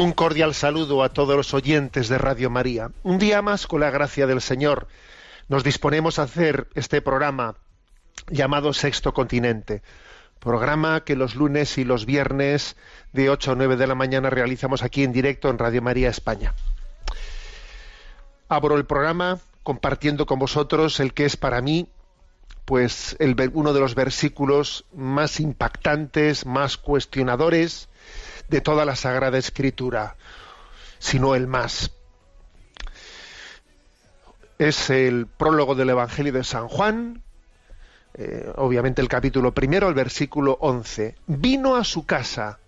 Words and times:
Un 0.00 0.12
cordial 0.12 0.54
saludo 0.54 1.02
a 1.02 1.08
todos 1.08 1.36
los 1.36 1.52
oyentes 1.54 2.08
de 2.08 2.18
Radio 2.18 2.50
María. 2.50 2.92
Un 3.02 3.18
día 3.18 3.42
más, 3.42 3.66
con 3.66 3.80
la 3.80 3.90
gracia 3.90 4.28
del 4.28 4.40
Señor, 4.40 4.86
nos 5.48 5.64
disponemos 5.64 6.20
a 6.20 6.22
hacer 6.22 6.68
este 6.76 7.02
programa 7.02 7.56
llamado 8.30 8.72
Sexto 8.72 9.12
Continente. 9.12 9.82
Programa 10.38 11.02
que 11.02 11.16
los 11.16 11.34
lunes 11.34 11.78
y 11.78 11.84
los 11.84 12.06
viernes 12.06 12.76
de 13.12 13.28
8 13.28 13.50
a 13.50 13.54
9 13.56 13.76
de 13.76 13.88
la 13.88 13.96
mañana 13.96 14.30
realizamos 14.30 14.84
aquí 14.84 15.02
en 15.02 15.12
directo 15.12 15.50
en 15.50 15.58
Radio 15.58 15.82
María 15.82 16.10
España. 16.10 16.54
Abro 18.48 18.76
el 18.76 18.84
programa 18.84 19.40
compartiendo 19.64 20.26
con 20.26 20.38
vosotros 20.38 21.00
el 21.00 21.12
que 21.12 21.24
es 21.24 21.36
para 21.36 21.60
mí 21.60 21.88
pues 22.66 23.16
uno 23.52 23.72
de 23.72 23.80
los 23.80 23.96
versículos 23.96 24.84
más 24.94 25.40
impactantes, 25.40 26.46
más 26.46 26.76
cuestionadores 26.76 27.87
de 28.48 28.60
toda 28.60 28.84
la 28.84 28.96
Sagrada 28.96 29.38
Escritura, 29.38 30.16
sino 30.98 31.34
el 31.34 31.46
más. 31.46 31.92
Es 34.58 34.90
el 34.90 35.26
prólogo 35.26 35.74
del 35.74 35.90
Evangelio 35.90 36.32
de 36.32 36.44
San 36.44 36.68
Juan, 36.68 37.22
eh, 38.14 38.50
obviamente 38.56 39.00
el 39.00 39.08
capítulo 39.08 39.52
primero, 39.52 39.88
el 39.88 39.94
versículo 39.94 40.58
11. 40.60 41.14
Vino 41.26 41.76
a 41.76 41.84
su 41.84 42.04
casa 42.04 42.58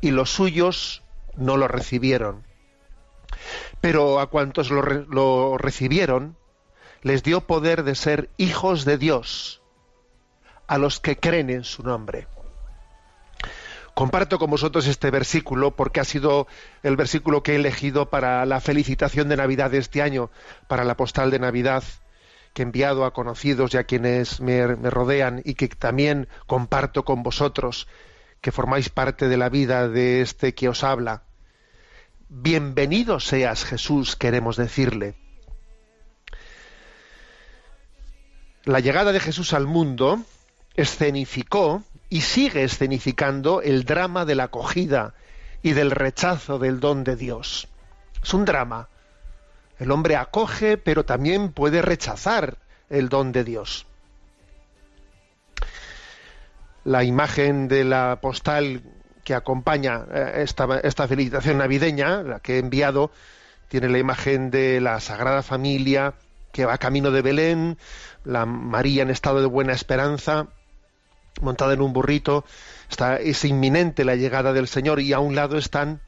y 0.00 0.10
los 0.10 0.30
suyos 0.30 1.02
no 1.36 1.56
lo 1.56 1.68
recibieron. 1.68 2.44
Pero 3.80 4.20
a 4.20 4.28
cuantos 4.28 4.70
lo, 4.70 4.82
lo 4.82 5.58
recibieron, 5.58 6.36
les 7.02 7.22
dio 7.22 7.42
poder 7.42 7.84
de 7.84 7.94
ser 7.94 8.30
hijos 8.38 8.84
de 8.84 8.96
Dios, 8.96 9.62
a 10.66 10.78
los 10.78 11.00
que 11.00 11.18
creen 11.18 11.50
en 11.50 11.64
su 11.64 11.82
nombre. 11.82 12.26
Comparto 13.98 14.38
con 14.38 14.48
vosotros 14.48 14.86
este 14.86 15.10
versículo 15.10 15.74
porque 15.74 15.98
ha 15.98 16.04
sido 16.04 16.46
el 16.84 16.94
versículo 16.94 17.42
que 17.42 17.54
he 17.54 17.56
elegido 17.56 18.10
para 18.10 18.46
la 18.46 18.60
felicitación 18.60 19.28
de 19.28 19.36
Navidad 19.36 19.72
de 19.72 19.78
este 19.78 20.02
año, 20.02 20.30
para 20.68 20.84
la 20.84 20.96
postal 20.96 21.32
de 21.32 21.40
Navidad 21.40 21.82
que 22.54 22.62
he 22.62 22.64
enviado 22.64 23.04
a 23.04 23.12
conocidos 23.12 23.74
y 23.74 23.76
a 23.76 23.82
quienes 23.82 24.40
me, 24.40 24.76
me 24.76 24.88
rodean 24.88 25.42
y 25.44 25.54
que 25.54 25.66
también 25.66 26.28
comparto 26.46 27.04
con 27.04 27.24
vosotros, 27.24 27.88
que 28.40 28.52
formáis 28.52 28.88
parte 28.88 29.26
de 29.26 29.36
la 29.36 29.48
vida 29.48 29.88
de 29.88 30.20
este 30.20 30.54
que 30.54 30.68
os 30.68 30.84
habla. 30.84 31.24
Bienvenido 32.28 33.18
seas 33.18 33.64
Jesús, 33.64 34.14
queremos 34.14 34.56
decirle. 34.56 35.16
La 38.62 38.78
llegada 38.78 39.10
de 39.10 39.18
Jesús 39.18 39.54
al 39.54 39.66
mundo 39.66 40.22
escenificó 40.76 41.82
y 42.08 42.22
sigue 42.22 42.64
escenificando 42.64 43.60
el 43.62 43.84
drama 43.84 44.24
de 44.24 44.34
la 44.34 44.44
acogida 44.44 45.14
y 45.62 45.72
del 45.72 45.90
rechazo 45.90 46.58
del 46.58 46.80
don 46.80 47.04
de 47.04 47.16
Dios. 47.16 47.68
Es 48.22 48.34
un 48.34 48.44
drama. 48.44 48.88
El 49.78 49.90
hombre 49.90 50.16
acoge, 50.16 50.78
pero 50.78 51.04
también 51.04 51.52
puede 51.52 51.82
rechazar 51.82 52.58
el 52.90 53.08
don 53.08 53.32
de 53.32 53.44
Dios. 53.44 53.86
La 56.84 57.04
imagen 57.04 57.68
de 57.68 57.84
la 57.84 58.18
postal 58.20 58.82
que 59.24 59.34
acompaña 59.34 60.06
eh, 60.10 60.32
esta, 60.36 60.80
esta 60.82 61.06
felicitación 61.06 61.58
navideña, 61.58 62.22
la 62.22 62.40
que 62.40 62.56
he 62.56 62.58
enviado, 62.58 63.10
tiene 63.68 63.88
la 63.88 63.98
imagen 63.98 64.50
de 64.50 64.80
la 64.80 64.98
Sagrada 65.00 65.42
Familia 65.42 66.14
que 66.52 66.64
va 66.64 66.78
camino 66.78 67.10
de 67.10 67.22
Belén, 67.22 67.78
la 68.24 68.46
María 68.46 69.02
en 69.02 69.10
estado 69.10 69.40
de 69.40 69.46
buena 69.46 69.74
esperanza, 69.74 70.48
montada 71.40 71.72
en 71.74 71.80
un 71.80 71.92
burrito, 71.92 72.44
está, 72.90 73.16
es 73.16 73.44
inminente 73.44 74.04
la 74.04 74.16
llegada 74.16 74.52
del 74.52 74.68
Señor 74.68 75.00
y 75.00 75.12
a 75.12 75.18
un 75.20 75.34
lado 75.34 75.56
están 75.58 76.00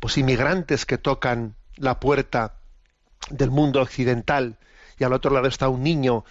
pues 0.00 0.18
inmigrantes 0.18 0.84
que 0.86 0.98
tocan 0.98 1.54
la 1.76 2.00
puerta 2.00 2.54
del 3.30 3.50
mundo 3.50 3.80
occidental 3.80 4.58
y 4.98 5.04
al 5.04 5.12
otro 5.12 5.30
lado 5.32 5.46
está 5.46 5.68
un 5.68 5.82
niño, 5.82 6.24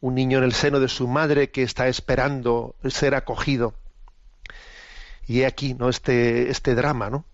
un 0.00 0.14
niño 0.14 0.38
en 0.38 0.44
el 0.44 0.52
seno 0.52 0.80
de 0.80 0.88
su 0.88 1.08
madre 1.08 1.50
que 1.50 1.62
está 1.62 1.88
esperando 1.88 2.76
ser 2.88 3.14
acogido. 3.14 3.74
Y 5.26 5.40
he 5.40 5.46
aquí, 5.46 5.74
¿no? 5.74 5.88
Este, 5.88 6.50
este 6.50 6.74
drama, 6.74 7.10
¿no? 7.10 7.24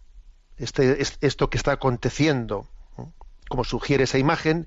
Este, 0.57 1.03
es- 1.03 1.19
esto 1.21 1.51
que 1.51 1.59
está 1.59 1.73
aconteciendo. 1.73 2.67
Como 3.49 3.65
sugiere 3.65 4.05
esa 4.05 4.19
imagen, 4.19 4.67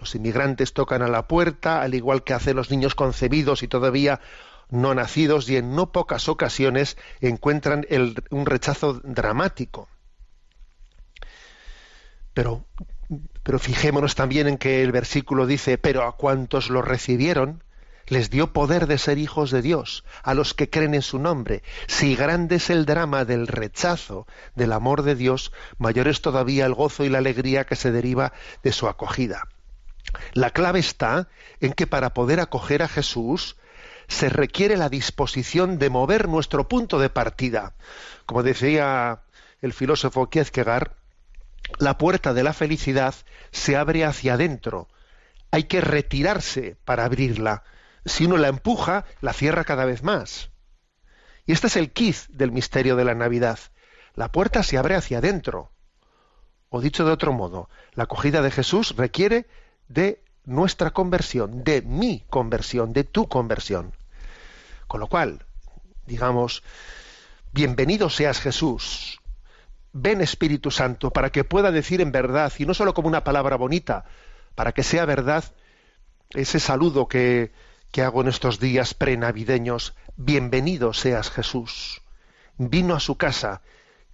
los 0.00 0.14
inmigrantes 0.14 0.72
tocan 0.72 1.02
a 1.02 1.08
la 1.08 1.28
puerta, 1.28 1.82
al 1.82 1.94
igual 1.94 2.24
que 2.24 2.32
hacen 2.32 2.56
los 2.56 2.70
niños 2.70 2.94
concebidos 2.94 3.62
y 3.62 3.68
todavía 3.68 4.20
no 4.72 4.94
nacidos, 4.94 5.48
y 5.48 5.56
en 5.56 5.76
no 5.76 5.92
pocas 5.92 6.28
ocasiones 6.28 6.96
encuentran 7.20 7.86
el- 7.90 8.24
un 8.30 8.46
rechazo 8.46 8.94
dramático. 9.04 9.88
Pero, 12.34 12.64
pero 13.42 13.58
fijémonos 13.58 14.14
también 14.14 14.48
en 14.48 14.58
que 14.58 14.82
el 14.82 14.90
versículo 14.92 15.46
dice, 15.46 15.76
pero 15.78 16.04
a 16.04 16.16
cuantos 16.16 16.70
lo 16.70 16.80
recibieron, 16.82 17.62
les 18.06 18.30
dio 18.30 18.52
poder 18.52 18.86
de 18.86 18.98
ser 18.98 19.18
hijos 19.18 19.50
de 19.50 19.62
Dios, 19.62 20.04
a 20.22 20.34
los 20.34 20.54
que 20.54 20.70
creen 20.70 20.94
en 20.94 21.02
su 21.02 21.18
nombre. 21.18 21.62
Si 21.86 22.16
grande 22.16 22.56
es 22.56 22.70
el 22.70 22.86
drama 22.86 23.24
del 23.24 23.46
rechazo 23.46 24.26
del 24.54 24.72
amor 24.72 25.02
de 25.02 25.14
Dios, 25.14 25.52
mayor 25.78 26.08
es 26.08 26.20
todavía 26.22 26.66
el 26.66 26.74
gozo 26.74 27.04
y 27.04 27.10
la 27.10 27.18
alegría 27.18 27.64
que 27.64 27.76
se 27.76 27.92
deriva 27.92 28.32
de 28.62 28.72
su 28.72 28.88
acogida. 28.88 29.46
La 30.32 30.50
clave 30.50 30.80
está 30.80 31.28
en 31.60 31.72
que 31.74 31.86
para 31.86 32.12
poder 32.12 32.40
acoger 32.40 32.82
a 32.82 32.88
Jesús 32.88 33.56
se 34.12 34.28
requiere 34.28 34.76
la 34.76 34.88
disposición 34.88 35.78
de 35.78 35.90
mover 35.90 36.28
nuestro 36.28 36.68
punto 36.68 36.98
de 36.98 37.08
partida. 37.08 37.74
Como 38.26 38.42
decía 38.42 39.22
el 39.62 39.72
filósofo 39.72 40.28
Kierkegaard, 40.28 40.92
la 41.78 41.96
puerta 41.96 42.34
de 42.34 42.42
la 42.42 42.52
felicidad 42.52 43.14
se 43.50 43.76
abre 43.76 44.04
hacia 44.04 44.34
adentro. 44.34 44.88
Hay 45.50 45.64
que 45.64 45.80
retirarse 45.80 46.76
para 46.84 47.06
abrirla. 47.06 47.64
Si 48.04 48.26
uno 48.26 48.36
la 48.36 48.48
empuja, 48.48 49.06
la 49.22 49.32
cierra 49.32 49.64
cada 49.64 49.86
vez 49.86 50.02
más. 50.02 50.50
Y 51.46 51.52
este 51.52 51.68
es 51.68 51.76
el 51.76 51.92
quiz 51.92 52.28
del 52.28 52.52
misterio 52.52 52.96
de 52.96 53.04
la 53.04 53.14
Navidad. 53.14 53.58
La 54.14 54.30
puerta 54.30 54.62
se 54.62 54.76
abre 54.76 54.94
hacia 54.94 55.18
adentro. 55.18 55.72
O 56.68 56.80
dicho 56.80 57.04
de 57.04 57.12
otro 57.12 57.32
modo, 57.32 57.70
la 57.94 58.04
acogida 58.04 58.42
de 58.42 58.50
Jesús 58.50 58.94
requiere 58.94 59.46
de 59.88 60.22
nuestra 60.44 60.90
conversión, 60.90 61.64
de 61.64 61.80
mi 61.82 62.24
conversión, 62.28 62.92
de 62.92 63.04
tu 63.04 63.26
conversión. 63.26 63.94
Con 64.86 65.00
lo 65.00 65.06
cual, 65.06 65.44
digamos, 66.06 66.62
bienvenido 67.52 68.10
seas 68.10 68.40
Jesús, 68.40 69.20
ven 69.92 70.20
Espíritu 70.20 70.70
Santo 70.70 71.10
para 71.10 71.30
que 71.30 71.44
pueda 71.44 71.70
decir 71.70 72.00
en 72.00 72.12
verdad, 72.12 72.52
y 72.58 72.66
no 72.66 72.74
solo 72.74 72.94
como 72.94 73.08
una 73.08 73.24
palabra 73.24 73.56
bonita, 73.56 74.04
para 74.54 74.72
que 74.72 74.82
sea 74.82 75.04
verdad 75.04 75.44
ese 76.30 76.60
saludo 76.60 77.08
que, 77.08 77.52
que 77.90 78.02
hago 78.02 78.22
en 78.22 78.28
estos 78.28 78.58
días 78.58 78.94
prenavideños, 78.94 79.94
bienvenido 80.16 80.92
seas 80.92 81.30
Jesús. 81.30 82.02
Vino 82.56 82.94
a 82.94 83.00
su 83.00 83.16
casa, 83.16 83.62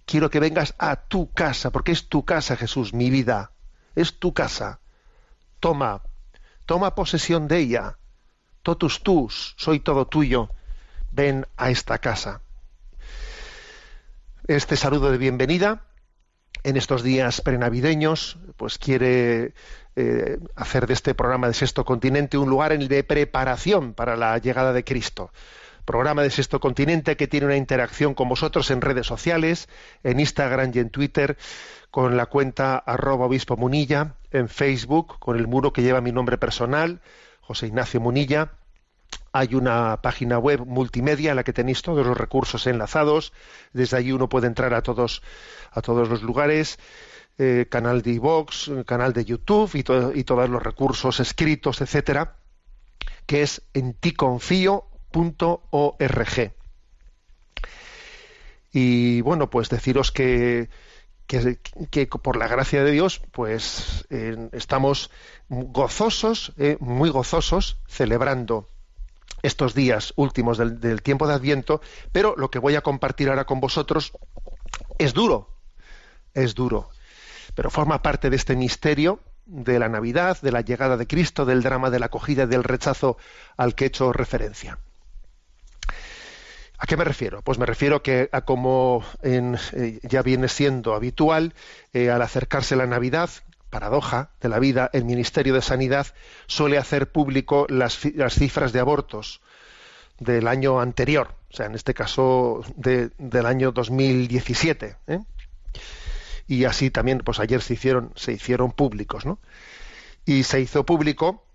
quiero 0.05 0.29
que 0.29 0.39
vengas 0.39 0.75
a 0.77 0.95
tu 1.07 1.31
casa, 1.31 1.71
porque 1.71 1.91
es 1.91 2.09
tu 2.09 2.25
casa 2.25 2.57
Jesús, 2.57 2.93
mi 2.93 3.09
vida, 3.09 3.51
es 3.95 4.19
tu 4.19 4.33
casa. 4.33 4.79
Toma, 5.59 6.03
toma 6.65 6.95
posesión 6.95 7.47
de 7.47 7.59
ella, 7.59 7.97
totus 8.63 9.01
tus, 9.01 9.55
soy 9.57 9.79
todo 9.79 10.07
tuyo, 10.07 10.49
ven 11.11 11.45
a 11.57 11.69
esta 11.69 11.97
casa 11.97 12.41
este 14.49 14.77
saludo 14.77 15.11
de 15.11 15.19
bienvenida 15.19 15.83
en 16.63 16.75
estos 16.75 17.03
días 17.03 17.41
prenavideños, 17.41 18.39
pues 18.57 18.79
quiere 18.79 19.53
eh, 19.95 20.39
hacer 20.55 20.87
de 20.87 20.93
este 20.93 21.13
programa 21.13 21.47
de 21.47 21.53
Sexto 21.53 21.85
Continente 21.85 22.35
un 22.35 22.49
lugar 22.49 22.75
de 22.75 23.03
preparación 23.03 23.93
para 23.93 24.17
la 24.17 24.35
llegada 24.39 24.73
de 24.73 24.83
Cristo, 24.83 25.31
programa 25.85 26.23
de 26.23 26.31
Sexto 26.31 26.59
Continente 26.59 27.15
que 27.15 27.27
tiene 27.27 27.45
una 27.45 27.57
interacción 27.57 28.15
con 28.15 28.27
vosotros 28.27 28.71
en 28.71 28.81
redes 28.81 29.05
sociales, 29.05 29.69
en 30.03 30.19
Instagram 30.19 30.71
y 30.73 30.79
en 30.79 30.89
Twitter, 30.89 31.37
con 31.91 32.17
la 32.17 32.25
cuenta 32.25 32.75
arroba 32.75 33.27
obispo 33.27 33.55
munilla, 33.55 34.15
en 34.31 34.49
Facebook, 34.49 35.19
con 35.19 35.37
el 35.37 35.45
muro 35.45 35.73
que 35.73 35.83
lleva 35.83 36.01
mi 36.01 36.11
nombre 36.11 36.39
personal, 36.39 37.01
José 37.41 37.67
Ignacio 37.67 38.01
Munilla. 38.01 38.53
Hay 39.31 39.55
una 39.55 40.01
página 40.01 40.39
web 40.39 40.65
multimedia 40.65 41.31
en 41.31 41.35
la 41.35 41.43
que 41.43 41.53
tenéis 41.53 41.81
todos 41.81 42.05
los 42.05 42.17
recursos 42.17 42.67
enlazados. 42.67 43.33
Desde 43.73 43.97
allí 43.97 44.11
uno 44.11 44.29
puede 44.29 44.47
entrar 44.47 44.73
a 44.73 44.81
todos, 44.81 45.21
a 45.71 45.81
todos 45.81 46.09
los 46.09 46.23
lugares. 46.23 46.79
Eh, 47.37 47.67
canal 47.69 48.01
de 48.01 48.11
iVox, 48.11 48.69
canal 48.85 49.13
de 49.13 49.23
YouTube 49.23 49.71
y, 49.73 49.79
y 50.19 50.23
todos 50.25 50.49
los 50.49 50.61
recursos 50.61 51.21
escritos, 51.21 51.79
etcétera, 51.79 52.35
que 53.25 53.43
es 53.43 53.61
en 53.73 53.93
ticonfío.org. 53.93 54.83
Y 58.71 59.21
bueno, 59.21 59.49
pues 59.49 59.69
deciros 59.69 60.11
que, 60.11 60.69
que, 61.27 61.59
que 61.89 62.07
por 62.07 62.35
la 62.37 62.47
gracia 62.47 62.83
de 62.83 62.91
Dios, 62.91 63.21
pues 63.31 64.05
eh, 64.09 64.49
estamos 64.51 65.11
gozosos, 65.47 66.53
eh, 66.57 66.75
muy 66.79 67.09
gozosos, 67.09 67.79
celebrando 67.87 68.67
estos 69.41 69.73
días 69.73 70.13
últimos 70.15 70.57
del, 70.57 71.01
tiempo 71.01 71.27
de 71.27 71.33
Adviento, 71.33 71.81
pero 72.11 72.35
lo 72.37 72.49
que 72.51 72.59
voy 72.59 72.75
a 72.75 72.81
compartir 72.81 73.29
ahora 73.29 73.45
con 73.45 73.59
vosotros 73.59 74.13
es 74.97 75.13
duro, 75.13 75.49
es 76.33 76.55
duro, 76.55 76.89
pero 77.55 77.69
forma 77.69 78.01
parte 78.01 78.29
de 78.29 78.35
este 78.35 78.55
misterio 78.55 79.19
de 79.45 79.79
la 79.79 79.89
Navidad, 79.89 80.39
de 80.41 80.51
la 80.51 80.61
llegada 80.61 80.97
de 80.97 81.07
Cristo, 81.07 81.45
del 81.45 81.63
drama 81.63 81.89
de 81.89 81.99
la 81.99 82.07
acogida 82.07 82.43
y 82.43 82.47
del 82.47 82.63
rechazo 82.63 83.17
al 83.57 83.75
que 83.75 83.85
he 83.85 83.87
hecho 83.87 84.13
referencia. 84.13 84.77
¿A 86.81 86.85
qué 86.85 86.95
me 86.95 87.03
refiero? 87.03 87.41
Pues 87.41 87.57
me 87.57 87.65
refiero 87.65 88.01
que 88.01 88.29
a 88.31 88.41
como 88.41 89.03
eh, 89.21 89.99
ya 90.03 90.21
viene 90.21 90.47
siendo 90.47 90.95
habitual, 90.95 91.53
eh, 91.91 92.09
al 92.09 92.21
acercarse 92.21 92.77
la 92.77 92.87
Navidad, 92.87 93.29
paradoja 93.69 94.31
de 94.41 94.49
la 94.49 94.59
vida, 94.59 94.89
el 94.93 95.05
Ministerio 95.05 95.53
de 95.53 95.61
Sanidad 95.61 96.07
suele 96.47 96.77
hacer 96.77 97.11
público 97.11 97.65
las, 97.69 97.99
las 98.15 98.33
cifras 98.33 98.73
de 98.73 98.79
abortos 98.79 99.41
del 100.19 100.47
año 100.47 100.79
anterior, 100.81 101.35
o 101.51 101.55
sea, 101.55 101.65
en 101.67 101.75
este 101.75 101.93
caso 101.93 102.61
de- 102.75 103.09
del 103.17 103.45
año 103.45 103.71
2017. 103.71 104.97
¿eh? 105.07 105.19
Y 106.47 106.65
así 106.65 106.89
también, 106.89 107.19
pues 107.19 107.39
ayer 107.39 107.61
se 107.61 107.73
hicieron, 107.75 108.11
se 108.15 108.33
hicieron 108.33 108.71
públicos, 108.71 109.25
¿no? 109.25 109.39
Y 110.25 110.43
se 110.43 110.59
hizo 110.61 110.85
público 110.85 111.45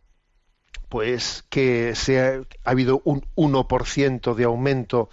pues 0.89 1.45
que 1.49 1.95
se 1.97 2.21
ha, 2.21 2.35
ha 2.65 2.71
habido 2.71 3.03
un 3.05 3.25
1% 3.35 4.35
de 4.35 4.45
aumento 4.45 5.09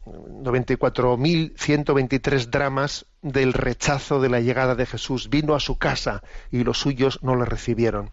94.123 0.07 2.47
dramas 2.47 3.07
del 3.23 3.53
rechazo 3.53 4.21
de 4.21 4.29
la 4.29 4.41
llegada 4.41 4.75
de 4.75 4.87
Jesús. 4.87 5.29
Vino 5.29 5.55
a 5.55 5.61
su 5.61 5.79
casa 5.79 6.25
y 6.51 6.65
los 6.65 6.79
suyos 6.79 7.23
no 7.23 7.37
le 7.37 7.45
recibieron. 7.45 8.11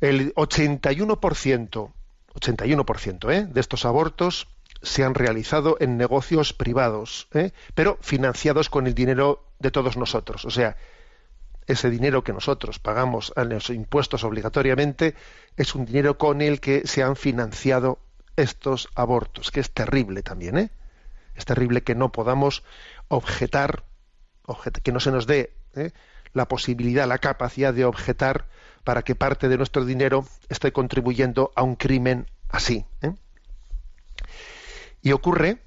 El 0.00 0.34
81%, 0.34 1.92
81% 2.34 3.32
¿eh? 3.32 3.46
de 3.46 3.60
estos 3.60 3.84
abortos 3.84 4.48
se 4.82 5.04
han 5.04 5.14
realizado 5.14 5.76
en 5.80 5.96
negocios 5.96 6.52
privados, 6.52 7.28
¿eh? 7.32 7.52
pero 7.74 7.98
financiados 8.00 8.68
con 8.68 8.86
el 8.86 8.94
dinero 8.94 9.44
de 9.58 9.70
todos 9.70 9.96
nosotros. 9.96 10.44
O 10.44 10.50
sea, 10.50 10.76
ese 11.66 11.88
dinero 11.88 12.22
que 12.22 12.34
nosotros 12.34 12.78
pagamos 12.78 13.32
a 13.36 13.44
los 13.44 13.70
impuestos 13.70 14.24
obligatoriamente 14.24 15.14
es 15.56 15.74
un 15.74 15.86
dinero 15.86 16.18
con 16.18 16.42
el 16.42 16.60
que 16.60 16.86
se 16.86 17.02
han 17.02 17.16
financiado 17.16 17.98
estos 18.36 18.88
abortos, 18.94 19.50
que 19.50 19.60
es 19.60 19.70
terrible 19.70 20.22
también, 20.22 20.58
¿eh? 20.58 20.70
Es 21.34 21.44
terrible 21.44 21.82
que 21.82 21.94
no 21.94 22.12
podamos 22.12 22.62
objetar, 23.08 23.84
objet- 24.46 24.80
que 24.82 24.92
no 24.92 25.00
se 25.00 25.10
nos 25.10 25.26
dé 25.26 25.52
¿eh? 25.74 25.90
la 26.32 26.46
posibilidad, 26.48 27.06
la 27.08 27.18
capacidad 27.18 27.74
de 27.74 27.84
objetar 27.84 28.46
para 28.84 29.02
que 29.02 29.14
parte 29.14 29.48
de 29.48 29.56
nuestro 29.56 29.84
dinero 29.84 30.26
esté 30.48 30.72
contribuyendo 30.72 31.50
a 31.56 31.62
un 31.62 31.74
crimen 31.76 32.26
así. 32.50 32.84
¿eh? 33.02 33.12
Y 35.02 35.12
ocurre 35.12 35.58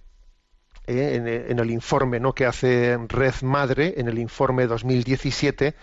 eh, 0.88 1.16
en, 1.16 1.28
en 1.28 1.60
el 1.60 1.69
informe 1.72 2.19
¿no? 2.19 2.34
que 2.34 2.46
hace 2.46 2.98
Red 3.08 3.42
Madre, 3.42 3.96
en 3.98 4.08
el 4.08 4.18
informe 4.19 4.68
2017, 4.68 5.75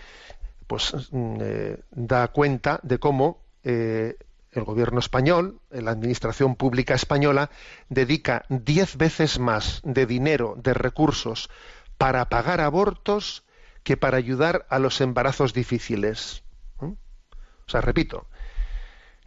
pues 0.67 0.93
mm, 1.11 1.37
eh, 1.41 1.77
da 1.91 2.27
cuenta 2.29 2.79
de 2.83 2.97
cómo 2.97 3.39
eh, 3.63 4.17
el 4.55 4.63
gobierno 4.63 4.99
español, 4.99 5.59
la 5.69 5.91
administración 5.91 6.55
pública 6.55 6.95
española, 6.95 7.51
dedica 7.89 8.45
diez 8.49 8.97
veces 8.97 9.37
más 9.37 9.81
de 9.83 10.05
dinero, 10.05 10.55
de 10.57 10.73
recursos, 10.73 11.49
para 11.97 12.29
pagar 12.29 12.61
abortos 12.61 13.43
que 13.83 13.97
para 13.97 14.17
ayudar 14.17 14.65
a 14.69 14.79
los 14.79 15.01
embarazos 15.01 15.53
difíciles. 15.53 16.43
O 16.79 17.69
sea, 17.69 17.81
repito, 17.81 18.27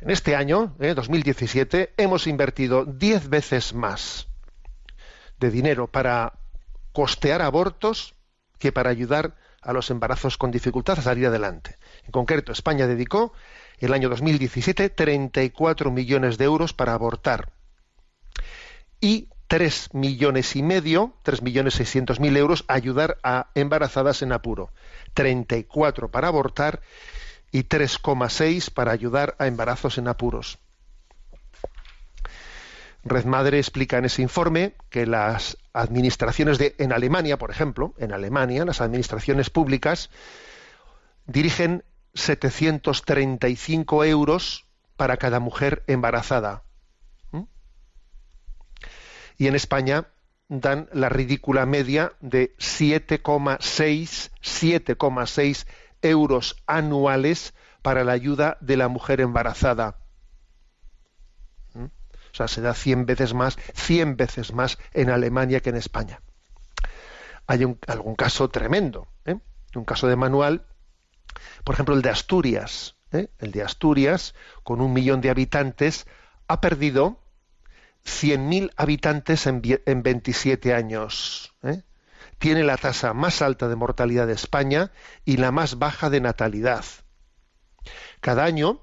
en 0.01 0.11
este 0.11 0.37
año, 0.37 0.75
eh, 0.81 0.95
2017, 0.95 1.95
hemos 1.97 2.27
invertido 2.27 2.85
diez 2.85 3.29
veces 3.29 3.75
más 3.75 4.29
de 5.39 5.51
dinero 5.51 5.89
para 5.89 6.35
costear 6.93 7.43
abortos 7.43 8.15
que 8.59 8.73
para 8.73 8.91
ayudar 8.91 9.37
a 9.61 9.73
los 9.73 9.91
embarazos 9.91 10.39
con 10.39 10.51
dificultad 10.51 10.99
a 10.99 11.03
salir 11.03 11.27
adelante. 11.27 11.77
En 12.05 12.13
concreto, 12.13 12.53
España 12.53 12.87
dedicó 12.87 13.33
el 13.87 13.93
año 13.93 14.09
2017 14.09 14.91
34 14.91 15.91
millones 15.91 16.39
de 16.39 16.45
euros 16.45 16.73
para 16.73 16.95
abortar 16.95 17.53
y 19.01 19.29
3 19.49 19.95
millones 19.95 20.57
y 20.57 20.63
medio, 20.63 21.15
3 21.23 21.43
millones 21.43 21.75
600 21.75 22.21
mil 22.21 22.37
euros 22.37 22.65
a 22.69 22.75
ayudar 22.75 23.19
a 23.23 23.49
embarazadas 23.55 24.23
en 24.23 24.33
apuro. 24.33 24.71
34 25.15 26.11
para 26.11 26.29
abortar 26.29 26.83
y 27.51 27.65
3,6 27.65 28.71
para 28.71 28.93
ayudar 28.93 29.35
a 29.39 29.47
embarazos 29.47 29.97
en 29.97 30.09
apuros. 30.09 30.59
Red 33.05 33.25
Madre 33.25 33.59
explica 33.59 33.97
en 33.97 34.05
ese 34.05 34.21
informe 34.21 34.75
que 34.91 35.07
las 35.07 35.57
administraciones 35.73 36.59
de 36.59 36.75
en 36.79 36.93
Alemania, 36.93 37.39
por 37.39 37.51
ejemplo, 37.51 37.95
en 37.97 38.13
Alemania 38.13 38.67
las 38.67 38.83
administraciones 38.83 39.49
públicas 39.49 40.11
dirigen 41.27 41.85
735 42.15 44.05
euros 44.05 44.67
para 44.97 45.17
cada 45.17 45.41
mujer 45.41 45.85
embarazada. 45.87 46.63
¿Mm? 47.33 47.43
Y 49.39 49.47
en 49.47 49.55
España 49.55 50.09
dan 50.49 50.89
la 50.93 51.09
ridícula 51.09 51.67
media 51.67 52.13
de 52.21 52.55
7,6 52.59 54.31
7,6 54.43 55.67
euros 56.03 56.57
anuales 56.67 57.55
para 57.83 58.05
la 58.05 58.13
ayuda 58.13 58.57
de 58.61 58.77
la 58.77 58.89
mujer 58.89 59.21
embarazada. 59.21 59.99
¿Mm? 61.75 61.85
O 61.85 62.35
sea, 62.35 62.49
se 62.49 62.61
da 62.61 62.75
100 62.75 63.07
veces 63.07 63.35
más, 63.35 63.59
100 63.75 64.17
veces 64.17 64.53
más 64.53 64.79
en 64.93 65.11
Alemania 65.11 65.61
que 65.61 65.71
en 65.71 65.77
España. 65.77 66.21
Hay 67.47 67.65
un- 67.65 67.79
algún 67.87 68.15
caso 68.15 68.49
tremendo, 68.49 69.09
¿eh? 69.25 69.37
un 69.75 69.85
caso 69.85 70.07
de 70.09 70.17
manual, 70.17 70.67
por 71.65 71.75
ejemplo, 71.75 71.95
el 71.95 72.03
de 72.03 72.11
Asturias. 72.11 72.97
¿eh? 73.13 73.29
el 73.39 73.53
de 73.53 73.63
Asturias, 73.63 74.35
con 74.63 74.81
un 74.81 74.93
millón 74.93 75.21
de 75.21 75.31
habitantes, 75.31 76.07
ha 76.47 76.61
perdido 76.61 77.21
100.000 78.05 78.73
habitantes 78.77 79.47
en, 79.47 79.63
en 79.87 80.03
27 80.03 80.75
años. 80.75 81.55
¿eh? 81.63 81.83
Tiene 82.39 82.65
la 82.65 82.77
tasa 82.77 83.15
más 83.15 83.43
alta 83.43 83.69
de 83.69 83.77
mortalidad 83.77 84.27
de 84.27 84.35
España 84.35 84.93
y 85.25 85.39
la 85.39 85.51
más 85.51 85.79
baja 85.79 86.11
de 86.11 86.21
natalidad. 86.21 86.85
Cada 88.21 88.45
año, 88.45 88.83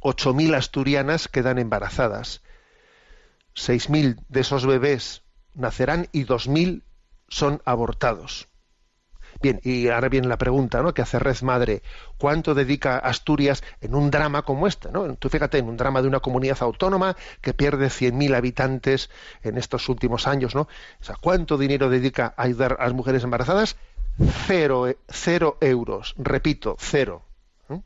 8.000 0.00 0.54
asturianas 0.56 1.28
quedan 1.28 1.58
embarazadas. 1.58 2.42
6.000 3.54 4.24
de 4.28 4.40
esos 4.40 4.66
bebés 4.66 5.22
nacerán 5.54 6.08
y 6.12 6.24
2.000 6.24 6.82
son 7.28 7.62
abortados. 7.64 8.49
Bien, 9.42 9.58
y 9.64 9.88
ahora 9.88 10.10
viene 10.10 10.28
la 10.28 10.36
pregunta, 10.36 10.82
¿no? 10.82 10.92
Que 10.92 11.00
hace 11.00 11.18
Red 11.18 11.40
Madre, 11.40 11.82
¿cuánto 12.18 12.54
dedica 12.54 12.98
Asturias 12.98 13.62
en 13.80 13.94
un 13.94 14.10
drama 14.10 14.42
como 14.42 14.66
este, 14.66 14.92
¿no? 14.92 15.14
Tú 15.14 15.30
fíjate, 15.30 15.56
en 15.56 15.68
un 15.68 15.78
drama 15.78 16.02
de 16.02 16.08
una 16.08 16.20
comunidad 16.20 16.58
autónoma 16.60 17.16
que 17.40 17.54
pierde 17.54 17.86
100.000 17.86 18.34
habitantes 18.34 19.08
en 19.42 19.56
estos 19.56 19.88
últimos 19.88 20.26
años, 20.26 20.54
¿no? 20.54 20.62
O 20.62 21.04
sea, 21.04 21.16
¿cuánto 21.18 21.56
dinero 21.56 21.88
dedica 21.88 22.34
a 22.36 22.42
ayudar 22.42 22.76
a 22.80 22.84
las 22.84 22.92
mujeres 22.92 23.24
embarazadas? 23.24 23.76
Cero, 24.46 24.88
eh, 24.88 24.98
cero 25.08 25.56
euros, 25.62 26.14
repito, 26.18 26.76
cero. 26.78 27.22
¿eh? 27.70 27.80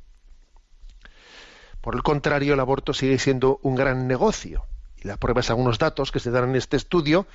Por 1.81 1.95
el 1.95 2.03
contrario, 2.03 2.55
el 2.55 2.61
aborto 2.61 2.93
sigue 2.93 3.21
siendo 3.21 3.61
un 3.63 3.77
gran 3.77 4.09
negocio. 4.09 4.67
Y 5.01 5.07
la 5.07 5.19
prueba 5.19 5.41
es 5.41 5.51
algunos 5.51 5.79
datos 5.79 6.11
que 6.11 6.19
se 6.19 6.33
dan 6.33 6.51
en 6.51 6.57
este 6.57 6.77
estudio, 6.77 7.29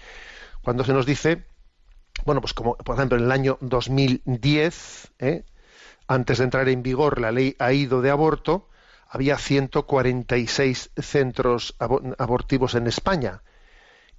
cuando 0.61 0.83
se 0.83 0.91
nos 0.91 1.05
dice 1.05 1.45
bueno, 2.25 2.41
pues 2.41 2.53
como 2.53 2.75
por 2.77 2.95
ejemplo 2.95 3.17
en 3.17 3.25
el 3.25 3.31
año 3.31 3.57
2010, 3.61 5.11
¿eh? 5.19 5.43
antes 6.07 6.37
de 6.39 6.43
entrar 6.45 6.69
en 6.69 6.83
vigor 6.83 7.19
la 7.19 7.31
ley 7.31 7.55
AIDO 7.59 8.01
de 8.01 8.09
aborto, 8.11 8.69
había 9.07 9.37
146 9.37 10.91
centros 10.97 11.75
abo- 11.79 12.15
abortivos 12.17 12.75
en 12.75 12.87
España 12.87 13.43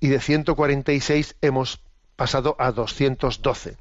y 0.01 0.09
de 0.09 0.21
146 0.21 1.37
hemos 1.43 1.81
pasado 2.17 2.57
a 2.59 2.73
212. 2.73 3.77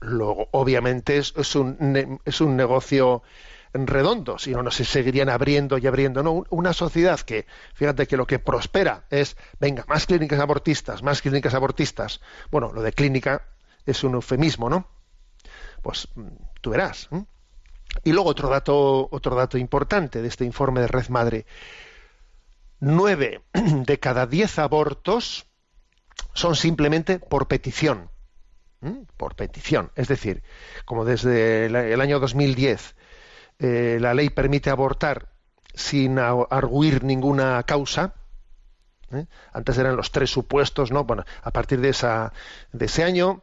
Luego, 0.00 0.48
obviamente 0.52 1.18
es, 1.18 1.54
un, 1.56 2.20
es 2.24 2.40
un 2.40 2.56
negocio 2.56 3.22
redondo, 3.72 4.38
si 4.38 4.52
no, 4.52 4.70
se 4.70 4.84
seguirían 4.84 5.28
abriendo 5.28 5.78
y 5.78 5.86
abriendo. 5.86 6.22
No, 6.22 6.32
Un- 6.32 6.46
una 6.50 6.72
sociedad 6.72 7.20
que, 7.20 7.46
fíjate 7.74 8.06
que 8.06 8.16
lo 8.16 8.26
que 8.26 8.38
prospera 8.38 9.04
es, 9.10 9.36
venga, 9.60 9.84
más 9.88 10.06
clínicas 10.06 10.40
abortistas, 10.40 11.02
más 11.02 11.22
clínicas 11.22 11.54
abortistas. 11.54 12.20
Bueno, 12.50 12.72
lo 12.72 12.82
de 12.82 12.92
clínica 12.92 13.42
es 13.86 14.04
un 14.04 14.14
eufemismo, 14.14 14.68
¿no? 14.70 14.88
Pues 15.82 16.08
mm, 16.14 16.26
tú 16.60 16.70
verás. 16.70 17.08
Y 18.04 18.12
luego 18.12 18.28
otro 18.30 18.48
dato, 18.48 19.08
otro 19.10 19.34
dato 19.34 19.58
importante 19.58 20.20
de 20.22 20.28
este 20.28 20.44
informe 20.44 20.80
de 20.80 20.88
Red 20.88 21.08
Madre. 21.08 21.46
Nueve 22.80 23.42
de 23.54 23.98
cada 23.98 24.26
diez 24.26 24.58
abortos 24.58 25.46
son 26.34 26.54
simplemente 26.56 27.18
por 27.18 27.48
petición. 27.48 28.10
Por 29.16 29.34
petición. 29.34 29.90
Es 29.96 30.06
decir, 30.06 30.42
como 30.84 31.04
desde 31.04 31.66
el 31.66 32.00
año 32.00 32.20
2010 32.20 32.94
eh, 33.58 33.98
la 34.00 34.14
ley 34.14 34.30
permite 34.30 34.70
abortar 34.70 35.28
sin 35.74 36.18
arguir 36.18 37.04
ninguna 37.04 37.62
causa, 37.62 38.14
¿eh? 39.12 39.26
antes 39.52 39.78
eran 39.78 39.96
los 39.96 40.10
tres 40.10 40.30
supuestos, 40.30 40.90
¿no? 40.90 41.04
Bueno, 41.04 41.24
a 41.42 41.50
partir 41.52 41.80
de, 41.80 41.90
esa, 41.90 42.32
de 42.72 42.86
ese 42.86 43.04
año, 43.04 43.42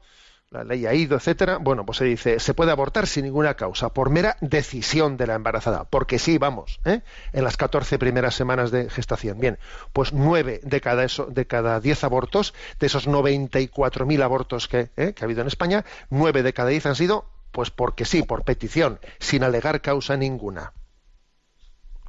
la 0.52 0.64
ley 0.64 0.86
ha 0.86 0.94
ido, 0.94 1.18
etcétera, 1.18 1.58
bueno, 1.58 1.86
pues 1.86 1.98
se 1.98 2.06
dice, 2.06 2.40
se 2.40 2.54
puede 2.54 2.72
abortar 2.72 3.08
sin 3.08 3.26
ninguna 3.26 3.56
causa, 3.56 3.90
por 3.90 4.10
mera 4.10 4.38
decisión 4.42 5.18
de 5.18 5.28
la 5.28 5.36
embarazada, 5.36 5.86
porque 5.86 6.20
sí, 6.20 6.38
vamos, 6.38 6.80
¿eh? 6.86 7.02
en 7.34 7.44
las 7.44 7.58
14 7.58 7.98
primeras 8.00 8.36
semanas 8.36 8.72
de 8.72 8.90
gestación. 8.90 9.40
Bien, 9.40 9.58
pues 9.92 10.14
nueve 10.14 10.62
de 10.64 10.82
cada, 10.82 11.04
eso, 11.04 11.26
de 11.26 11.46
cada 11.48 11.80
10 11.80 12.04
abortos, 12.04 12.54
de 12.80 12.88
esos 12.88 13.08
94.000 13.08 14.24
abortos 14.24 14.68
que, 14.68 14.92
¿eh? 14.96 15.14
que 15.14 15.24
ha 15.24 15.26
habido 15.26 15.42
en 15.42 15.48
España, 15.48 15.84
nueve 16.10 16.44
de 16.44 16.54
cada 16.54 16.70
10 16.70 16.86
han 16.86 16.96
sido, 16.96 17.26
pues 17.56 17.72
porque 17.72 18.04
sí, 18.04 18.22
por 18.22 18.44
petición, 18.44 19.00
sin 19.18 19.42
alegar 19.42 19.80
causa 19.80 20.18
ninguna. 20.18 20.74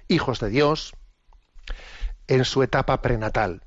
hijos 0.08 0.40
de 0.40 0.50
Dios, 0.50 0.94
en 2.28 2.46
su 2.46 2.62
etapa 2.63 3.02
prenatal. 3.02 3.63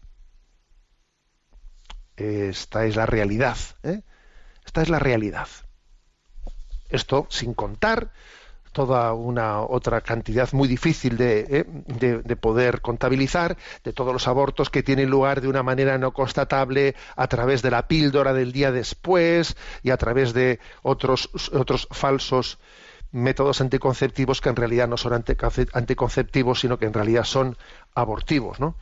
Esta 2.16 2.86
es 2.86 2.96
la 2.96 3.06
realidad. 3.06 3.56
¿eh? 3.82 4.02
Esta 4.64 4.82
es 4.82 4.88
la 4.88 4.98
realidad. 4.98 5.48
Esto 6.88 7.26
sin 7.30 7.54
contar 7.54 8.10
toda 8.72 9.14
una 9.14 9.62
otra 9.62 10.02
cantidad 10.02 10.52
muy 10.52 10.68
difícil 10.68 11.16
de, 11.16 11.46
¿eh? 11.48 11.64
de, 11.66 12.18
de, 12.18 12.36
poder 12.36 12.82
contabilizar, 12.82 13.56
de 13.82 13.94
todos 13.94 14.12
los 14.12 14.28
abortos 14.28 14.68
que 14.68 14.82
tienen 14.82 15.08
lugar 15.08 15.40
de 15.40 15.48
una 15.48 15.62
manera 15.62 15.96
no 15.96 16.12
constatable 16.12 16.94
a 17.16 17.26
través 17.26 17.62
de 17.62 17.70
la 17.70 17.88
píldora 17.88 18.34
del 18.34 18.52
día 18.52 18.72
después 18.72 19.56
y 19.82 19.90
a 19.90 19.96
través 19.96 20.34
de 20.34 20.60
otros, 20.82 21.30
otros 21.54 21.88
falsos 21.90 22.58
métodos 23.12 23.62
anticonceptivos 23.62 24.42
que 24.42 24.50
en 24.50 24.56
realidad 24.56 24.88
no 24.88 24.98
son 24.98 25.14
anticonceptivos, 25.72 26.60
sino 26.60 26.78
que 26.78 26.84
en 26.84 26.92
realidad 26.92 27.24
son 27.24 27.56
abortivos, 27.94 28.60
¿no? 28.60 28.76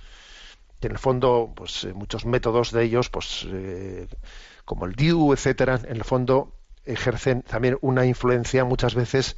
En 0.84 0.92
el 0.92 0.98
fondo, 0.98 1.52
pues 1.54 1.86
muchos 1.94 2.26
métodos 2.26 2.72
de 2.72 2.84
ellos, 2.84 3.10
pues 3.10 3.46
eh, 3.48 4.06
como 4.64 4.86
el 4.86 4.94
DIU, 4.94 5.32
etcétera, 5.32 5.80
en 5.84 5.96
el 5.96 6.04
fondo 6.04 6.52
ejercen 6.84 7.42
también 7.42 7.78
una 7.80 8.04
influencia 8.04 8.64
muchas 8.64 8.94
veces 8.94 9.36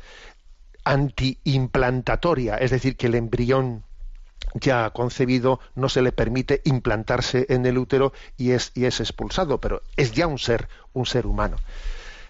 antiimplantatoria, 0.85 2.57
es 2.57 2.71
decir, 2.71 2.97
que 2.97 3.07
el 3.07 3.17
embrión 3.17 3.85
ya 4.55 4.91
concebido 4.91 5.61
no 5.75 5.88
se 5.88 6.03
le 6.03 6.12
permite 6.12 6.62
implantarse 6.65 7.47
en 7.49 7.67
el 7.67 7.79
útero 7.79 8.12
y 8.37 8.53
es, 8.53 8.73
y 8.75 8.85
es 8.85 9.00
expulsado, 9.00 9.61
pero 9.61 9.83
es 9.97 10.12
ya 10.12 10.26
un 10.26 10.38
ser, 10.38 10.69
un 10.93 11.07
ser 11.07 11.26
humano. 11.26 11.57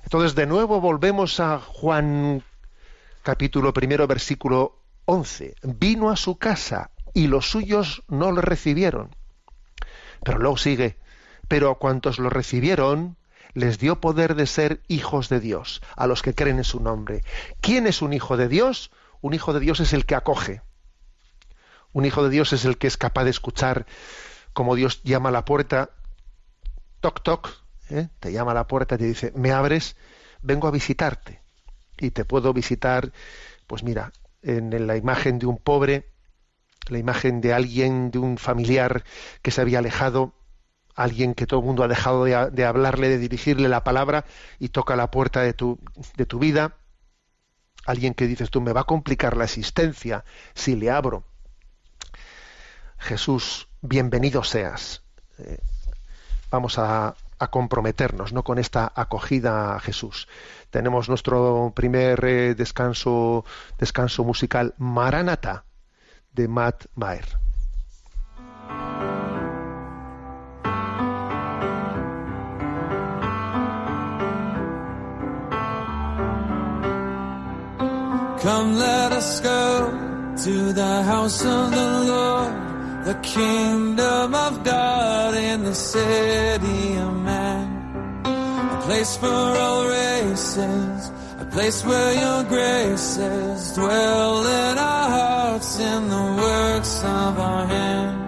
Entonces, 0.05 0.35
de 0.35 0.47
nuevo 0.47 0.81
volvemos 0.81 1.41
a 1.41 1.59
Juan 1.59 2.43
capítulo 3.23 3.73
primero, 3.73 4.07
versículo 4.07 4.79
11. 5.05 5.57
Vino 5.63 6.11
a 6.11 6.17
su 6.17 6.39
casa 6.39 6.91
y 7.17 7.29
los 7.29 7.49
suyos 7.49 8.03
no 8.09 8.31
lo 8.31 8.43
recibieron. 8.43 9.17
Pero 10.23 10.39
luego 10.39 10.59
sigue, 10.59 10.99
pero 11.49 11.71
a 11.71 11.79
cuantos 11.79 12.19
lo 12.19 12.29
recibieron, 12.29 13.17
les 13.55 13.79
dio 13.79 14.03
poder 14.03 14.35
de 14.35 14.47
ser 14.47 14.83
hijos 14.87 15.31
de 15.31 15.41
Dios, 15.41 15.81
a 15.97 16.07
los 16.07 16.21
que 16.21 16.35
creen 16.35 16.59
en 16.59 16.65
su 16.65 16.79
nombre. 16.79 17.25
¿Quién 17.63 17.87
es 17.87 18.03
un 18.03 18.13
hijo 18.13 18.37
de 18.37 18.49
Dios? 18.49 18.91
Un 19.23 19.33
hijo 19.33 19.55
de 19.55 19.61
Dios 19.61 19.81
es 19.81 19.95
el 19.95 20.05
que 20.05 20.15
acoge. 20.15 20.61
Un 21.95 22.05
hijo 22.05 22.23
de 22.23 22.29
Dios 22.29 22.53
es 22.53 22.67
el 22.67 22.77
que 22.77 22.87
es 22.87 22.99
capaz 22.99 23.25
de 23.25 23.31
escuchar 23.31 23.87
como 24.53 24.75
Dios 24.75 25.03
llama 25.03 25.31
a 25.31 25.33
la 25.33 25.47
puerta, 25.47 25.93
toc 27.01 27.23
toc, 27.23 27.49
¿eh? 27.89 28.09
te 28.21 28.31
llama 28.31 28.51
a 28.51 28.57
la 28.57 28.67
puerta 28.67 28.97
y 28.97 28.99
te 28.99 29.05
dice, 29.07 29.33
me 29.35 29.53
abres, 29.53 29.97
vengo 30.43 30.69
a 30.69 30.71
visitarte. 30.71 31.41
Y 31.97 32.11
te 32.11 32.27
puedo 32.27 32.53
visitar, 32.53 33.11
pues 33.67 33.83
mira, 33.83 34.13
en 34.43 34.87
la 34.87 34.99
imagen 34.99 35.39
de 35.39 35.47
un 35.47 35.57
pobre, 35.57 36.11
la 36.89 36.99
imagen 36.99 37.41
de 37.41 37.53
alguien, 37.53 38.11
de 38.11 38.19
un 38.19 38.39
familiar 38.39 39.05
que 39.43 39.51
se 39.51 39.61
había 39.61 39.81
alejado, 39.81 40.35
alguien 40.95 41.35
que 41.35 41.47
todo 41.47 41.61
el 41.61 41.67
mundo 41.67 41.85
ha 41.85 41.89
dejado 41.89 42.25
de, 42.25 42.65
hablarle, 42.65 43.09
de 43.09 43.19
dirigirle 43.19 43.69
la 43.69 43.85
palabra 43.85 44.25
y 44.59 44.71
toca 44.71 44.97
la 44.97 45.11
puerta 45.11 45.43
de 45.43 45.53
tu, 45.53 45.79
de 46.17 46.27
tu 46.27 46.39
vida, 46.39 46.77
alguien 47.85 48.15
que 48.15 48.27
dices 48.27 48.51
tú, 48.51 48.61
me 48.61 48.73
va 48.73 48.81
a 48.81 48.85
complicar 48.85 49.37
la 49.37 49.45
existencia 49.45 50.25
si 50.55 50.75
le 50.75 50.91
abro. 50.91 51.25
Jesús, 52.99 53.69
bienvenido 53.83 54.43
seas. 54.43 55.03
Eh, 55.39 55.59
vamos 56.51 56.79
a, 56.79 57.15
a, 57.39 57.49
comprometernos 57.49 58.33
¿no? 58.33 58.43
con 58.43 58.59
esta 58.59 58.91
acogida 58.95 59.77
a 59.77 59.81
Jesús. 59.81 60.29
Tenemos 60.71 61.11
nuestro 61.11 61.73
primer 61.77 62.25
eh, 62.25 62.55
descanso, 62.55 63.45
descanso 63.79 64.25
musical, 64.25 64.75
Maranata, 64.79 65.66
de 66.37 66.47
Matt 66.47 66.87
Maher. 66.95 67.25
Come, 78.43 78.77
let 78.77 79.13
us 79.13 79.41
go 79.41 79.91
to 80.45 80.73
the 80.73 81.03
house 81.03 81.41
of 81.43 81.71
the 81.79 81.91
Lord, 82.13 82.53
the 83.07 83.19
kingdom 83.23 84.35
of 84.35 84.63
God 84.63 85.35
in 85.35 85.65
the 85.65 85.75
city 85.75 86.97
of 86.99 87.13
man. 87.31 87.67
A 88.77 88.81
place 88.87 89.17
for 89.17 89.27
all 89.65 89.89
races, 89.89 91.11
a 91.41 91.47
place 91.51 91.85
where 91.85 92.13
your 92.25 92.45
graces 92.45 93.73
dwell 93.73 94.47
in 94.47 94.79
our 95.57 95.81
in 95.81 96.09
the 96.11 96.37
works 96.37 97.03
of 97.03 97.39
our 97.39 97.67
hands. 97.67 98.26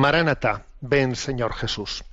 Maránata, 0.00 0.64
ven 0.80 1.14
Señor 1.14 1.52
Jesús. 1.52 2.04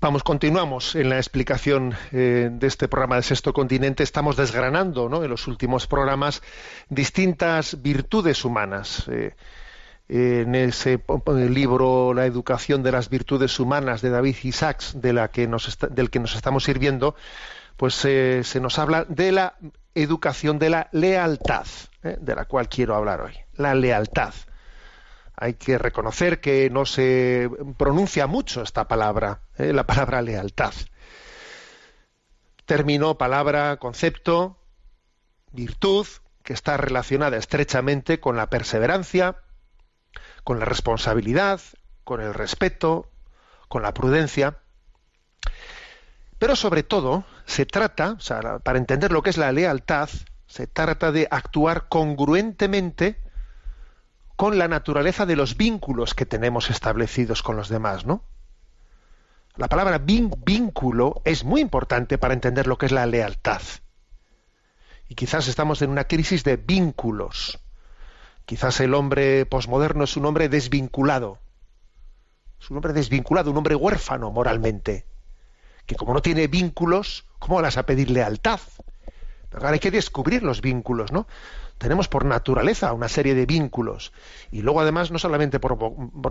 Vamos, 0.00 0.22
continuamos 0.22 0.94
en 0.94 1.10
la 1.10 1.18
explicación 1.18 1.94
eh, 2.12 2.48
de 2.50 2.66
este 2.66 2.88
programa 2.88 3.16
de 3.16 3.22
Sexto 3.24 3.52
Continente. 3.52 4.02
Estamos 4.02 4.34
desgranando 4.34 5.10
¿no? 5.10 5.22
en 5.22 5.28
los 5.28 5.46
últimos 5.46 5.86
programas 5.86 6.42
distintas 6.88 7.82
virtudes 7.82 8.42
humanas. 8.46 9.06
Eh, 9.08 9.34
en 10.08 10.54
ese 10.54 11.02
libro 11.50 12.14
La 12.14 12.24
educación 12.24 12.82
de 12.82 12.92
las 12.92 13.10
virtudes 13.10 13.60
humanas 13.60 14.00
de 14.00 14.08
David 14.08 14.36
Isaacs, 14.44 14.98
de 15.00 15.12
la 15.12 15.28
que 15.28 15.46
del 15.90 16.08
que 16.08 16.20
nos 16.20 16.34
estamos 16.34 16.64
sirviendo, 16.64 17.16
pues 17.76 18.02
eh, 18.06 18.40
se 18.44 18.60
nos 18.60 18.78
habla 18.78 19.04
de 19.10 19.30
la 19.30 19.56
educación 19.94 20.58
de 20.58 20.70
la 20.70 20.88
lealtad, 20.92 21.66
de 22.02 22.34
la 22.34 22.46
cual 22.46 22.70
quiero 22.70 22.94
hablar 22.94 23.20
hoy. 23.20 23.34
La 23.56 23.74
lealtad. 23.74 24.32
Hay 25.36 25.54
que 25.54 25.78
reconocer 25.78 26.40
que 26.40 26.70
no 26.70 26.86
se 26.86 27.50
pronuncia 27.76 28.26
mucho 28.26 28.62
esta 28.62 28.86
palabra, 28.86 29.40
¿eh? 29.58 29.72
la 29.72 29.84
palabra 29.84 30.22
lealtad. 30.22 30.72
Término, 32.66 33.18
palabra, 33.18 33.76
concepto, 33.76 34.58
virtud, 35.52 36.06
que 36.44 36.52
está 36.52 36.76
relacionada 36.76 37.36
estrechamente 37.36 38.20
con 38.20 38.36
la 38.36 38.48
perseverancia, 38.48 39.36
con 40.44 40.58
la 40.58 40.66
responsabilidad, 40.66 41.60
con 42.04 42.20
el 42.20 42.34
respeto, 42.34 43.10
con 43.68 43.82
la 43.82 43.94
prudencia. 43.94 44.58
Pero 46.38 46.54
sobre 46.54 46.82
todo 46.82 47.24
se 47.46 47.66
trata, 47.66 48.18
para 48.62 48.78
entender 48.78 49.10
lo 49.10 49.22
que 49.22 49.30
es 49.30 49.38
la 49.38 49.52
lealtad, 49.52 50.10
se 50.46 50.66
trata 50.66 51.10
de 51.10 51.26
actuar 51.30 51.88
congruentemente 51.88 53.23
con 54.36 54.58
la 54.58 54.68
naturaleza 54.68 55.26
de 55.26 55.36
los 55.36 55.56
vínculos 55.56 56.14
que 56.14 56.26
tenemos 56.26 56.70
establecidos 56.70 57.42
con 57.42 57.56
los 57.56 57.68
demás, 57.68 58.04
¿no? 58.04 58.24
La 59.56 59.68
palabra 59.68 59.98
vínculo 59.98 61.22
es 61.24 61.44
muy 61.44 61.60
importante 61.60 62.18
para 62.18 62.34
entender 62.34 62.66
lo 62.66 62.76
que 62.76 62.86
es 62.86 62.92
la 62.92 63.06
lealtad. 63.06 63.62
Y 65.08 65.14
quizás 65.14 65.46
estamos 65.46 65.80
en 65.82 65.90
una 65.90 66.04
crisis 66.04 66.42
de 66.42 66.56
vínculos. 66.56 67.60
Quizás 68.46 68.80
el 68.80 68.94
hombre 68.94 69.46
posmoderno 69.46 70.04
es 70.04 70.16
un 70.16 70.26
hombre 70.26 70.48
desvinculado. 70.48 71.38
Es 72.60 72.68
un 72.70 72.78
hombre 72.78 72.92
desvinculado, 72.92 73.52
un 73.52 73.56
hombre 73.56 73.76
huérfano 73.76 74.32
moralmente. 74.32 75.06
Que 75.86 75.94
como 75.94 76.14
no 76.14 76.22
tiene 76.22 76.48
vínculos, 76.48 77.24
¿cómo 77.38 77.62
vas 77.62 77.76
a 77.76 77.86
pedir 77.86 78.10
lealtad? 78.10 78.58
Pero 79.50 79.68
hay 79.68 79.78
que 79.78 79.92
descubrir 79.92 80.42
los 80.42 80.60
vínculos, 80.60 81.12
¿no? 81.12 81.28
Tenemos 81.78 82.08
por 82.08 82.24
naturaleza 82.24 82.92
una 82.92 83.08
serie 83.08 83.34
de 83.34 83.46
vínculos. 83.46 84.12
Y 84.50 84.62
luego 84.62 84.80
además 84.80 85.10
no 85.10 85.18
solamente 85.18 85.58
por, 85.60 85.76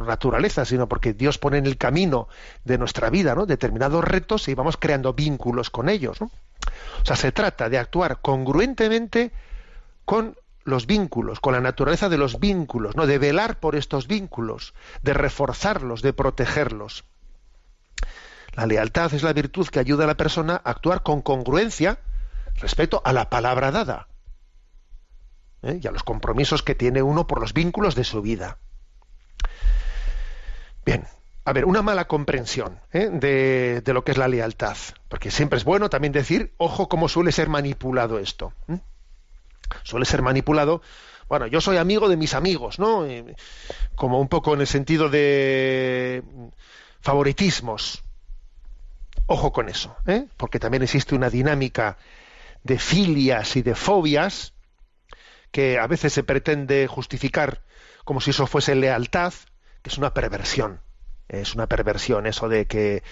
naturaleza, 0.06 0.66
sino 0.66 0.88
porque 0.88 1.14
Dios 1.14 1.38
pone 1.38 1.58
en 1.58 1.66
el 1.66 1.78
camino 1.78 2.28
de 2.64 2.78
nuestra 2.78 3.10
vida 3.10 3.36
determinados 3.46 4.04
retos 4.04 4.48
y 4.48 4.56
vamos 4.56 4.78
creando 4.78 5.14
vínculos 5.14 5.70
con 5.70 5.90
ellos. 5.90 6.22
O 6.22 7.06
sea, 7.06 7.16
se 7.16 7.32
trata 7.32 7.70
de 7.70 7.78
actuar 7.78 8.22
congruentemente 8.22 9.32
con 10.06 10.38
los 10.64 10.86
vínculos, 10.88 11.42
con 11.42 11.54
la 11.54 11.60
naturaleza 11.60 12.08
de 12.08 12.18
los 12.18 12.40
vínculos, 12.40 12.96
¿no? 12.96 13.06
de 13.06 13.18
velar 13.18 13.60
por 13.60 13.76
estos 13.76 14.08
vínculos, 14.08 14.74
de 15.02 15.14
reforzarlos, 15.14 16.02
de 16.02 16.14
protegerlos. 16.14 17.04
La 18.54 18.66
lealtad 18.66 19.14
es 19.14 19.24
la 19.24 19.34
virtud 19.34 19.68
que 19.68 19.80
ayuda 19.80 20.06
a 20.06 20.08
la 20.08 20.16
persona 20.16 20.62
a 20.64 20.70
actuar 20.70 21.04
con 21.04 21.22
congruencia 21.22 22.00
respecto 22.56 23.02
a 23.04 23.12
la 23.12 23.30
palabra 23.30 23.72
dada 23.72 24.08
¿eh? 25.64 25.80
y 25.82 25.88
a 25.88 25.92
los 25.92 26.04
compromisos 26.04 26.64
que 26.64 26.76
tiene 26.76 27.02
uno 27.02 27.28
por 27.28 27.40
los 27.40 27.54
vínculos 27.54 27.96
de 27.96 28.04
su 28.04 28.22
vida. 28.22 28.58
Bien, 30.86 31.06
a 31.46 31.52
ver, 31.54 31.66
una 31.66 31.82
mala 31.82 32.06
comprensión 32.06 32.80
¿eh? 32.94 33.10
de, 33.12 33.94
lo 33.94 34.04
que 34.04 34.12
es 34.12 34.18
la 34.18 34.28
lealtad, 34.28 34.78
porque 35.10 35.30
siempre 35.30 35.58
es 35.58 35.66
bueno 35.66 35.90
también 35.90 36.14
decir, 36.14 36.54
ojo 36.58 36.88
cómo 36.88 37.10
suele 37.10 37.32
ser 37.32 37.50
manipulado 37.50 38.20
esto. 38.20 38.54
¿eh? 38.70 38.80
Suele 39.84 40.06
ser 40.06 40.22
manipulado, 40.22 40.82
bueno, 41.28 41.48
yo 41.48 41.60
soy 41.60 41.78
amigo 41.78 42.08
de 42.08 42.16
mis 42.16 42.34
amigos, 42.34 42.80
¿no? 42.80 43.06
como 43.96 44.20
un 44.20 44.28
poco 44.28 44.54
en 44.54 44.62
el 44.62 44.68
sentido 44.68 45.10
de 45.10 46.24
favoritismos. 47.02 48.04
Ojo 49.26 49.54
con 49.54 49.70
eso, 49.70 49.96
porque 50.38 50.60
también 50.60 50.84
existe 50.84 51.16
una 51.16 51.30
dinámica 51.30 51.98
de 52.64 52.78
filias 52.78 53.56
y 53.56 53.62
de 53.62 53.74
fobias 53.74 54.53
que 55.54 55.78
a 55.78 55.86
veces 55.86 56.12
se 56.12 56.24
pretende 56.24 56.88
justificar 56.88 57.62
como 58.04 58.20
si 58.20 58.32
eso 58.32 58.48
fuese 58.48 58.74
lealtad, 58.74 59.34
que 59.84 59.90
es 59.92 60.00
una 60.00 60.14
perversión. 60.14 60.82
Es 61.30 61.54
una 61.54 61.68
perversión 61.68 62.26
eso 62.26 62.50
de 62.50 62.66
que 62.66 63.04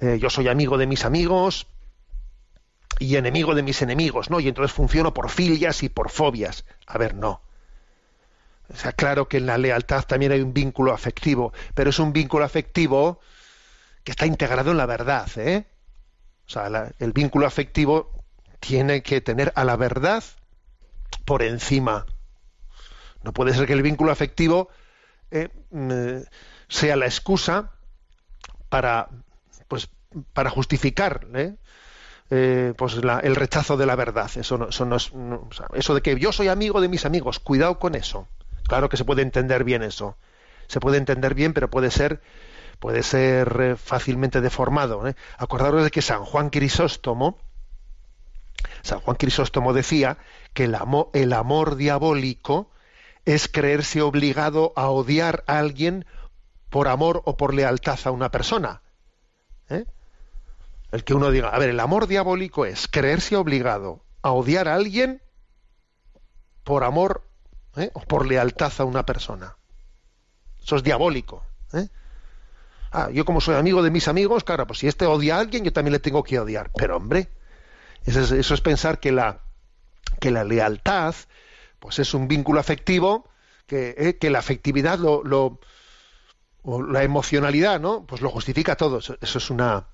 eh, 0.00 0.18
yo 0.20 0.28
soy 0.28 0.46
amigo 0.48 0.76
de 0.76 0.86
mis 0.86 1.06
amigos 1.06 1.66
y 2.98 3.16
enemigo 3.16 3.54
de 3.54 3.62
mis 3.62 3.80
enemigos, 3.80 4.28
¿no? 4.28 4.40
Y 4.40 4.48
entonces 4.48 4.72
funciono 4.72 5.14
por 5.14 5.30
filias 5.30 5.82
y 5.82 5.88
por 5.88 6.10
fobias. 6.10 6.66
A 6.86 6.98
ver, 6.98 7.14
no. 7.14 7.40
O 8.68 8.76
sea, 8.76 8.92
claro 8.92 9.26
que 9.26 9.38
en 9.38 9.46
la 9.46 9.56
lealtad 9.56 10.04
también 10.04 10.32
hay 10.32 10.42
un 10.42 10.52
vínculo 10.52 10.92
afectivo, 10.92 11.54
pero 11.74 11.88
es 11.88 11.98
un 11.98 12.12
vínculo 12.12 12.44
afectivo 12.44 13.20
que 14.04 14.12
está 14.12 14.26
integrado 14.26 14.70
en 14.70 14.76
la 14.76 14.86
verdad, 14.86 15.28
¿eh? 15.36 15.64
O 16.46 16.50
sea, 16.50 16.92
el 16.98 17.12
vínculo 17.12 17.46
afectivo 17.46 18.22
tiene 18.60 19.02
que 19.02 19.22
tener 19.22 19.50
a 19.56 19.64
la 19.64 19.76
verdad 19.76 20.22
por 21.26 21.42
encima. 21.42 22.06
No 23.22 23.32
puede 23.32 23.52
ser 23.52 23.66
que 23.66 23.74
el 23.74 23.82
vínculo 23.82 24.12
afectivo 24.12 24.70
eh, 25.30 25.48
mm, 25.70 26.22
sea 26.68 26.96
la 26.96 27.04
excusa 27.04 27.72
para, 28.70 29.08
pues, 29.68 29.90
para 30.32 30.48
justificar 30.48 31.26
¿eh? 31.34 31.56
Eh, 32.30 32.74
pues 32.76 32.94
el 32.94 33.36
rechazo 33.36 33.76
de 33.76 33.86
la 33.86 33.96
verdad. 33.96 34.30
Eso, 34.36 34.56
no, 34.56 34.68
eso, 34.68 34.86
no 34.86 34.96
es, 34.96 35.12
eso 35.74 35.94
de 35.94 36.00
que 36.00 36.18
yo 36.18 36.32
soy 36.32 36.48
amigo 36.48 36.80
de 36.80 36.88
mis 36.88 37.04
amigos, 37.04 37.38
cuidado 37.38 37.78
con 37.78 37.94
eso. 37.94 38.28
Claro 38.64 38.88
que 38.88 38.96
se 38.96 39.04
puede 39.04 39.22
entender 39.22 39.64
bien 39.64 39.82
eso. 39.82 40.16
Se 40.68 40.80
puede 40.80 40.96
entender 40.96 41.34
bien, 41.34 41.52
pero 41.52 41.68
puede 41.68 41.90
ser 41.90 42.22
puede 42.78 43.02
ser 43.02 43.76
fácilmente 43.76 44.40
deformado. 44.40 45.02
Acordaros 45.38 45.82
de 45.82 45.90
que 45.90 46.02
San 46.02 46.24
Juan 46.24 46.50
Crisóstomo, 46.50 47.38
San 48.82 49.00
Juan 49.00 49.16
Crisóstomo 49.16 49.72
decía 49.72 50.18
que 50.54 50.64
el 50.64 50.74
amor, 50.74 51.76
diabólico 51.76 52.70
es 53.24 53.48
creerse 53.48 54.02
obligado 54.02 54.72
a 54.76 54.88
odiar 54.88 55.44
a 55.46 55.58
alguien 55.58 56.06
por 56.70 56.88
amor 56.88 57.22
o 57.24 57.36
por 57.36 57.54
lealtad 57.54 57.98
a 58.04 58.10
una 58.10 58.30
persona. 58.30 58.82
¿eh? 59.68 59.84
El 60.92 61.04
que 61.04 61.14
uno 61.14 61.30
diga, 61.30 61.48
a 61.48 61.58
ver, 61.58 61.70
el 61.70 61.80
amor 61.80 62.06
diabólico 62.06 62.64
es 62.64 62.88
creerse 62.88 63.36
obligado 63.36 64.04
a 64.22 64.30
odiar 64.30 64.68
a 64.68 64.74
alguien 64.74 65.22
por 66.64 66.84
amor 66.84 67.24
¿eh? 67.76 67.90
o 67.94 68.00
por 68.00 68.26
lealtad 68.26 68.72
a 68.78 68.84
una 68.84 69.04
persona. 69.04 69.56
Eso 70.62 70.76
es 70.76 70.82
diabólico. 70.82 71.44
¿eh? 71.72 71.88
Ah, 72.92 73.10
yo 73.12 73.24
como 73.24 73.40
soy 73.40 73.56
amigo 73.56 73.82
de 73.82 73.90
mis 73.90 74.08
amigos, 74.08 74.44
claro, 74.44 74.66
pues 74.66 74.80
si 74.80 74.88
este 74.88 75.06
odia 75.06 75.36
a 75.36 75.40
alguien, 75.40 75.64
yo 75.64 75.72
también 75.72 75.92
le 75.92 75.98
tengo 75.98 76.22
que 76.22 76.38
odiar. 76.38 76.70
Pero 76.74 76.96
hombre, 76.96 77.28
eso 78.06 78.54
es 78.54 78.60
pensar 78.60 79.00
que 79.00 79.12
la, 79.12 79.40
que 80.20 80.30
la 80.30 80.44
lealtad 80.44 81.14
pues 81.78 81.98
es 81.98 82.14
un 82.14 82.28
vínculo 82.28 82.60
afectivo 82.60 83.28
que, 83.66 83.94
eh, 83.98 84.16
que 84.18 84.30
la 84.30 84.38
afectividad 84.38 84.98
lo, 84.98 85.22
lo 85.24 85.60
o 86.62 86.82
la 86.82 87.02
emocionalidad 87.02 87.80
no 87.80 88.06
pues 88.06 88.22
lo 88.22 88.30
justifica 88.30 88.76
todo 88.76 88.98
eso, 88.98 89.16
es 89.20 89.50
una 89.50 89.86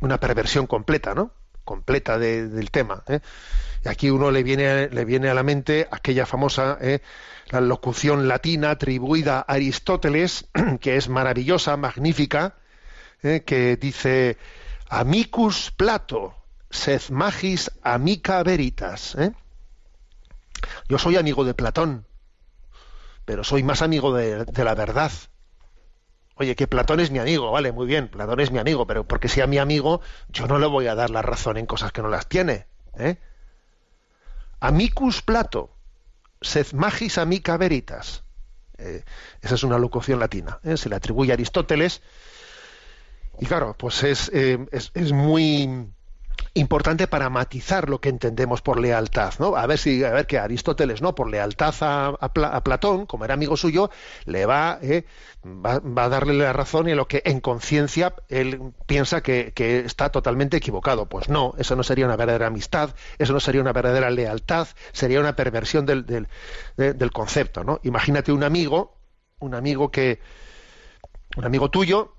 una 0.00 0.18
perversión 0.18 0.66
completa 0.66 1.14
no 1.14 1.30
completa 1.64 2.18
del 2.18 2.70
tema 2.70 3.02
¿eh? 3.08 3.20
y 3.84 3.88
aquí 3.88 4.10
uno 4.10 4.30
le 4.30 4.42
viene 4.42 4.88
le 4.88 5.04
viene 5.04 5.30
a 5.30 5.34
la 5.34 5.42
mente 5.42 5.88
aquella 5.90 6.26
famosa 6.26 6.78
¿eh? 6.80 7.00
la 7.48 7.60
locución 7.60 8.28
latina 8.28 8.72
atribuida 8.72 9.38
a 9.38 9.54
Aristóteles 9.54 10.46
que 10.80 10.96
es 10.96 11.08
maravillosa 11.08 11.76
magnífica 11.76 12.56
que 13.22 13.78
dice 13.80 14.36
amicus 14.90 15.70
plato 15.70 16.43
sed 16.74 17.02
magis 17.10 17.70
amica 17.82 18.42
veritas 18.42 19.16
yo 20.88 20.98
soy 20.98 21.16
amigo 21.16 21.44
de 21.44 21.54
Platón, 21.54 22.06
pero 23.24 23.44
soy 23.44 23.62
más 23.62 23.82
amigo 23.82 24.14
de, 24.14 24.46
la 24.64 24.74
verdad. 24.74 25.12
Oye, 26.36 26.56
que 26.56 26.66
Platón 26.66 27.00
es 27.00 27.10
mi 27.10 27.18
amigo, 27.18 27.50
vale, 27.50 27.72
muy 27.72 27.86
bien, 27.86 28.08
Platón 28.08 28.40
es 28.40 28.50
mi 28.50 28.58
amigo, 28.58 28.86
pero 28.86 29.06
porque 29.06 29.28
sea 29.28 29.46
mi 29.46 29.58
amigo, 29.58 30.00
yo 30.28 30.46
no 30.46 30.58
le 30.58 30.66
voy 30.66 30.88
a 30.88 30.94
dar 30.94 31.10
la 31.10 31.22
razón 31.22 31.56
en 31.56 31.66
cosas 31.66 31.92
que 31.92 32.02
no 32.02 32.08
las 32.08 32.28
tiene. 32.28 32.66
¿eh? 32.98 33.18
Amicus 34.60 35.22
Plato, 35.22 35.70
sed 36.40 36.72
magis 36.72 37.18
amica 37.18 37.56
veritas. 37.56 38.24
Eh, 38.76 39.04
esa 39.40 39.54
es 39.54 39.62
una 39.62 39.78
locución 39.78 40.18
latina, 40.18 40.58
¿eh? 40.64 40.76
se 40.76 40.88
le 40.88 40.96
atribuye 40.96 41.30
a 41.30 41.34
Aristóteles. 41.34 42.02
Y 43.38 43.46
claro, 43.46 43.76
pues 43.78 44.02
es, 44.02 44.30
eh, 44.34 44.66
es, 44.72 44.90
es 44.94 45.12
muy 45.12 45.88
importante 46.54 47.08
para 47.08 47.28
matizar 47.30 47.90
lo 47.90 48.00
que 48.00 48.08
entendemos 48.08 48.62
por 48.62 48.78
lealtad, 48.78 49.34
¿no? 49.40 49.56
A 49.56 49.66
ver 49.66 49.78
si, 49.78 50.04
a 50.04 50.10
ver 50.10 50.26
que 50.26 50.38
Aristóteles, 50.38 51.02
¿no? 51.02 51.14
Por 51.14 51.28
lealtad 51.28 51.74
a, 51.80 52.62
Platón, 52.62 53.06
como 53.06 53.24
era 53.24 53.34
amigo 53.34 53.56
suyo, 53.56 53.90
le 54.24 54.46
va, 54.46 54.78
eh, 54.80 55.04
va, 55.44 56.04
a 56.04 56.08
darle 56.08 56.34
la 56.34 56.52
razón 56.52 56.88
en 56.88 56.96
lo 56.96 57.08
que 57.08 57.22
en 57.24 57.40
conciencia 57.40 58.14
él 58.28 58.72
piensa 58.86 59.20
que, 59.22 59.52
está 59.84 60.10
totalmente 60.10 60.56
equivocado. 60.56 61.08
Pues 61.08 61.28
no, 61.28 61.54
eso 61.58 61.74
no 61.74 61.82
sería 61.82 62.06
una 62.06 62.16
verdadera 62.16 62.46
amistad, 62.46 62.94
eso 63.18 63.32
no 63.32 63.40
sería 63.40 63.60
una 63.60 63.72
verdadera 63.72 64.10
lealtad, 64.10 64.68
sería 64.92 65.18
una 65.18 65.34
perversión 65.34 65.86
del, 65.86 66.06
del, 66.06 66.28
del 66.76 67.10
concepto, 67.12 67.64
¿no? 67.64 67.80
Imagínate 67.82 68.30
un 68.30 68.44
amigo, 68.44 68.96
un 69.40 69.54
amigo 69.56 69.90
que, 69.90 70.20
un 71.36 71.44
amigo 71.44 71.68
tuyo, 71.68 72.14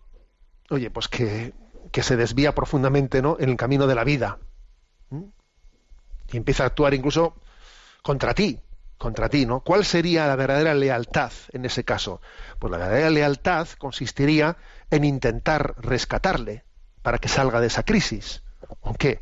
oye, 0.70 0.92
pues 0.92 1.08
que 1.08 1.54
que 1.96 2.04
se 2.04 2.18
desvía 2.18 2.54
profundamente 2.54 3.22
¿no? 3.22 3.38
en 3.40 3.48
el 3.48 3.56
camino 3.56 3.88
de 3.88 3.96
la 3.96 4.04
vida. 4.04 4.40
Y 6.30 6.36
empieza 6.36 6.64
a 6.64 6.68
actuar 6.68 6.94
incluso 6.94 7.38
contra 8.02 8.34
ti, 8.34 8.60
contra 8.98 9.30
ti, 9.30 9.46
¿no? 9.46 9.62
¿Cuál 9.62 9.86
sería 9.86 10.28
la 10.28 10.36
verdadera 10.36 10.74
lealtad 10.74 11.32
en 11.54 11.64
ese 11.64 11.86
caso? 11.86 12.20
Pues 12.60 12.70
la 12.70 12.80
verdadera 12.80 13.10
lealtad 13.12 13.70
consistiría 13.78 14.58
en 14.92 15.06
intentar 15.06 15.76
rescatarle 15.78 16.66
para 17.02 17.18
que 17.18 17.30
salga 17.30 17.62
de 17.62 17.68
esa 17.68 17.84
crisis. 17.84 18.44
¿O 18.82 18.94
qué? 18.94 19.22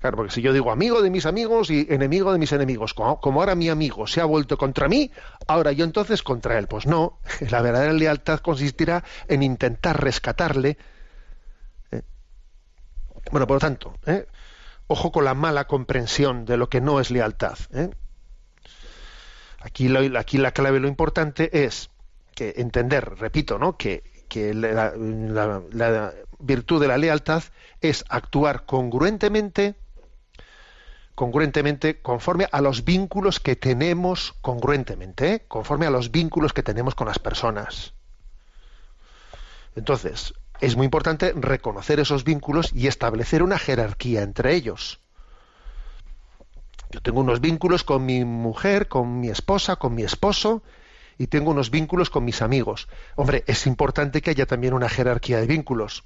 Claro, 0.00 0.16
porque 0.16 0.32
si 0.32 0.40
yo 0.40 0.54
digo 0.54 0.70
amigo 0.70 1.02
de 1.02 1.10
mis 1.10 1.26
amigos 1.26 1.68
y 1.68 1.88
enemigo 1.90 2.32
de 2.32 2.38
mis 2.38 2.52
enemigos, 2.52 2.94
como, 2.94 3.20
como 3.20 3.40
ahora 3.40 3.54
mi 3.54 3.68
amigo 3.68 4.06
se 4.06 4.22
ha 4.22 4.24
vuelto 4.24 4.56
contra 4.56 4.88
mí, 4.88 5.12
ahora 5.46 5.72
yo 5.72 5.84
entonces 5.84 6.22
contra 6.22 6.56
él. 6.56 6.68
Pues 6.68 6.86
no, 6.86 7.20
la 7.50 7.60
verdadera 7.60 7.92
lealtad 7.92 8.40
consistirá 8.40 9.04
en 9.28 9.42
intentar 9.42 10.02
rescatarle. 10.02 10.78
Bueno, 13.30 13.46
por 13.46 13.56
lo 13.56 13.60
tanto, 13.60 13.94
¿eh? 14.06 14.26
ojo 14.86 15.12
con 15.12 15.24
la 15.24 15.34
mala 15.34 15.66
comprensión 15.66 16.44
de 16.44 16.56
lo 16.56 16.68
que 16.68 16.80
no 16.80 17.00
es 17.00 17.10
lealtad. 17.10 17.58
¿eh? 17.72 17.90
Aquí, 19.60 19.94
aquí 20.16 20.38
la 20.38 20.52
clave, 20.52 20.80
lo 20.80 20.88
importante 20.88 21.64
es 21.64 21.90
que 22.34 22.54
entender, 22.56 23.18
repito, 23.18 23.58
¿no? 23.58 23.76
que, 23.76 24.02
que 24.28 24.54
la 24.54 24.92
virtud 26.38 26.80
de 26.80 26.88
la 26.88 26.98
lealtad 26.98 27.42
es 27.80 28.04
actuar 28.08 28.64
congruentemente 28.64 29.74
congruentemente 31.18 32.00
conforme 32.00 32.46
a 32.52 32.60
los 32.60 32.84
vínculos 32.84 33.40
que 33.40 33.56
tenemos 33.56 34.36
congruentemente, 34.40 35.32
¿eh? 35.32 35.44
conforme 35.48 35.84
a 35.84 35.90
los 35.90 36.12
vínculos 36.12 36.52
que 36.52 36.62
tenemos 36.62 36.94
con 36.94 37.08
las 37.08 37.18
personas. 37.18 37.92
Entonces, 39.74 40.32
es 40.60 40.76
muy 40.76 40.84
importante 40.84 41.32
reconocer 41.34 42.00
esos 42.00 42.24
vínculos 42.24 42.70
y 42.74 42.86
establecer 42.86 43.42
una 43.42 43.58
jerarquía 43.58 44.22
entre 44.22 44.54
ellos. 44.54 45.00
Yo 46.90 47.00
tengo 47.00 47.20
unos 47.20 47.40
vínculos 47.40 47.84
con 47.84 48.06
mi 48.06 48.24
mujer, 48.24 48.88
con 48.88 49.20
mi 49.20 49.28
esposa, 49.28 49.76
con 49.76 49.94
mi 49.94 50.02
esposo, 50.02 50.62
y 51.18 51.26
tengo 51.26 51.50
unos 51.50 51.70
vínculos 51.70 52.10
con 52.10 52.24
mis 52.24 52.42
amigos. 52.42 52.88
Hombre, 53.16 53.44
es 53.46 53.66
importante 53.66 54.22
que 54.22 54.30
haya 54.30 54.46
también 54.46 54.72
una 54.72 54.88
jerarquía 54.88 55.38
de 55.38 55.46
vínculos. 55.46 56.04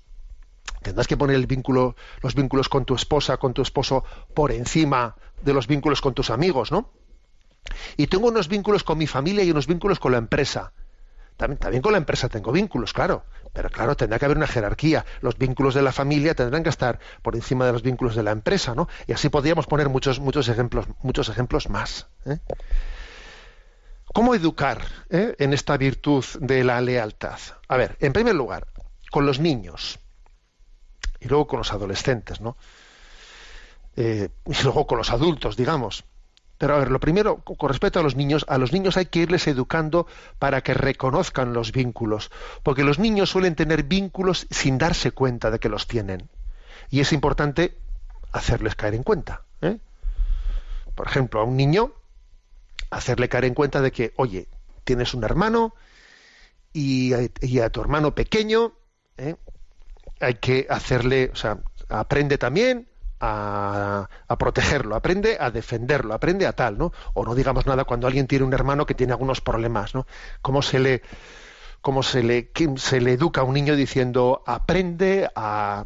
Tendrás 0.82 1.06
que 1.06 1.16
poner 1.16 1.36
los 1.38 2.34
vínculos 2.34 2.68
con 2.68 2.84
tu 2.84 2.94
esposa, 2.94 3.36
con 3.36 3.54
tu 3.54 3.62
esposo, 3.62 4.04
por 4.34 4.50
encima 4.50 5.16
de 5.42 5.54
los 5.54 5.66
vínculos 5.66 6.00
con 6.00 6.14
tus 6.14 6.30
amigos, 6.30 6.72
¿no? 6.72 6.90
Y 7.96 8.08
tengo 8.08 8.28
unos 8.28 8.48
vínculos 8.48 8.82
con 8.82 8.98
mi 8.98 9.06
familia 9.06 9.44
y 9.44 9.50
unos 9.50 9.66
vínculos 9.66 10.00
con 10.00 10.12
la 10.12 10.18
empresa. 10.18 10.72
También, 11.36 11.82
con 11.82 11.92
la 11.92 11.98
empresa 11.98 12.28
tengo 12.28 12.52
vínculos, 12.52 12.92
claro. 12.92 13.24
Pero 13.52 13.68
claro, 13.68 13.96
tendrá 13.96 14.18
que 14.18 14.24
haber 14.24 14.36
una 14.36 14.46
jerarquía. 14.46 15.04
Los 15.20 15.36
vínculos 15.36 15.74
de 15.74 15.82
la 15.82 15.92
familia 15.92 16.34
tendrán 16.34 16.62
que 16.62 16.70
estar 16.70 17.00
por 17.22 17.34
encima 17.34 17.66
de 17.66 17.72
los 17.72 17.82
vínculos 17.82 18.14
de 18.14 18.22
la 18.22 18.30
empresa, 18.30 18.74
¿no? 18.74 18.88
Y 19.06 19.12
así 19.12 19.28
podríamos 19.28 19.66
poner 19.66 19.88
muchos, 19.88 20.20
muchos 20.20 20.48
ejemplos, 20.48 20.86
muchos 21.02 21.28
ejemplos 21.28 21.68
más. 21.68 22.06
¿eh? 22.24 22.38
¿Cómo 24.12 24.34
educar 24.34 24.82
eh, 25.10 25.34
en 25.38 25.52
esta 25.52 25.76
virtud 25.76 26.24
de 26.40 26.64
la 26.64 26.80
lealtad? 26.80 27.38
A 27.68 27.76
ver, 27.76 27.96
en 28.00 28.12
primer 28.12 28.34
lugar, 28.34 28.66
con 29.10 29.26
los 29.26 29.38
niños 29.38 29.98
y 31.20 31.28
luego 31.28 31.46
con 31.46 31.58
los 31.58 31.72
adolescentes, 31.72 32.40
¿no? 32.40 32.56
Eh, 33.96 34.30
y 34.46 34.62
luego 34.62 34.86
con 34.86 34.98
los 34.98 35.10
adultos, 35.10 35.56
digamos. 35.56 36.04
Pero 36.62 36.76
a 36.76 36.78
ver, 36.78 36.92
lo 36.92 37.00
primero, 37.00 37.38
con 37.38 37.68
respecto 37.68 37.98
a 37.98 38.04
los 38.04 38.14
niños, 38.14 38.46
a 38.48 38.56
los 38.56 38.72
niños 38.72 38.96
hay 38.96 39.06
que 39.06 39.18
irles 39.18 39.48
educando 39.48 40.06
para 40.38 40.60
que 40.60 40.74
reconozcan 40.74 41.52
los 41.52 41.72
vínculos, 41.72 42.30
porque 42.62 42.84
los 42.84 43.00
niños 43.00 43.30
suelen 43.30 43.56
tener 43.56 43.82
vínculos 43.82 44.46
sin 44.48 44.78
darse 44.78 45.10
cuenta 45.10 45.50
de 45.50 45.58
que 45.58 45.68
los 45.68 45.88
tienen. 45.88 46.30
Y 46.88 47.00
es 47.00 47.12
importante 47.12 47.76
hacerles 48.30 48.76
caer 48.76 48.94
en 48.94 49.02
cuenta. 49.02 49.42
¿eh? 49.60 49.78
Por 50.94 51.08
ejemplo, 51.08 51.40
a 51.40 51.42
un 51.42 51.56
niño, 51.56 51.94
hacerle 52.90 53.28
caer 53.28 53.46
en 53.46 53.54
cuenta 53.54 53.80
de 53.80 53.90
que, 53.90 54.12
oye, 54.14 54.46
tienes 54.84 55.14
un 55.14 55.24
hermano 55.24 55.74
y 56.72 57.12
a, 57.12 57.28
y 57.40 57.58
a 57.58 57.70
tu 57.70 57.80
hermano 57.80 58.14
pequeño, 58.14 58.72
¿eh? 59.16 59.34
hay 60.20 60.34
que 60.34 60.68
hacerle, 60.70 61.28
o 61.32 61.34
sea, 61.34 61.58
aprende 61.88 62.38
también 62.38 62.86
a, 63.22 64.08
a, 64.26 64.36
protegerlo, 64.36 64.96
aprende 64.96 65.38
a 65.40 65.50
defenderlo, 65.50 66.12
aprende 66.12 66.46
a 66.46 66.52
tal, 66.52 66.76
¿no? 66.76 66.92
O 67.14 67.24
no 67.24 67.36
digamos 67.36 67.66
nada 67.66 67.84
cuando 67.84 68.08
alguien 68.08 68.26
tiene 68.26 68.44
un 68.44 68.52
hermano 68.52 68.84
que 68.84 68.94
tiene 68.94 69.12
algunos 69.12 69.40
problemas, 69.40 69.94
¿no? 69.94 70.06
¿Cómo 70.42 70.60
se 70.60 70.80
le, 70.80 71.02
cómo 71.80 72.02
se 72.02 72.24
le, 72.24 72.50
se 72.76 73.00
le 73.00 73.12
educa 73.12 73.42
a 73.42 73.44
un 73.44 73.54
niño 73.54 73.76
diciendo 73.76 74.42
aprende 74.44 75.30
a, 75.36 75.84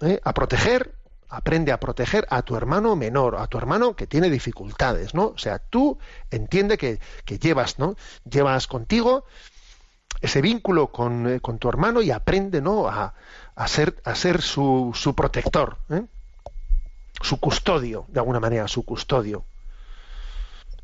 ¿eh? 0.00 0.20
a 0.24 0.32
proteger, 0.32 0.94
aprende 1.28 1.70
a 1.70 1.78
proteger 1.78 2.26
a 2.30 2.40
tu 2.40 2.56
hermano 2.56 2.96
menor, 2.96 3.36
a 3.36 3.46
tu 3.46 3.58
hermano 3.58 3.94
que 3.94 4.06
tiene 4.06 4.30
dificultades, 4.30 5.14
¿no? 5.14 5.26
O 5.28 5.38
sea, 5.38 5.58
tú 5.58 5.98
entiende 6.30 6.78
que, 6.78 6.98
que 7.26 7.38
llevas, 7.38 7.78
¿no? 7.78 7.94
Llevas 8.24 8.66
contigo 8.66 9.24
ese 10.22 10.40
vínculo 10.40 10.88
con, 10.88 11.28
eh, 11.28 11.40
con 11.40 11.58
tu 11.58 11.68
hermano 11.68 12.00
y 12.00 12.10
aprende, 12.10 12.62
¿no? 12.62 12.88
A, 12.88 13.12
a 13.54 13.68
ser, 13.68 14.00
a 14.04 14.14
ser 14.14 14.40
su, 14.40 14.92
su 14.94 15.14
protector, 15.14 15.76
¿eh? 15.90 16.04
Su 17.20 17.38
custodio, 17.38 18.06
de 18.08 18.20
alguna 18.20 18.40
manera, 18.40 18.68
su 18.68 18.84
custodio. 18.84 19.44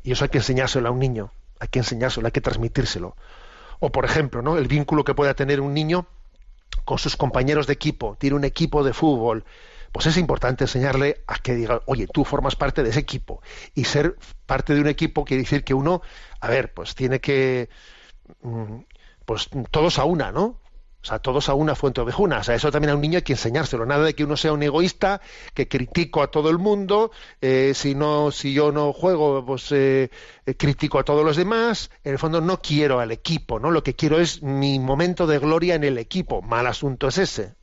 Y 0.03 0.11
eso 0.11 0.23
hay 0.23 0.29
que 0.29 0.37
enseñárselo 0.37 0.87
a 0.87 0.91
un 0.91 0.99
niño, 0.99 1.31
hay 1.59 1.67
que 1.67 1.79
enseñárselo, 1.79 2.27
hay 2.27 2.31
que 2.31 2.41
transmitírselo. 2.41 3.15
O, 3.79 3.91
por 3.91 4.05
ejemplo, 4.05 4.41
¿no? 4.41 4.57
el 4.57 4.67
vínculo 4.67 5.03
que 5.03 5.13
pueda 5.13 5.33
tener 5.33 5.61
un 5.61 5.73
niño 5.73 6.07
con 6.85 6.97
sus 6.97 7.17
compañeros 7.17 7.67
de 7.67 7.73
equipo, 7.73 8.15
tiene 8.19 8.35
un 8.35 8.43
equipo 8.43 8.83
de 8.83 8.93
fútbol, 8.93 9.43
pues 9.91 10.05
es 10.05 10.17
importante 10.17 10.63
enseñarle 10.63 11.23
a 11.27 11.37
que 11.39 11.55
diga, 11.55 11.81
oye, 11.85 12.07
tú 12.07 12.23
formas 12.23 12.55
parte 12.55 12.83
de 12.83 12.89
ese 12.89 12.99
equipo. 12.99 13.41
Y 13.73 13.85
ser 13.85 14.15
parte 14.45 14.73
de 14.73 14.81
un 14.81 14.87
equipo 14.87 15.25
quiere 15.25 15.43
decir 15.43 15.63
que 15.63 15.73
uno, 15.73 16.01
a 16.39 16.47
ver, 16.47 16.73
pues 16.73 16.95
tiene 16.95 17.19
que, 17.19 17.69
pues 19.25 19.49
todos 19.71 19.99
a 19.99 20.05
una, 20.05 20.31
¿no? 20.31 20.59
Sea, 21.07 21.19
todos 21.19 21.47
a 21.47 21.53
una 21.53 21.73
fuente 21.73 22.01
ovejuna. 22.01 22.39
O 22.39 22.43
sea, 22.43 22.55
eso 22.55 22.69
también 22.69 22.91
a 22.91 22.95
un 22.95 23.01
niño 23.01 23.17
hay 23.17 23.21
que 23.21 23.31
enseñárselo. 23.31 23.85
Nada 23.85 24.03
de 24.03 24.13
que 24.13 24.25
uno 24.25 24.35
sea 24.35 24.51
un 24.51 24.61
egoísta, 24.61 25.21
que 25.53 25.69
critico 25.69 26.21
a 26.21 26.29
todo 26.29 26.49
el 26.49 26.57
mundo, 26.57 27.11
eh, 27.39 27.71
si 27.73 27.95
no, 27.95 28.31
si 28.31 28.53
yo 28.53 28.73
no 28.73 28.91
juego, 28.91 29.45
pues 29.45 29.71
eh, 29.71 30.09
critico 30.57 30.99
a 30.99 31.03
todos 31.03 31.23
los 31.23 31.37
demás. 31.37 31.91
En 32.03 32.11
el 32.11 32.19
fondo 32.19 32.41
no 32.41 32.61
quiero 32.61 32.99
al 32.99 33.11
equipo, 33.11 33.57
¿no? 33.57 33.71
Lo 33.71 33.83
que 33.83 33.95
quiero 33.95 34.19
es 34.19 34.43
mi 34.43 34.79
momento 34.79 35.27
de 35.27 35.39
gloria 35.39 35.75
en 35.75 35.85
el 35.85 35.97
equipo. 35.97 36.41
Mal 36.41 36.67
asunto 36.67 37.07
es 37.07 37.17
ese. 37.19 37.55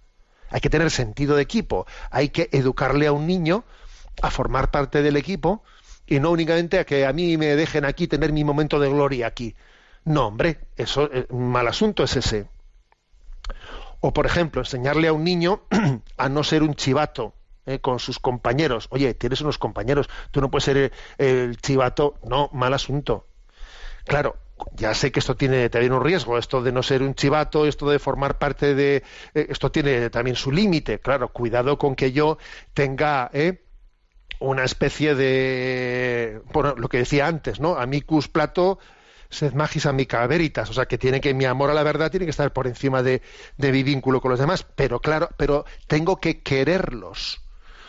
Hay 0.48 0.62
que 0.62 0.70
tener 0.70 0.90
sentido 0.90 1.36
de 1.36 1.42
equipo. 1.42 1.86
Hay 2.10 2.30
que 2.30 2.48
educarle 2.50 3.08
a 3.08 3.12
un 3.12 3.26
niño 3.26 3.64
a 4.22 4.30
formar 4.30 4.70
parte 4.70 5.02
del 5.02 5.18
equipo 5.18 5.62
y 6.06 6.18
no 6.18 6.30
únicamente 6.30 6.78
a 6.78 6.84
que 6.84 7.04
a 7.04 7.12
mí 7.12 7.36
me 7.36 7.56
dejen 7.56 7.84
aquí 7.84 8.06
tener 8.06 8.32
mi 8.32 8.42
momento 8.42 8.80
de 8.80 8.88
gloria 8.88 9.26
aquí. 9.26 9.54
No, 10.04 10.28
hombre, 10.28 10.60
eso 10.76 11.10
eh, 11.12 11.26
mal 11.30 11.68
asunto 11.68 12.04
es 12.04 12.16
ese. 12.16 12.53
O, 14.06 14.12
por 14.12 14.26
ejemplo, 14.26 14.60
enseñarle 14.60 15.08
a 15.08 15.14
un 15.14 15.24
niño 15.24 15.62
a 16.18 16.28
no 16.28 16.44
ser 16.44 16.62
un 16.62 16.74
chivato 16.74 17.32
eh, 17.64 17.78
con 17.78 17.98
sus 17.98 18.18
compañeros. 18.18 18.86
Oye, 18.90 19.14
tienes 19.14 19.40
unos 19.40 19.56
compañeros, 19.56 20.10
tú 20.30 20.42
no 20.42 20.50
puedes 20.50 20.64
ser 20.64 20.76
el, 20.76 20.92
el, 21.16 21.56
chivato. 21.56 22.16
No, 22.22 22.50
mal 22.52 22.74
asunto. 22.74 23.26
Claro, 24.04 24.36
ya 24.74 24.92
sé 24.92 25.10
que 25.10 25.20
esto 25.20 25.36
tiene 25.36 25.70
también 25.70 25.94
un 25.94 26.04
riesgo, 26.04 26.36
esto 26.36 26.60
de 26.60 26.70
no 26.70 26.82
ser 26.82 27.02
un 27.02 27.14
chivato, 27.14 27.64
esto 27.64 27.88
de 27.88 27.98
formar 27.98 28.36
parte 28.36 28.74
de... 28.74 29.02
Eh, 29.32 29.46
esto 29.48 29.72
tiene 29.72 30.10
también 30.10 30.36
su 30.36 30.52
límite. 30.52 30.98
Claro, 31.00 31.28
cuidado 31.28 31.78
con 31.78 31.96
que 31.96 32.12
yo 32.12 32.36
tenga... 32.74 33.30
Eh, 33.32 33.62
una 34.40 34.64
especie 34.64 35.14
de 35.14 36.42
bueno, 36.52 36.74
lo 36.76 36.88
que 36.88 36.98
decía 36.98 37.26
antes, 37.26 37.60
¿no? 37.60 37.76
Amicus 37.76 38.28
plato 38.28 38.78
sed 39.34 39.52
magis 39.54 39.86
amica 39.86 40.26
veritas, 40.26 40.70
o 40.70 40.72
sea 40.72 40.86
que 40.86 40.98
tiene 40.98 41.20
que 41.20 41.34
mi 41.34 41.44
amor 41.44 41.70
a 41.70 41.74
la 41.74 41.82
verdad 41.82 42.10
tiene 42.10 42.26
que 42.26 42.30
estar 42.30 42.52
por 42.52 42.66
encima 42.66 43.02
de, 43.02 43.22
de, 43.56 43.72
mi 43.72 43.82
vínculo 43.82 44.20
con 44.20 44.30
los 44.30 44.40
demás, 44.40 44.64
pero 44.74 45.00
claro, 45.00 45.28
pero 45.36 45.64
tengo 45.86 46.20
que 46.20 46.40
quererlos. 46.40 47.44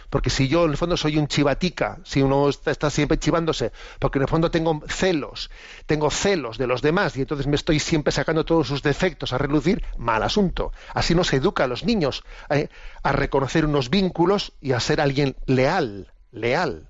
Porque 0.10 0.30
si 0.30 0.48
yo 0.48 0.66
en 0.66 0.72
el 0.72 0.78
fondo 0.78 0.98
soy 0.98 1.18
un 1.18 1.28
chivatica, 1.28 2.00
si 2.04 2.22
uno 2.22 2.50
está, 2.50 2.90
siempre 2.90 3.18
chivándose, 3.18 3.72
porque 4.00 4.20
en 4.20 4.24
el 4.24 4.28
fondo 4.30 4.52
tengo 4.52 4.82
celos, 4.88 5.50
tengo 5.86 6.10
celos 6.10 6.58
de 6.58 6.68
los 6.68 6.82
demás 6.82 7.18
y 7.18 7.22
entonces 7.22 7.48
me 7.48 7.56
estoy 7.56 7.80
siempre 7.80 8.12
sacando 8.12 8.46
todos 8.46 8.68
sus 8.68 8.82
defectos 8.84 9.34
a 9.34 9.38
relucir, 9.38 9.84
mal 9.98 10.24
asunto. 10.24 10.72
Así 10.94 11.16
no 11.16 11.24
se 11.24 11.38
educa 11.38 11.66
a 11.66 11.68
los 11.68 11.84
niños 11.84 12.24
eh, 12.50 12.70
a 13.04 13.12
reconocer 13.12 13.66
unos 13.66 13.90
vínculos 13.90 14.54
y 14.62 14.72
a 14.72 14.80
ser 14.80 15.02
alguien 15.02 15.36
leal, 15.48 16.14
leal. 16.32 16.88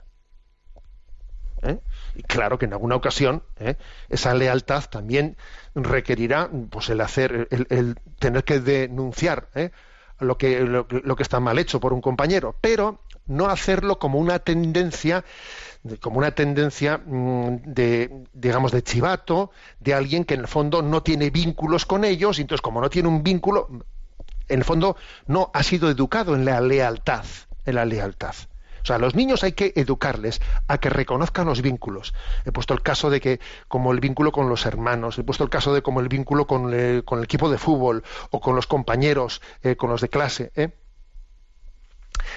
¿Eh? 1.66 1.80
Y 2.14 2.22
claro 2.22 2.60
que 2.60 2.66
en 2.66 2.74
alguna 2.74 2.96
ocasión 2.96 3.42
¿eh? 3.60 3.76
esa 4.10 4.36
lealtad 4.36 4.84
también 4.84 5.36
requerirá 5.74 6.50
pues 6.70 6.90
el 6.90 7.02
hacer, 7.02 7.48
el, 7.50 7.98
tener 8.20 8.44
que 8.44 8.60
denunciar 8.60 9.50
¿eh? 9.56 9.72
lo, 10.20 10.38
que, 10.38 10.60
lo, 10.62 10.86
lo, 10.90 11.16
que 11.16 11.24
está 11.24 11.40
mal 11.40 11.58
hecho 11.58 11.80
por 11.80 11.92
un 11.92 12.02
compañero, 12.02 12.56
pero 12.62 13.00
no 13.26 13.48
hacerlo 13.48 13.98
como 13.98 14.20
una 14.20 14.40
tendencia, 14.40 15.26
como 16.00 16.20
una 16.20 16.32
tendencia 16.32 17.02
de, 17.06 18.24
digamos, 18.34 18.72
de 18.72 18.84
chivato, 18.84 19.52
de 19.80 19.94
alguien 19.94 20.24
que 20.24 20.36
en 20.36 20.42
el 20.42 20.48
fondo 20.48 20.82
no 20.82 21.02
tiene 21.02 21.32
vínculos 21.32 21.86
con 21.86 22.06
ellos, 22.06 22.38
y 22.38 22.42
entonces 22.42 22.62
como 22.62 22.82
no 22.82 22.90
tiene 22.90 23.10
un 23.10 23.24
vínculo, 23.24 23.68
en 24.48 24.60
el 24.60 24.64
fondo 24.64 24.96
no 25.26 25.50
ha 25.54 25.64
sido 25.64 25.90
educado 25.90 26.36
en 26.36 26.46
la 26.46 26.62
lealtad, 26.62 27.26
en 27.66 27.76
la 27.76 27.86
lealtad. 27.86 28.36
O 28.86 28.88
sea, 28.88 28.98
a 28.98 29.00
los 29.00 29.16
niños 29.16 29.44
hay 29.44 29.54
que 29.54 29.74
educarles 29.76 30.40
a 30.68 30.78
que 30.78 30.92
reconozcan 30.92 31.48
los 31.48 31.64
vínculos. 31.64 32.14
He 32.46 32.52
puesto 32.52 32.76
el 32.76 32.84
caso 32.84 33.10
de 33.10 33.20
que, 33.20 33.40
como 33.68 33.92
el 33.92 34.00
vínculo 34.00 34.32
con 34.32 34.48
los 34.48 34.68
hermanos, 34.68 35.18
he 35.18 35.24
puesto 35.24 35.44
el 35.44 35.50
caso 35.50 35.74
de 35.74 35.82
como 35.82 36.02
el 36.02 36.08
vínculo 36.08 36.46
con 36.46 36.72
el, 36.72 37.04
equipo 37.24 37.50
de 37.50 37.58
fútbol 37.58 38.04
o 38.30 38.40
con 38.40 38.56
los 38.56 38.68
compañeros, 38.68 39.42
eh, 39.64 39.76
con 39.76 39.90
los 39.90 40.02
de 40.02 40.10
clase. 40.10 40.52
¿eh? 40.56 40.70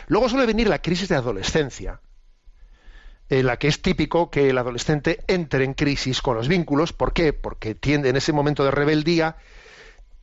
Luego 0.06 0.30
suele 0.30 0.46
venir 0.46 0.70
la 0.70 0.80
crisis 0.80 1.10
de 1.10 1.16
adolescencia, 1.16 2.00
en 3.28 3.44
la 3.44 3.58
que 3.58 3.68
es 3.68 3.82
típico 3.82 4.30
que 4.30 4.48
el 4.48 4.56
adolescente 4.56 5.22
entre 5.26 5.64
en 5.64 5.74
crisis 5.74 6.22
con 6.22 6.34
los 6.34 6.48
vínculos. 6.48 6.94
¿Por 6.94 7.12
qué? 7.12 7.34
Porque 7.34 7.74
tiende 7.74 8.08
en 8.08 8.16
ese 8.16 8.32
momento 8.32 8.64
de 8.64 8.70
rebeldía, 8.70 9.36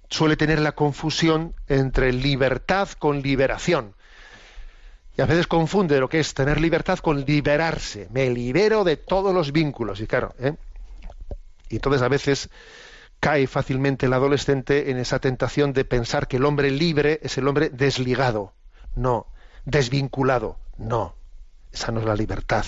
suele 0.10 0.38
tener 0.38 0.60
la 0.60 0.72
confusión 0.72 1.54
entre 1.68 2.12
libertad 2.14 2.90
con 2.98 3.22
liberación. 3.22 3.95
Y 5.18 5.22
a 5.22 5.26
veces 5.26 5.48
confunde 5.48 6.00
lo 6.00 6.10
que 6.10 6.20
es 6.20 6.34
tener 6.34 6.60
libertad 6.60 7.00
con 7.00 7.24
liberarse. 7.24 8.10
Me 8.12 8.30
libero 8.30 8.84
de 8.84 8.98
todos 8.98 9.34
los 9.34 9.52
vínculos. 9.52 10.02
Y 10.02 10.08
claro, 10.08 10.34
¿eh? 10.40 10.56
y 11.70 11.76
entonces 11.76 12.02
a 12.02 12.10
veces 12.10 12.50
cae 13.20 13.48
fácilmente 13.48 14.06
el 14.06 14.14
adolescente 14.14 14.92
en 14.92 14.98
esa 14.98 15.20
tentación 15.20 15.74
de 15.74 15.86
pensar 15.86 16.28
que 16.28 16.38
el 16.38 16.46
hombre 16.46 16.70
libre 16.70 17.20
es 17.24 17.38
el 17.38 17.48
hombre 17.48 17.70
desligado. 17.70 18.54
No, 18.96 19.28
desvinculado. 19.64 20.58
No, 20.78 21.16
esa 21.72 21.92
no 21.92 22.02
es 22.02 22.06
la 22.06 22.16
libertad. 22.16 22.66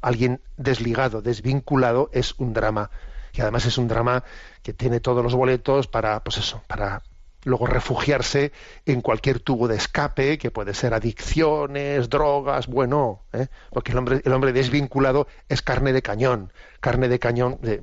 Alguien 0.00 0.40
desligado, 0.56 1.22
desvinculado 1.22 2.08
es 2.12 2.34
un 2.38 2.54
drama. 2.54 2.90
Y 3.34 3.42
además 3.42 3.66
es 3.66 3.76
un 3.78 3.88
drama 3.88 4.24
que 4.62 4.72
tiene 4.72 5.00
todos 5.00 5.22
los 5.22 5.34
boletos 5.34 5.86
para, 5.86 6.24
pues 6.24 6.38
eso, 6.38 6.62
para 6.66 7.02
luego 7.48 7.66
refugiarse 7.66 8.52
en 8.86 9.00
cualquier 9.00 9.40
tubo 9.40 9.66
de 9.66 9.76
escape, 9.76 10.38
que 10.38 10.50
puede 10.50 10.74
ser 10.74 10.94
adicciones, 10.94 12.08
drogas, 12.08 12.66
bueno, 12.66 13.22
¿eh? 13.32 13.48
porque 13.70 13.92
el 13.92 13.98
hombre, 13.98 14.22
el 14.24 14.32
hombre 14.32 14.52
desvinculado 14.52 15.26
es 15.48 15.62
carne 15.62 15.92
de 15.92 16.02
cañón, 16.02 16.52
carne 16.80 17.08
de 17.08 17.18
cañón 17.18 17.58
de, 17.62 17.82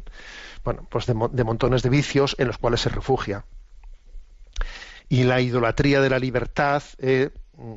bueno, 0.64 0.88
pues 0.90 1.06
de, 1.06 1.14
montones 1.14 1.84
de 1.84 1.90
vicios 1.90 2.36
en 2.40 2.48
los 2.48 2.58
cuales 2.58 2.82
se 2.82 2.90
refugia. 2.90 3.46
Y 5.10 5.24
la 5.24 5.42
idolatría 5.42 6.02
de 6.02 6.10
la 6.10 6.18
libertad, 6.18 6.82
eh, 6.98 7.30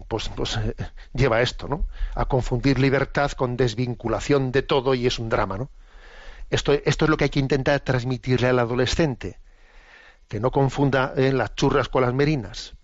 pues, 0.08 0.30
pues 0.30 0.56
eh, 0.56 0.74
lleva 1.12 1.36
a 1.36 1.42
esto, 1.42 1.68
¿no? 1.68 1.86
A 2.14 2.24
confundir 2.24 2.78
libertad 2.78 3.32
con 3.32 3.56
desvinculación 3.56 4.52
de 4.52 4.62
todo 4.62 4.94
y 4.94 5.06
es 5.06 5.18
un 5.18 5.28
drama, 5.28 5.58
¿no? 5.58 5.70
Esto, 6.50 6.72
esto 6.72 7.04
es 7.04 7.10
lo 7.10 7.18
que 7.18 7.24
hay 7.24 7.30
que 7.30 7.40
intentar 7.40 7.80
transmitirle 7.80 8.48
al 8.48 8.58
adolescente 8.58 9.38
que 10.28 10.40
no 10.40 10.50
confunda 10.50 11.14
eh, 11.16 11.32
las 11.32 11.54
churras 11.54 11.88
con 11.88 12.02
las 12.02 12.14
merinas, 12.14 12.74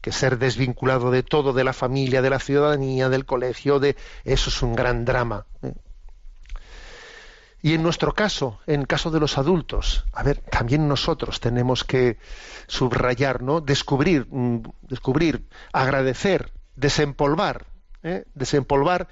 que 0.00 0.12
ser 0.12 0.38
desvinculado 0.38 1.10
de 1.10 1.22
todo, 1.22 1.52
de 1.52 1.64
la 1.64 1.72
familia, 1.72 2.22
de 2.22 2.30
la 2.30 2.40
ciudadanía, 2.40 3.08
del 3.08 3.24
colegio, 3.24 3.78
de 3.78 3.96
eso 4.24 4.50
es 4.50 4.62
un 4.62 4.74
gran 4.74 5.04
drama. 5.04 5.46
¿eh? 5.62 5.72
Y 7.60 7.74
en 7.74 7.82
nuestro 7.82 8.14
caso, 8.14 8.60
en 8.66 8.84
caso 8.84 9.10
de 9.10 9.18
los 9.18 9.36
adultos, 9.36 10.04
a 10.12 10.22
ver, 10.22 10.38
también 10.38 10.86
nosotros 10.86 11.40
tenemos 11.40 11.82
que 11.82 12.18
subrayar, 12.68 13.42
¿no? 13.42 13.60
Descubrir, 13.60 14.26
mm, 14.30 14.62
descubrir, 14.82 15.48
agradecer, 15.72 16.52
desempolvar, 16.76 17.66
¿eh? 18.04 18.24
desempolvar 18.34 19.08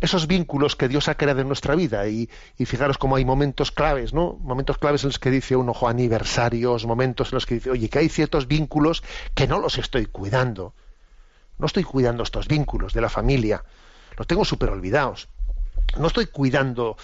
esos 0.00 0.26
vínculos 0.26 0.76
que 0.76 0.88
Dios 0.88 1.08
ha 1.08 1.16
creado 1.16 1.40
en 1.40 1.48
nuestra 1.48 1.74
vida 1.74 2.06
y, 2.08 2.28
fijaros 2.64 2.98
cómo 2.98 3.16
hay 3.16 3.24
momentos 3.24 3.72
claves, 3.72 4.12
¿no? 4.12 4.34
Momentos 4.40 4.78
claves 4.78 5.02
en 5.04 5.08
los 5.08 5.18
que 5.18 5.30
dice 5.30 5.56
uno, 5.56 5.72
ojo, 5.72 5.88
aniversarios, 5.88 6.86
momentos 6.86 7.32
en 7.32 7.36
los 7.36 7.46
que 7.46 7.54
dice, 7.54 7.70
oye, 7.70 7.88
que 7.88 7.98
hay 7.98 8.08
ciertos 8.08 8.46
vínculos 8.46 9.02
que 9.34 9.46
no 9.46 9.58
los 9.58 9.78
estoy 9.78 10.06
cuidando. 10.06 10.74
No 11.58 11.66
estoy 11.66 11.84
cuidando 11.84 12.22
estos 12.22 12.46
vínculos 12.46 12.92
de 12.92 13.00
la 13.00 13.08
familia. 13.08 13.64
Los 14.16 14.26
tengo 14.26 14.44
súper 14.44 14.70
olvidados. 14.70 15.28
No 15.98 16.06
estoy 16.06 16.26
cuidando 16.26 16.96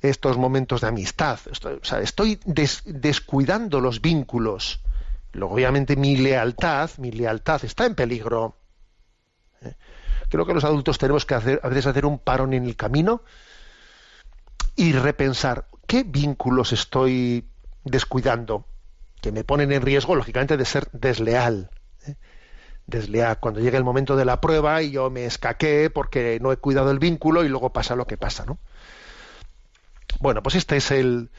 estos 0.00 0.38
momentos 0.38 0.80
de 0.80 0.88
amistad. 0.88 1.38
Estoy, 1.50 1.74
o 1.74 1.84
sea, 1.84 2.00
estoy 2.00 2.40
descuidando 2.44 3.80
los 3.80 4.00
vínculos. 4.00 4.80
Luego, 5.32 5.54
obviamente, 5.54 5.96
mi 5.96 6.16
lealtad, 6.16 6.90
mi 6.98 7.12
lealtad 7.12 7.64
está 7.64 7.86
en 7.86 7.94
peligro. 7.94 8.56
Creo 10.30 10.46
que 10.46 10.54
los 10.54 10.64
adultos 10.64 10.98
tenemos 10.98 11.26
que 11.26 11.34
hacer, 11.34 11.60
a 11.62 11.68
veces 11.68 11.86
hacer 11.86 12.06
un 12.06 12.18
parón 12.18 12.54
en 12.54 12.64
el 12.64 12.76
camino 12.76 13.22
y 14.76 14.92
repensar 14.92 15.66
qué 15.86 16.04
vínculos 16.04 16.72
estoy 16.72 17.44
descuidando 17.84 18.64
que 19.20 19.32
me 19.32 19.44
ponen 19.44 19.72
en 19.72 19.82
riesgo, 19.82 20.14
lógicamente, 20.14 20.56
de 20.56 20.64
ser 20.64 20.88
desleal. 20.92 21.70
¿eh? 22.06 22.14
Desleal. 22.86 23.38
Cuando 23.40 23.60
llega 23.60 23.76
el 23.76 23.84
momento 23.84 24.16
de 24.16 24.24
la 24.24 24.40
prueba 24.40 24.82
y 24.82 24.92
yo 24.92 25.10
me 25.10 25.26
escaqué 25.26 25.90
porque 25.90 26.38
no 26.40 26.52
he 26.52 26.56
cuidado 26.56 26.92
el 26.92 27.00
vínculo 27.00 27.44
y 27.44 27.48
luego 27.48 27.72
pasa 27.72 27.96
lo 27.96 28.06
que 28.06 28.16
pasa, 28.16 28.46
¿no? 28.46 28.58
Bueno, 30.20 30.42
pues 30.42 30.54
esta 30.54 30.76
es 30.76 30.90
el, 30.92 31.30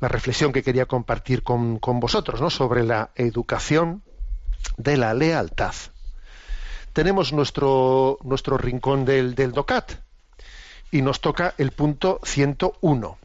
la 0.00 0.08
reflexión 0.08 0.52
que 0.52 0.62
quería 0.62 0.86
compartir 0.86 1.44
con, 1.44 1.78
con 1.78 2.00
vosotros, 2.00 2.40
¿no? 2.40 2.50
Sobre 2.50 2.82
la 2.82 3.10
educación 3.14 4.02
de 4.76 4.96
la 4.96 5.14
lealtad 5.14 5.74
tenemos 6.92 7.32
nuestro, 7.32 8.18
nuestro 8.22 8.58
rincón 8.58 9.04
del, 9.04 9.34
del 9.34 9.52
DOCAT 9.52 9.92
y 10.90 11.02
nos 11.02 11.20
toca 11.20 11.54
el 11.58 11.72
punto 11.72 12.20
101. 12.22 13.18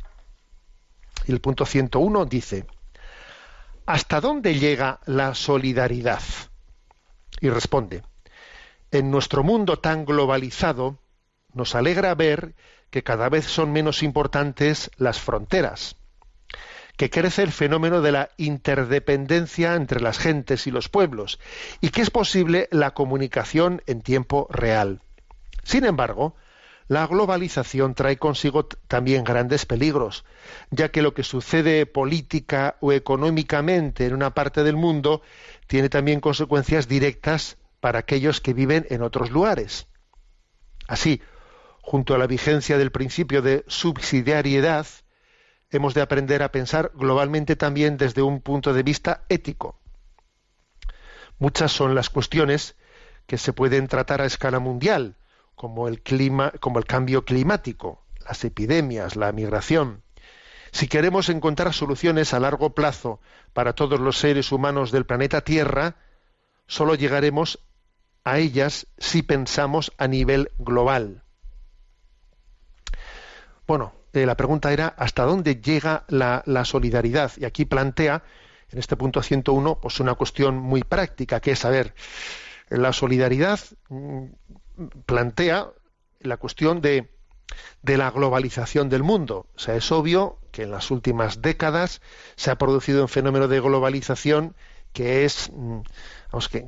Y 1.28 1.32
el 1.32 1.42
punto 1.42 1.66
101 1.66 2.26
dice, 2.26 2.66
¿hasta 3.86 4.22
dónde 4.22 4.58
llega 4.58 5.00
la 5.06 5.36
solidaridad? 5.36 6.22
Y 7.42 7.50
responde, 7.50 8.04
en 8.92 9.12
nuestro 9.12 9.44
mundo 9.44 9.80
tan 9.80 10.06
globalizado, 10.06 10.98
nos 11.54 11.76
alegra 11.76 12.16
ver 12.16 12.56
que 12.90 13.04
cada 13.04 13.28
vez 13.30 13.46
son 13.46 13.74
menos 13.74 14.02
importantes 14.02 14.90
las 14.98 15.20
fronteras 15.20 15.98
que 16.98 17.10
crece 17.12 17.44
el 17.44 17.52
fenómeno 17.52 18.02
de 18.02 18.12
la 18.12 18.30
interdependencia 18.38 19.76
entre 19.76 20.02
las 20.02 20.18
gentes 20.18 20.68
y 20.68 20.72
los 20.72 20.90
pueblos 20.90 21.40
y 21.80 21.90
que 21.90 22.02
es 22.02 22.10
posible 22.10 22.68
la 22.72 22.92
comunicación 22.92 23.82
en 23.86 24.02
tiempo 24.02 24.48
real. 24.50 25.02
Sin 25.64 25.86
embargo, 25.86 26.36
la 26.88 27.06
globalización 27.06 27.94
trae 27.94 28.18
consigo 28.18 28.66
también 28.66 29.24
grandes 29.24 29.66
peligros, 29.66 30.26
ya 30.72 30.90
que 30.90 31.02
lo 31.02 31.14
que 31.14 31.24
sucede 31.24 31.86
política 31.86 32.78
o 32.80 32.94
económicamente 32.94 34.06
en 34.06 34.14
una 34.14 34.34
parte 34.34 34.64
del 34.64 34.78
mundo 34.78 35.22
tiene 35.68 35.90
también 35.90 36.20
consecuencias 36.20 36.88
directas 36.88 37.58
para 37.80 38.00
aquellos 38.00 38.42
que 38.42 38.54
viven 38.54 38.88
en 38.90 39.04
otros 39.04 39.32
lugares. 39.32 39.88
Así, 40.88 41.22
junto 41.82 42.16
a 42.16 42.18
la 42.18 42.28
vigencia 42.28 42.78
del 42.78 42.92
principio 42.92 43.42
de 43.42 43.66
subsidiariedad, 43.68 44.88
hemos 45.70 45.94
de 45.94 46.02
aprender 46.02 46.44
a 46.44 46.52
pensar 46.52 46.92
globalmente 46.96 47.56
también 47.56 47.98
desde 47.98 48.22
un 48.22 48.42
punto 48.42 48.74
de 48.74 48.84
vista 48.84 49.26
ético. 49.30 49.80
Muchas 51.40 51.72
son 51.72 51.96
las 51.96 52.10
cuestiones 52.10 52.76
que 53.26 53.38
se 53.38 53.54
pueden 53.54 53.88
tratar 53.88 54.22
a 54.22 54.26
escala 54.26 54.60
mundial, 54.60 55.16
como 55.56 55.88
el 55.88 56.02
cambio 56.86 57.26
climático, 57.26 58.04
las 58.26 58.44
epidemias, 58.44 59.16
la 59.16 59.32
migración. 59.32 60.04
Si 60.72 60.88
queremos 60.88 61.30
encontrar 61.30 61.74
soluciones 61.74 62.34
a 62.34 62.40
largo 62.40 62.74
plazo 62.74 63.20
para 63.54 63.74
todos 63.74 64.00
los 64.00 64.18
seres 64.18 64.52
humanos 64.52 64.92
del 64.92 65.06
planeta 65.06 65.42
Tierra, 65.42 65.96
solo 66.68 66.96
llegaremos 66.96 67.60
a 68.24 68.40
ellas 68.40 68.88
si 68.98 69.24
pensamos 69.24 69.94
a 69.98 70.08
nivel 70.08 70.52
global. 70.58 71.24
Bueno, 73.66 73.94
la 74.26 74.36
pregunta 74.36 74.72
era 74.72 74.88
hasta 74.88 75.24
dónde 75.24 75.62
llega 75.62 76.06
la, 76.08 76.44
solidaridad. 76.66 77.32
Y 77.38 77.46
aquí 77.46 77.66
plantea, 77.66 78.24
en 78.70 78.80
este 78.80 78.96
punto 78.96 79.22
101, 79.22 79.80
pues 79.82 80.00
una 80.00 80.16
cuestión 80.16 80.58
muy 80.58 80.84
práctica, 80.84 81.40
que 81.40 81.52
es, 81.52 81.60
saber 81.60 81.94
la 82.70 82.94
solidaridad 82.94 83.60
mm, 83.90 84.26
plantea 85.06 85.70
la 86.20 86.38
cuestión 86.38 86.82
de, 86.82 87.10
de 87.82 87.98
la 87.98 88.12
globalización 88.12 88.90
del 88.90 89.04
mundo. 89.04 89.48
O 89.56 89.60
sea, 89.60 89.76
es 89.76 89.92
obvio 89.92 90.40
que 90.52 90.64
en 90.64 90.72
las 90.72 90.92
últimas 90.92 91.42
décadas 91.42 92.02
se 92.36 92.52
ha 92.52 92.58
producido 92.58 93.02
un 93.02 93.10
fenómeno 93.10 93.48
de 93.48 93.60
globalización 93.60 94.56
que 94.94 95.26
es, 95.26 95.52
mm, 95.54 95.82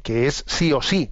que 0.03 0.27
es 0.27 0.43
sí 0.47 0.71
o 0.73 0.81
sí 0.81 1.11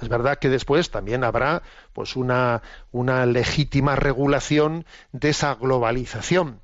es 0.00 0.08
verdad 0.08 0.38
que 0.38 0.48
después 0.48 0.90
también 0.90 1.24
habrá 1.24 1.62
pues 1.92 2.16
una, 2.16 2.62
una 2.92 3.26
legítima 3.26 3.96
regulación 3.96 4.84
de 5.12 5.30
esa 5.30 5.54
globalización, 5.54 6.60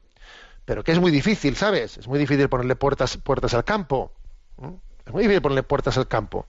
pero 0.64 0.84
que 0.84 0.93
es 0.93 0.99
muy 0.99 1.11
difícil, 1.11 1.57
¿sabes? 1.57 1.99
Es 1.99 2.09
muy 2.09 2.18
difícil 2.18 2.49
ponerle 2.49 2.76
puertas, 2.76 3.16
puertas 3.16 3.55
al 3.55 3.64
campo. 3.64 4.12
Es 5.07 5.12
muy 5.12 5.22
difícil 5.22 5.43
ponerle 5.43 5.62
puertas 5.62 5.97
al 5.99 6.09
campo. 6.09 6.47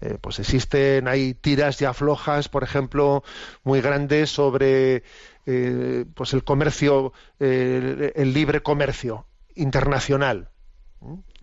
Eh, 0.00 0.16
pues 0.20 0.38
existen, 0.38 1.08
hay 1.08 1.34
tiras 1.34 1.78
ya 1.78 1.92
flojas, 1.92 2.48
por 2.48 2.62
ejemplo, 2.62 3.24
muy 3.64 3.80
grandes 3.80 4.30
sobre 4.30 5.02
eh, 5.46 6.04
pues 6.14 6.32
el 6.34 6.44
comercio, 6.44 7.12
eh, 7.40 8.12
el 8.14 8.32
libre 8.32 8.62
comercio 8.62 9.26
internacional. 9.56 10.50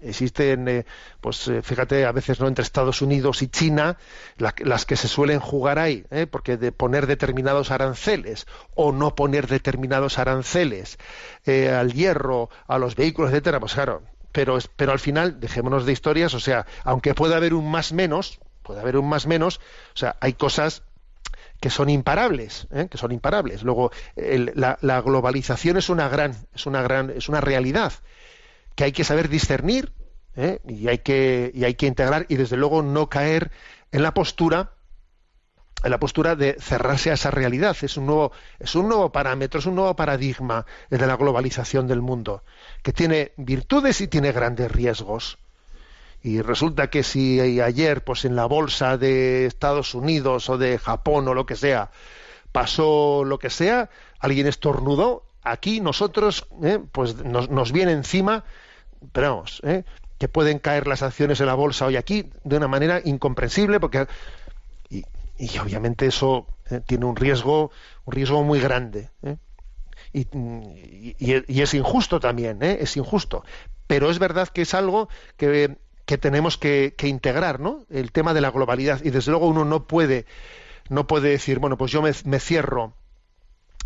Existen, 0.01 0.67
eh, 0.67 0.85
pues 1.21 1.47
eh, 1.47 1.61
fíjate, 1.61 2.05
a 2.05 2.11
veces 2.11 2.39
no 2.41 2.47
entre 2.47 2.63
Estados 2.63 3.01
Unidos 3.01 3.41
y 3.41 3.47
China, 3.47 3.97
las 4.37 4.85
que 4.85 4.97
se 4.97 5.07
suelen 5.07 5.39
jugar 5.39 5.79
ahí, 5.79 6.05
¿eh? 6.11 6.27
porque 6.27 6.57
de 6.57 6.71
poner 6.73 7.07
determinados 7.07 7.71
aranceles 7.71 8.45
o 8.75 8.91
no 8.91 9.15
poner 9.15 9.47
determinados 9.47 10.19
aranceles 10.19 10.97
al 11.47 11.93
hierro, 11.93 12.49
a 12.67 12.77
los 12.77 12.95
vehículos, 12.95 13.31
etcétera, 13.31 13.59
pues 13.61 13.73
claro, 13.73 14.03
pero, 14.33 14.57
pero 14.75 14.91
al 14.91 14.99
final, 14.99 15.39
dejémonos 15.39 15.85
de 15.85 15.93
historias, 15.93 16.33
o 16.33 16.39
sea, 16.41 16.65
aunque 16.83 17.13
pueda 17.13 17.37
haber 17.37 17.53
un 17.53 17.71
más 17.71 17.93
menos, 17.93 18.39
puede 18.63 18.81
haber 18.81 18.97
un 18.97 19.07
más 19.07 19.27
menos, 19.27 19.59
o 19.93 19.97
sea, 19.97 20.17
hay 20.19 20.33
cosas 20.33 20.83
que 21.61 21.69
son 21.69 21.89
imparables, 21.89 22.67
¿eh? 22.71 22.87
que 22.89 22.97
son 22.97 23.11
imparables. 23.11 23.63
Luego, 23.63 23.91
el- 24.15 24.51
la, 24.55 24.77
la 24.81 25.01
globalización 25.01 25.77
es 25.77 25.89
una 25.89 26.09
gran, 26.09 26.35
es 26.53 26.65
una 26.65 26.81
gran, 26.81 27.09
es 27.11 27.29
una 27.29 27.41
realidad 27.41 27.93
que 28.75 28.83
hay 28.83 28.91
que 28.91 29.03
saber 29.03 29.29
discernir 29.29 29.93
¿eh? 30.35 30.59
y 30.67 30.87
hay 30.87 30.99
que 30.99 31.51
y 31.53 31.63
hay 31.63 31.75
que 31.75 31.87
integrar 31.87 32.25
y 32.29 32.35
desde 32.35 32.57
luego 32.57 32.81
no 32.81 33.09
caer 33.09 33.51
en 33.91 34.03
la 34.03 34.13
postura 34.13 34.71
en 35.83 35.91
la 35.91 35.99
postura 35.99 36.35
de 36.35 36.57
cerrarse 36.59 37.11
a 37.11 37.13
esa 37.13 37.29
realidad. 37.29 37.77
Es 37.81 37.95
un 37.95 38.07
nuevo, 38.07 38.31
es 38.59 38.73
un 38.73 38.87
nuevo 38.87 39.11
parámetro, 39.11 39.59
es 39.59 39.67
un 39.67 39.75
nuevo 39.75 39.95
paradigma 39.95 40.65
de 40.89 41.05
la 41.05 41.15
globalización 41.15 41.87
del 41.87 42.01
mundo, 42.01 42.43
que 42.81 42.91
tiene 42.91 43.33
virtudes 43.37 44.01
y 44.01 44.07
tiene 44.07 44.31
grandes 44.31 44.71
riesgos. 44.71 45.37
Y 46.23 46.41
resulta 46.41 46.89
que 46.89 47.03
si 47.03 47.39
ayer, 47.61 48.03
pues 48.03 48.25
en 48.25 48.35
la 48.35 48.47
bolsa 48.47 48.97
de 48.97 49.45
Estados 49.45 49.93
Unidos 49.93 50.49
o 50.49 50.57
de 50.57 50.79
Japón 50.79 51.27
o 51.27 51.35
lo 51.35 51.45
que 51.45 51.55
sea, 51.55 51.91
pasó 52.51 53.23
lo 53.23 53.37
que 53.37 53.51
sea, 53.51 53.91
alguien 54.19 54.47
estornudó, 54.47 55.27
aquí 55.43 55.81
nosotros, 55.81 56.47
¿eh? 56.63 56.79
pues 56.91 57.23
nos, 57.23 57.51
nos 57.51 57.71
viene 57.71 57.91
encima, 57.91 58.43
pero 59.11 59.35
vamos, 59.35 59.61
¿eh? 59.63 59.83
que 60.17 60.27
pueden 60.27 60.59
caer 60.59 60.87
las 60.87 61.03
acciones 61.03 61.39
en 61.39 61.47
la 61.47 61.55
bolsa 61.55 61.85
hoy 61.85 61.97
aquí 61.97 62.29
de 62.43 62.57
una 62.57 62.67
manera 62.67 63.01
incomprensible, 63.03 63.79
porque 63.79 64.07
y, 64.89 65.03
obviamente 65.59 66.05
eso 66.05 66.47
eh, 66.69 66.81
tiene 66.85 67.05
un 67.05 67.15
riesgo, 67.15 67.71
un 68.05 68.13
riesgo 68.13 68.43
muy 68.43 68.59
grande. 68.59 69.09
¿eh? 69.23 69.35
Y, 70.13 71.61
es 71.61 71.73
injusto 71.73 72.21
también, 72.21 72.63
es 72.63 72.95
injusto. 72.95 73.43
Pero 73.87 74.09
es 74.09 74.17
verdad 74.17 74.47
que 74.47 74.61
es 74.61 74.73
algo 74.73 75.09
que, 75.35 75.77
que 76.05 76.17
tenemos 76.17 76.57
que, 76.57 76.95
integrar, 77.03 77.59
¿no? 77.59 77.85
El 77.89 78.13
tema 78.13 78.33
de 78.33 78.39
la 78.39 78.51
globalidad. 78.51 79.03
Y 79.03 79.09
desde 79.09 79.31
luego 79.31 79.47
uno 79.47 79.65
no 79.65 79.87
puede, 79.87 80.25
no 80.87 81.05
puede 81.05 81.29
decir, 81.29 81.59
bueno, 81.59 81.77
pues 81.77 81.91
yo 81.91 82.01
me 82.01 82.39
cierro, 82.39 82.93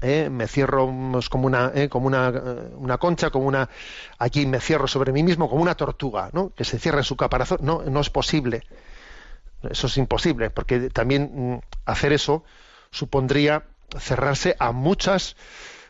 ¿eh? 0.02 0.30
me 0.30 0.48
cierro 0.48 0.90
como 1.30 1.48
una, 1.48 1.72
¿eh? 1.74 1.90
como 1.90 2.08
una, 2.08 2.30
eh, 2.30 2.70
una 2.76 2.98
concha, 2.98 3.30
como 3.30 3.48
una, 3.48 3.70
aquí 4.18 4.46
me 4.46 4.60
cierro 4.60 4.88
sobre 4.88 5.12
mí 5.12 5.24
mismo 5.24 5.50
como 5.50 5.62
una 5.62 5.76
tortuga, 5.76 6.30
¿no? 6.34 6.52
Que 6.56 6.64
se 6.64 6.80
cierra 6.80 7.00
en 7.00 7.04
su 7.04 7.16
caparazón. 7.16 7.60
No, 7.62 7.84
no 7.84 8.00
es 8.00 8.10
posible. 8.10 8.64
Eso 9.70 9.88
es 9.88 9.98
imposible, 9.98 10.50
porque 10.50 10.90
también 10.90 11.32
mm, 11.34 11.60
hacer 11.86 12.14
eso 12.14 12.44
supondría 12.92 13.64
cerrarse 13.98 14.56
a 14.60 14.72
muchas 14.72 15.36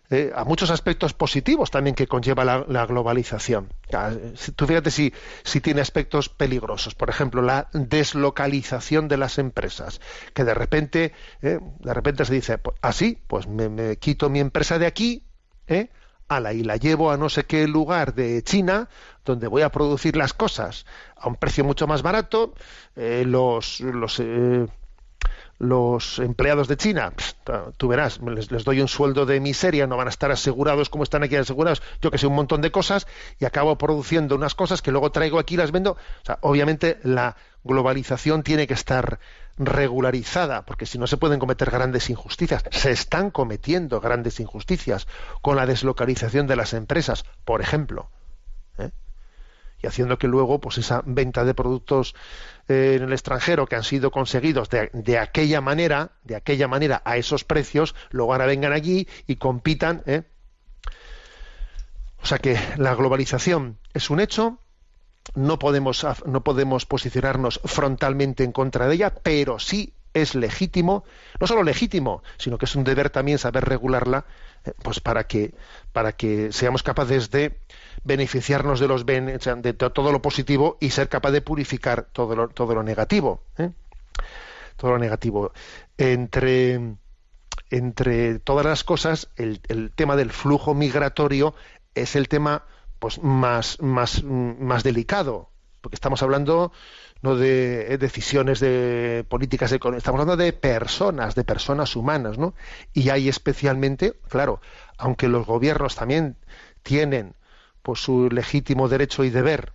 eh, 0.10 0.32
a 0.36 0.44
muchos 0.44 0.72
aspectos 0.72 1.14
positivos 1.14 1.72
también 1.72 1.96
que 1.96 2.08
conlleva 2.08 2.44
la, 2.44 2.66
la 2.68 2.86
globalización. 2.86 3.72
Tú 4.56 4.66
fíjate 4.66 4.92
si, 4.92 5.14
si 5.44 5.62
tiene 5.62 5.82
aspectos 5.82 6.30
peligrosos, 6.30 6.96
por 6.96 7.10
ejemplo, 7.10 7.42
la 7.42 7.70
deslocalización 7.74 9.08
de 9.08 9.18
las 9.18 9.38
empresas, 9.38 10.02
que 10.34 10.44
de 10.44 10.54
repente, 10.54 11.14
eh, 11.42 11.60
de 11.80 11.94
repente 11.94 12.26
se 12.26 12.34
dice, 12.34 12.58
pues, 12.58 12.76
así, 12.82 13.22
pues 13.28 13.48
me, 13.48 13.70
me 13.70 13.98
quito 13.98 14.30
mi 14.30 14.40
empresa 14.40 14.80
de 14.80 14.88
aquí, 14.88 15.26
¿eh? 15.68 15.90
ala, 16.28 16.54
y 16.54 16.64
la 16.64 16.78
llevo 16.78 17.12
a 17.12 17.18
no 17.18 17.28
sé 17.30 17.46
qué 17.46 17.68
lugar 17.68 18.14
de 18.14 18.44
China, 18.44 18.88
donde 19.26 19.48
voy 19.48 19.64
a 19.64 19.70
producir 19.72 20.16
las 20.16 20.34
cosas 20.34 20.86
a 21.16 21.28
un 21.28 21.36
precio 21.36 21.64
mucho 21.64 21.88
más 21.88 22.02
barato, 22.02 22.54
eh, 22.96 23.24
los, 23.26 23.80
los 23.82 24.22
los 25.60 26.20
empleados 26.20 26.70
de 26.70 26.78
China, 26.78 27.14
tú 27.78 27.90
verás, 27.90 28.20
les, 28.22 28.50
les 28.50 28.64
doy 28.64 28.80
un 28.80 28.88
sueldo 28.88 29.26
de 29.26 29.40
miseria, 29.42 29.88
no 29.88 29.98
van 29.98 30.08
a 30.08 30.10
estar 30.10 30.32
asegurados 30.32 30.90
como 30.90 31.04
están 31.04 31.24
aquí 31.24 31.36
asegurados, 31.36 31.82
yo 32.02 32.12
que 32.12 32.18
sé, 32.18 32.28
un 32.28 32.36
montón 32.36 32.62
de 32.62 32.72
cosas, 32.72 33.08
y 33.40 33.46
acabo 33.46 33.78
produciendo 33.78 34.36
unas 34.36 34.56
cosas 34.56 34.82
que 34.82 34.92
luego 34.92 35.12
traigo 35.12 35.38
aquí 35.38 35.56
y 35.56 35.58
las 35.58 35.72
vendo. 35.72 35.92
O 35.92 36.26
sea, 36.26 36.40
obviamente 36.42 37.00
la 37.04 37.36
globalización 37.64 38.44
tiene 38.44 38.68
que 38.68 38.74
estar 38.74 39.20
regularizada, 39.58 40.64
porque 40.66 40.86
si 40.86 40.98
no 40.98 41.06
se 41.06 41.18
pueden 41.18 41.40
cometer 41.40 41.70
grandes 41.70 42.10
injusticias. 42.10 42.64
Se 42.72 42.92
están 42.92 43.30
cometiendo 43.30 44.00
grandes 44.00 44.40
injusticias 44.40 45.08
con 45.42 45.58
la 45.58 45.66
deslocalización 45.66 46.48
de 46.48 46.56
las 46.56 46.74
empresas, 46.74 47.26
por 47.44 47.62
ejemplo. 47.62 48.10
¿eh? 48.78 48.92
Y 49.82 49.88
haciendo 49.88 50.18
que 50.18 50.28
luego 50.28 50.60
pues 50.60 50.78
esa 50.78 51.02
venta 51.06 51.44
de 51.44 51.54
productos 51.54 52.16
eh, 52.68 52.96
en 52.98 53.04
el 53.04 53.14
extranjero 53.14 53.68
que 53.68 53.76
han 53.76 53.84
sido 53.84 54.12
conseguidos 54.12 54.70
de, 54.70 54.90
de 54.94 55.18
aquella 55.18 55.62
manera 55.62 56.12
de 56.24 56.36
aquella 56.36 56.68
manera 56.68 57.02
a 57.06 57.18
esos 57.18 57.44
precios 57.44 57.96
luego 58.10 58.34
ahora 58.34 58.46
vengan 58.46 58.74
aquí 58.74 59.08
y 59.28 59.38
compitan 59.38 60.04
¿eh? 60.06 60.24
o 62.22 62.26
sea 62.26 62.38
que 62.40 62.60
la 62.78 62.96
globalización 62.96 63.78
es 63.94 64.10
un 64.10 64.20
hecho 64.20 64.60
no 65.36 65.60
podemos 65.60 66.06
no 66.26 66.44
podemos 66.44 66.86
posicionarnos 66.86 67.62
frontalmente 67.64 68.44
en 68.44 68.52
contra 68.52 68.88
de 68.88 68.96
ella 68.96 69.14
pero 69.16 69.60
sí 69.60 69.94
es 70.14 70.36
legítimo 70.36 71.04
no 71.40 71.48
solo 71.48 71.64
legítimo 71.64 72.24
sino 72.38 72.58
que 72.58 72.66
es 72.66 72.76
un 72.76 72.84
deber 72.84 73.10
también 73.10 73.38
saber 73.38 73.66
regularla 73.66 74.26
eh, 74.66 74.74
pues 74.82 75.00
para 75.00 75.26
que 75.28 75.54
para 75.94 76.14
que 76.14 76.52
seamos 76.52 76.84
capaces 76.84 77.30
de 77.32 77.60
beneficiarnos 78.04 78.80
de 78.80 78.88
los 78.88 79.06
ben- 79.06 79.38
de 79.62 79.74
to- 79.74 79.92
todo 79.92 80.12
lo 80.12 80.22
positivo 80.22 80.78
y 80.80 80.90
ser 80.92 81.10
capaz 81.10 81.32
de 81.32 81.42
purificar 81.42 82.08
todo 82.12 82.36
lo, 82.36 82.50
todo 82.50 82.74
lo 82.76 82.84
negativo 82.84 83.44
¿eh? 83.58 83.72
todo 84.78 84.92
lo 84.92 84.98
negativo 85.00 85.52
entre 85.98 86.96
entre 87.70 88.40
todas 88.40 88.66
las 88.66 88.84
cosas 88.84 89.30
el, 89.36 89.62
el 89.68 89.92
tema 89.92 90.16
del 90.16 90.32
flujo 90.32 90.74
migratorio 90.74 91.54
es 91.96 92.16
el 92.16 92.28
tema 92.28 92.64
pues 93.00 93.22
más 93.22 93.80
más 93.82 94.24
más 94.24 94.84
delicado 94.84 95.50
porque 95.82 95.96
estamos 95.96 96.22
hablando 96.24 96.72
no 97.22 97.36
de 97.36 97.94
eh, 97.94 97.98
decisiones 97.98 98.62
de 98.62 99.26
políticas 99.28 99.72
económicas, 99.74 100.04
estamos 100.04 100.22
hablando 100.22 100.42
de 100.42 100.54
personas, 100.54 101.36
de 101.36 101.44
personas 101.44 101.98
humanas, 101.98 102.38
¿no? 102.38 102.54
Y 102.94 103.10
hay 103.10 103.28
especialmente, 103.28 104.14
claro, 104.30 104.62
aunque 104.98 105.28
los 105.28 105.46
gobiernos 105.46 105.96
también 105.96 106.38
tienen 106.82 107.34
pues 107.90 108.02
su 108.02 108.30
legítimo 108.30 108.88
derecho 108.88 109.24
y 109.24 109.32
deber 109.32 109.74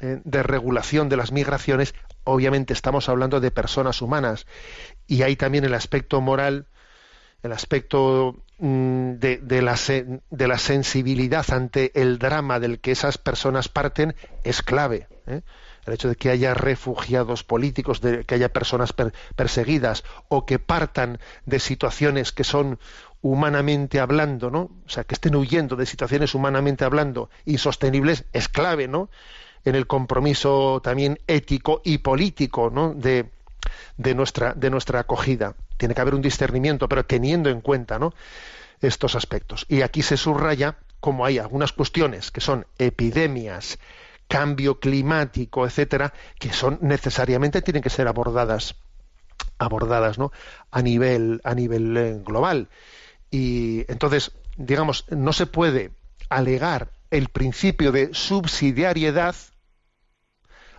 eh, 0.00 0.22
de 0.24 0.42
regulación 0.42 1.10
de 1.10 1.18
las 1.18 1.32
migraciones, 1.32 1.94
obviamente 2.24 2.72
estamos 2.72 3.10
hablando 3.10 3.40
de 3.40 3.50
personas 3.50 4.00
humanas 4.00 4.46
y 5.06 5.20
hay 5.20 5.36
también 5.36 5.64
el 5.64 5.74
aspecto 5.74 6.22
moral, 6.22 6.66
el 7.42 7.52
aspecto 7.52 8.42
mm, 8.58 9.12
de, 9.18 9.36
de 9.42 9.60
la, 9.60 9.76
se- 9.76 10.22
de 10.30 10.48
la 10.48 10.56
sensibilidad 10.56 11.44
ante 11.52 11.92
el 12.00 12.18
drama 12.18 12.58
del 12.58 12.80
que 12.80 12.92
esas 12.92 13.18
personas 13.18 13.68
parten 13.68 14.14
es 14.44 14.62
clave. 14.62 15.08
¿eh? 15.26 15.42
El 15.84 15.92
hecho 15.92 16.08
de 16.08 16.16
que 16.16 16.30
haya 16.30 16.54
refugiados 16.54 17.44
políticos, 17.44 18.00
de 18.00 18.24
que 18.24 18.34
haya 18.36 18.50
personas 18.50 18.94
per- 18.94 19.12
perseguidas 19.36 20.04
o 20.28 20.46
que 20.46 20.58
partan 20.58 21.18
de 21.44 21.58
situaciones 21.58 22.32
que 22.32 22.44
son 22.44 22.78
humanamente 23.22 24.00
hablando, 24.00 24.50
¿no? 24.50 24.70
O 24.84 24.88
sea, 24.88 25.04
que 25.04 25.14
estén 25.14 25.34
huyendo 25.36 25.76
de 25.76 25.86
situaciones 25.86 26.34
humanamente 26.34 26.84
hablando 26.84 27.30
insostenibles 27.46 28.24
es 28.32 28.48
clave, 28.48 28.88
¿no? 28.88 29.08
En 29.64 29.76
el 29.76 29.86
compromiso 29.86 30.80
también 30.82 31.18
ético 31.26 31.80
y 31.84 31.98
político, 31.98 32.70
¿no? 32.70 32.94
De, 32.94 33.30
de 33.96 34.14
nuestra 34.14 34.54
de 34.54 34.70
nuestra 34.70 35.00
acogida. 35.00 35.54
Tiene 35.76 35.94
que 35.94 36.00
haber 36.00 36.14
un 36.14 36.22
discernimiento, 36.22 36.88
pero 36.88 37.04
teniendo 37.04 37.48
en 37.48 37.60
cuenta, 37.60 37.98
¿no? 37.98 38.12
estos 38.82 39.14
aspectos. 39.14 39.64
Y 39.68 39.82
aquí 39.82 40.02
se 40.02 40.16
subraya 40.16 40.76
como 41.00 41.24
hay 41.24 41.38
algunas 41.38 41.72
cuestiones 41.72 42.30
que 42.30 42.40
son 42.40 42.66
epidemias, 42.78 43.78
cambio 44.28 44.78
climático, 44.78 45.66
etcétera, 45.66 46.12
que 46.38 46.52
son 46.52 46.78
necesariamente 46.80 47.62
tienen 47.62 47.82
que 47.82 47.90
ser 47.90 48.08
abordadas 48.08 48.76
abordadas, 49.58 50.18
¿no? 50.18 50.32
a 50.70 50.82
nivel 50.82 51.40
a 51.44 51.54
nivel 51.54 51.96
eh, 51.96 52.20
global. 52.24 52.68
Y 53.32 53.90
entonces, 53.90 54.32
digamos, 54.58 55.06
no 55.10 55.32
se 55.32 55.46
puede 55.46 55.90
alegar 56.28 56.92
el 57.10 57.28
principio 57.30 57.90
de 57.90 58.12
subsidiariedad 58.12 59.34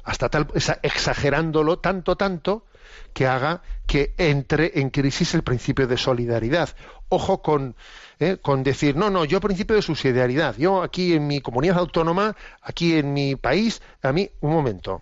hasta 0.04 0.30
tal 0.30 0.48
exagerándolo 0.84 1.80
tanto 1.80 2.16
tanto 2.16 2.66
que 3.14 3.26
haga 3.26 3.64
que 3.88 4.14
entre 4.18 4.80
en 4.80 4.92
crisis 4.92 5.34
el 5.34 5.42
principio 5.42 5.88
de 5.88 5.98
solidaridad. 5.98 6.70
Ojo 7.10 7.42
con, 7.42 7.76
eh, 8.20 8.38
con 8.40 8.64
decir, 8.64 8.96
no, 8.96 9.10
no, 9.10 9.26
yo 9.26 9.42
principio 9.42 9.76
de 9.76 9.82
subsidiariedad, 9.82 10.56
yo 10.56 10.84
aquí 10.84 11.14
en 11.14 11.26
mi 11.26 11.42
comunidad 11.42 11.80
autónoma, 11.80 12.36
aquí 12.62 12.94
en 12.94 13.14
mi 13.14 13.36
país, 13.36 13.82
a 14.04 14.12
mí, 14.12 14.30
un 14.42 14.52
momento, 14.52 15.02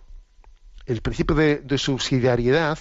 el 0.86 1.02
principio 1.02 1.36
de 1.36 1.78
subsidiariedad 1.78 2.78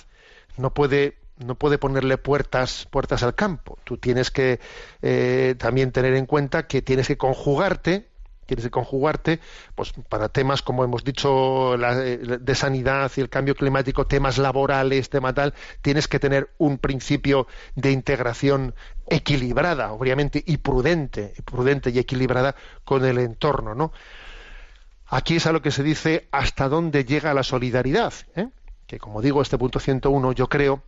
no 0.58 0.74
puede 0.74 1.21
no 1.38 1.56
puede 1.56 1.78
ponerle 1.78 2.18
puertas 2.18 2.88
puertas 2.92 3.24
al 3.24 3.36
campo. 3.36 3.78
Tú 3.84 3.98
tienes 3.98 4.32
que 4.32 4.60
eh, 5.02 5.56
también 5.58 5.92
tener 5.92 6.14
en 6.16 6.26
cuenta 6.26 6.68
que 6.68 6.82
tienes 6.82 7.08
que 7.08 7.18
conjugarte 7.18 8.08
tienes 8.48 8.66
que 8.66 8.72
conjugarte 8.72 9.40
pues 9.76 9.94
para 10.10 10.28
temas 10.28 10.62
como 10.62 10.84
hemos 10.84 11.06
dicho 11.06 11.78
la- 11.78 12.04
eh, 12.06 12.18
de 12.18 12.56
sanidad 12.56 13.10
y 13.16 13.22
el 13.22 13.30
cambio 13.30 13.56
climático 13.56 14.08
temas 14.08 14.38
laborales 14.40 15.10
tema 15.10 15.34
tal 15.34 15.54
tienes 15.82 16.10
que 16.10 16.20
tener 16.20 16.50
un 16.58 16.78
principio 16.78 17.48
de 17.76 17.92
integración 17.92 18.76
equilibrada 19.08 19.94
obviamente 19.94 20.44
y 20.46 20.58
prudente 20.58 21.34
prudente 21.46 21.92
y 21.92 22.00
equilibrada 22.00 22.56
con 22.84 23.06
el 23.06 23.20
entorno 23.20 23.74
no 23.74 23.94
Aquí 25.08 25.36
es 25.38 25.46
a 25.46 25.52
lo 25.52 25.62
que 25.62 25.72
se 25.72 25.84
dice 25.84 26.28
hasta 26.32 26.70
dónde 26.70 27.04
llega 27.04 27.34
la 27.34 27.44
solidaridad, 27.44 28.14
¿eh? 28.36 28.48
que 28.88 28.98
como 28.98 29.22
digo, 29.22 29.42
este 29.42 29.58
punto 29.58 29.80
101 29.80 30.32
yo 30.32 30.48
creo 30.48 30.84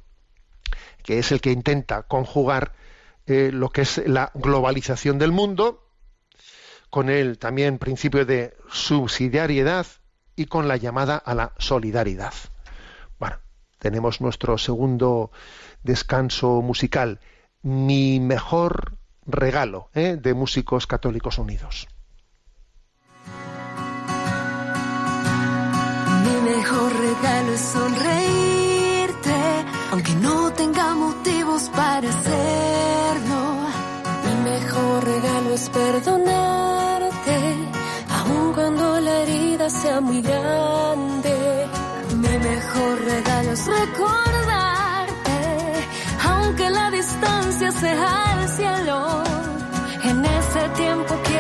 que 1.04 1.20
es 1.20 1.32
el 1.32 1.41
que 1.41 1.51
intenta 1.51 2.04
conjugar 2.04 2.74
eh, 3.26 3.51
lo 3.54 3.70
que 3.70 3.82
es 3.82 4.01
la 4.06 4.32
globalización 4.34 5.20
del 5.20 5.32
mundo 5.32 5.84
con 6.89 7.10
el 7.10 7.38
también 7.39 7.80
principio 7.80 8.26
de 8.26 8.56
subsidiariedad 8.72 9.86
y 10.36 10.45
con 10.45 10.68
la 10.68 10.78
llamada 10.78 11.18
a 11.18 11.34
la 11.34 11.54
solidaridad. 11.58 12.34
Bueno, 13.20 13.38
tenemos 13.80 14.22
nuestro 14.22 14.58
segundo 14.58 15.32
descanso 15.84 16.62
musical, 16.62 17.20
mi 17.62 18.20
mejor 18.20 18.97
regalo 19.26 19.89
¿eh? 19.93 20.18
de 20.22 20.34
músicos 20.34 20.86
católicos 20.86 21.38
unidos. 21.38 21.88
Mi 26.24 26.51
mejor 26.51 26.93
regalo 26.93 27.54
es 27.54 27.62
sonreírte, 27.62 28.22
aunque 29.94 30.16
no 30.16 30.52
tenga 30.54 30.96
motivos 30.96 31.70
para 31.70 32.10
hacerlo. 32.10 33.41
Mi 34.26 34.34
mejor 34.52 35.04
regalo 35.06 35.54
es 35.54 35.70
perdonarte, 35.70 37.38
aun 38.18 38.54
cuando 38.54 39.00
la 39.02 39.14
herida 39.22 39.70
sea 39.70 40.02
muy 40.02 40.20
grande. 40.24 41.36
Mi 42.24 42.38
mejor 42.50 42.94
regalo 43.14 43.52
es 43.52 43.68
recordarte, 43.68 45.39
aunque 46.28 46.70
la 46.72 46.89
distancia 46.89 47.72
sea 47.72 48.39
el 48.39 48.50
cielo. 48.50 49.24
En 50.10 50.26
ese 50.26 50.70
tiempo 50.70 51.14
quiero 51.24 51.33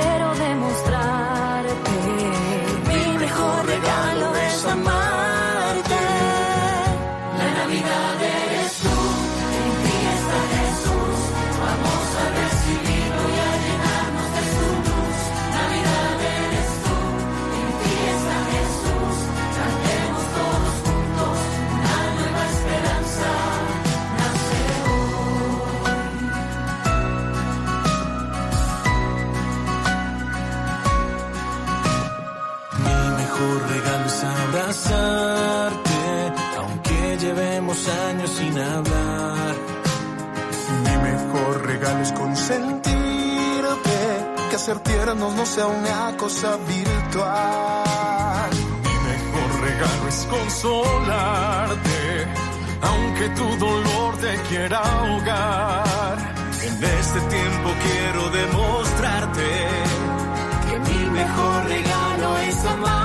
sea 45.53 45.67
una 45.67 46.17
cosa 46.17 46.57
virtual. 46.67 48.49
Mi 48.85 48.95
mejor 49.11 49.49
regalo 49.61 50.07
es 50.07 50.27
consolarte, 50.27 52.01
aunque 52.81 53.29
tu 53.29 53.57
dolor 53.57 54.17
te 54.17 54.35
quiera 54.49 54.79
ahogar. 54.79 56.17
En 56.63 56.83
este 56.83 57.19
tiempo 57.35 57.69
quiero 57.85 58.29
demostrarte 58.31 59.49
que 60.65 60.79
mi 60.79 61.09
mejor 61.11 61.65
regalo 61.65 62.37
es 62.39 62.65
amarte. 62.65 63.02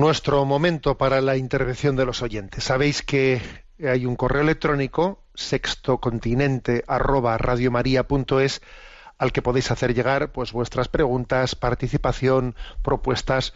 Nuestro 0.00 0.46
momento 0.46 0.96
para 0.96 1.20
la 1.20 1.36
intervención 1.36 1.94
de 1.94 2.06
los 2.06 2.22
oyentes. 2.22 2.64
Sabéis 2.64 3.02
que 3.02 3.42
hay 3.86 4.06
un 4.06 4.16
correo 4.16 4.40
electrónico 4.40 5.22
sextocontinente 5.34 6.84
arroba 6.86 7.36
radiomaria.es 7.36 8.62
al 9.18 9.32
que 9.32 9.42
podéis 9.42 9.70
hacer 9.70 9.92
llegar 9.92 10.32
pues 10.32 10.52
vuestras 10.52 10.88
preguntas, 10.88 11.54
participación, 11.54 12.54
propuestas 12.82 13.52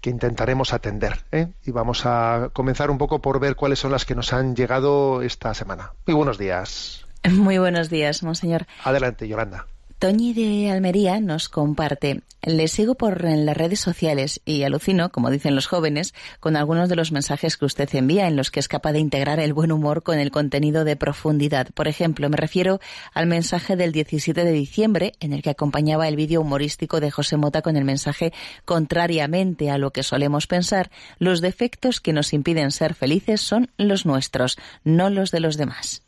que 0.00 0.08
intentaremos 0.08 0.72
atender. 0.72 1.26
¿eh? 1.32 1.48
Y 1.66 1.70
vamos 1.70 2.06
a 2.06 2.48
comenzar 2.54 2.90
un 2.90 2.96
poco 2.96 3.20
por 3.20 3.38
ver 3.38 3.54
cuáles 3.54 3.78
son 3.78 3.92
las 3.92 4.06
que 4.06 4.14
nos 4.14 4.32
han 4.32 4.56
llegado 4.56 5.20
esta 5.20 5.52
semana. 5.52 5.92
Muy 6.06 6.14
buenos 6.14 6.38
días. 6.38 7.04
Muy 7.30 7.58
buenos 7.58 7.90
días, 7.90 8.22
monseñor. 8.22 8.66
Adelante, 8.84 9.28
Yolanda. 9.28 9.66
Toñi 10.04 10.34
de 10.34 10.70
Almería 10.70 11.18
nos 11.18 11.48
comparte. 11.48 12.20
Le 12.42 12.68
sigo 12.68 12.94
por 12.94 13.24
en 13.24 13.46
las 13.46 13.56
redes 13.56 13.80
sociales 13.80 14.42
y 14.44 14.62
alucino, 14.62 15.08
como 15.08 15.30
dicen 15.30 15.54
los 15.54 15.66
jóvenes, 15.66 16.12
con 16.40 16.56
algunos 16.56 16.90
de 16.90 16.96
los 16.96 17.10
mensajes 17.10 17.56
que 17.56 17.64
usted 17.64 17.88
envía 17.94 18.28
en 18.28 18.36
los 18.36 18.50
que 18.50 18.60
es 18.60 18.68
capaz 18.68 18.92
de 18.92 18.98
integrar 18.98 19.40
el 19.40 19.54
buen 19.54 19.72
humor 19.72 20.02
con 20.02 20.18
el 20.18 20.30
contenido 20.30 20.84
de 20.84 20.96
profundidad. 20.96 21.68
Por 21.72 21.88
ejemplo, 21.88 22.28
me 22.28 22.36
refiero 22.36 22.80
al 23.14 23.26
mensaje 23.26 23.76
del 23.76 23.92
17 23.92 24.44
de 24.44 24.52
diciembre 24.52 25.14
en 25.20 25.32
el 25.32 25.40
que 25.40 25.48
acompañaba 25.48 26.06
el 26.06 26.16
vídeo 26.16 26.42
humorístico 26.42 27.00
de 27.00 27.10
José 27.10 27.38
Mota 27.38 27.62
con 27.62 27.78
el 27.78 27.86
mensaje 27.86 28.34
contrariamente 28.66 29.70
a 29.70 29.78
lo 29.78 29.90
que 29.90 30.02
solemos 30.02 30.46
pensar, 30.46 30.90
los 31.18 31.40
defectos 31.40 32.02
que 32.02 32.12
nos 32.12 32.34
impiden 32.34 32.72
ser 32.72 32.92
felices 32.92 33.40
son 33.40 33.70
los 33.78 34.04
nuestros, 34.04 34.58
no 34.84 35.08
los 35.08 35.30
de 35.30 35.40
los 35.40 35.56
demás. 35.56 36.02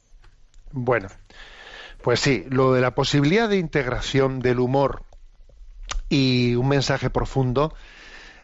Bueno, 0.73 1.09
pues 2.07 2.21
sí, 2.21 2.45
lo 2.51 2.73
de 2.73 2.81
la 2.81 2.95
posibilidad 2.95 3.49
de 3.49 3.57
integración 3.57 4.39
del 4.39 4.61
humor 4.61 5.03
y 6.09 6.55
un 6.55 6.69
mensaje 6.69 7.11
profundo, 7.11 7.75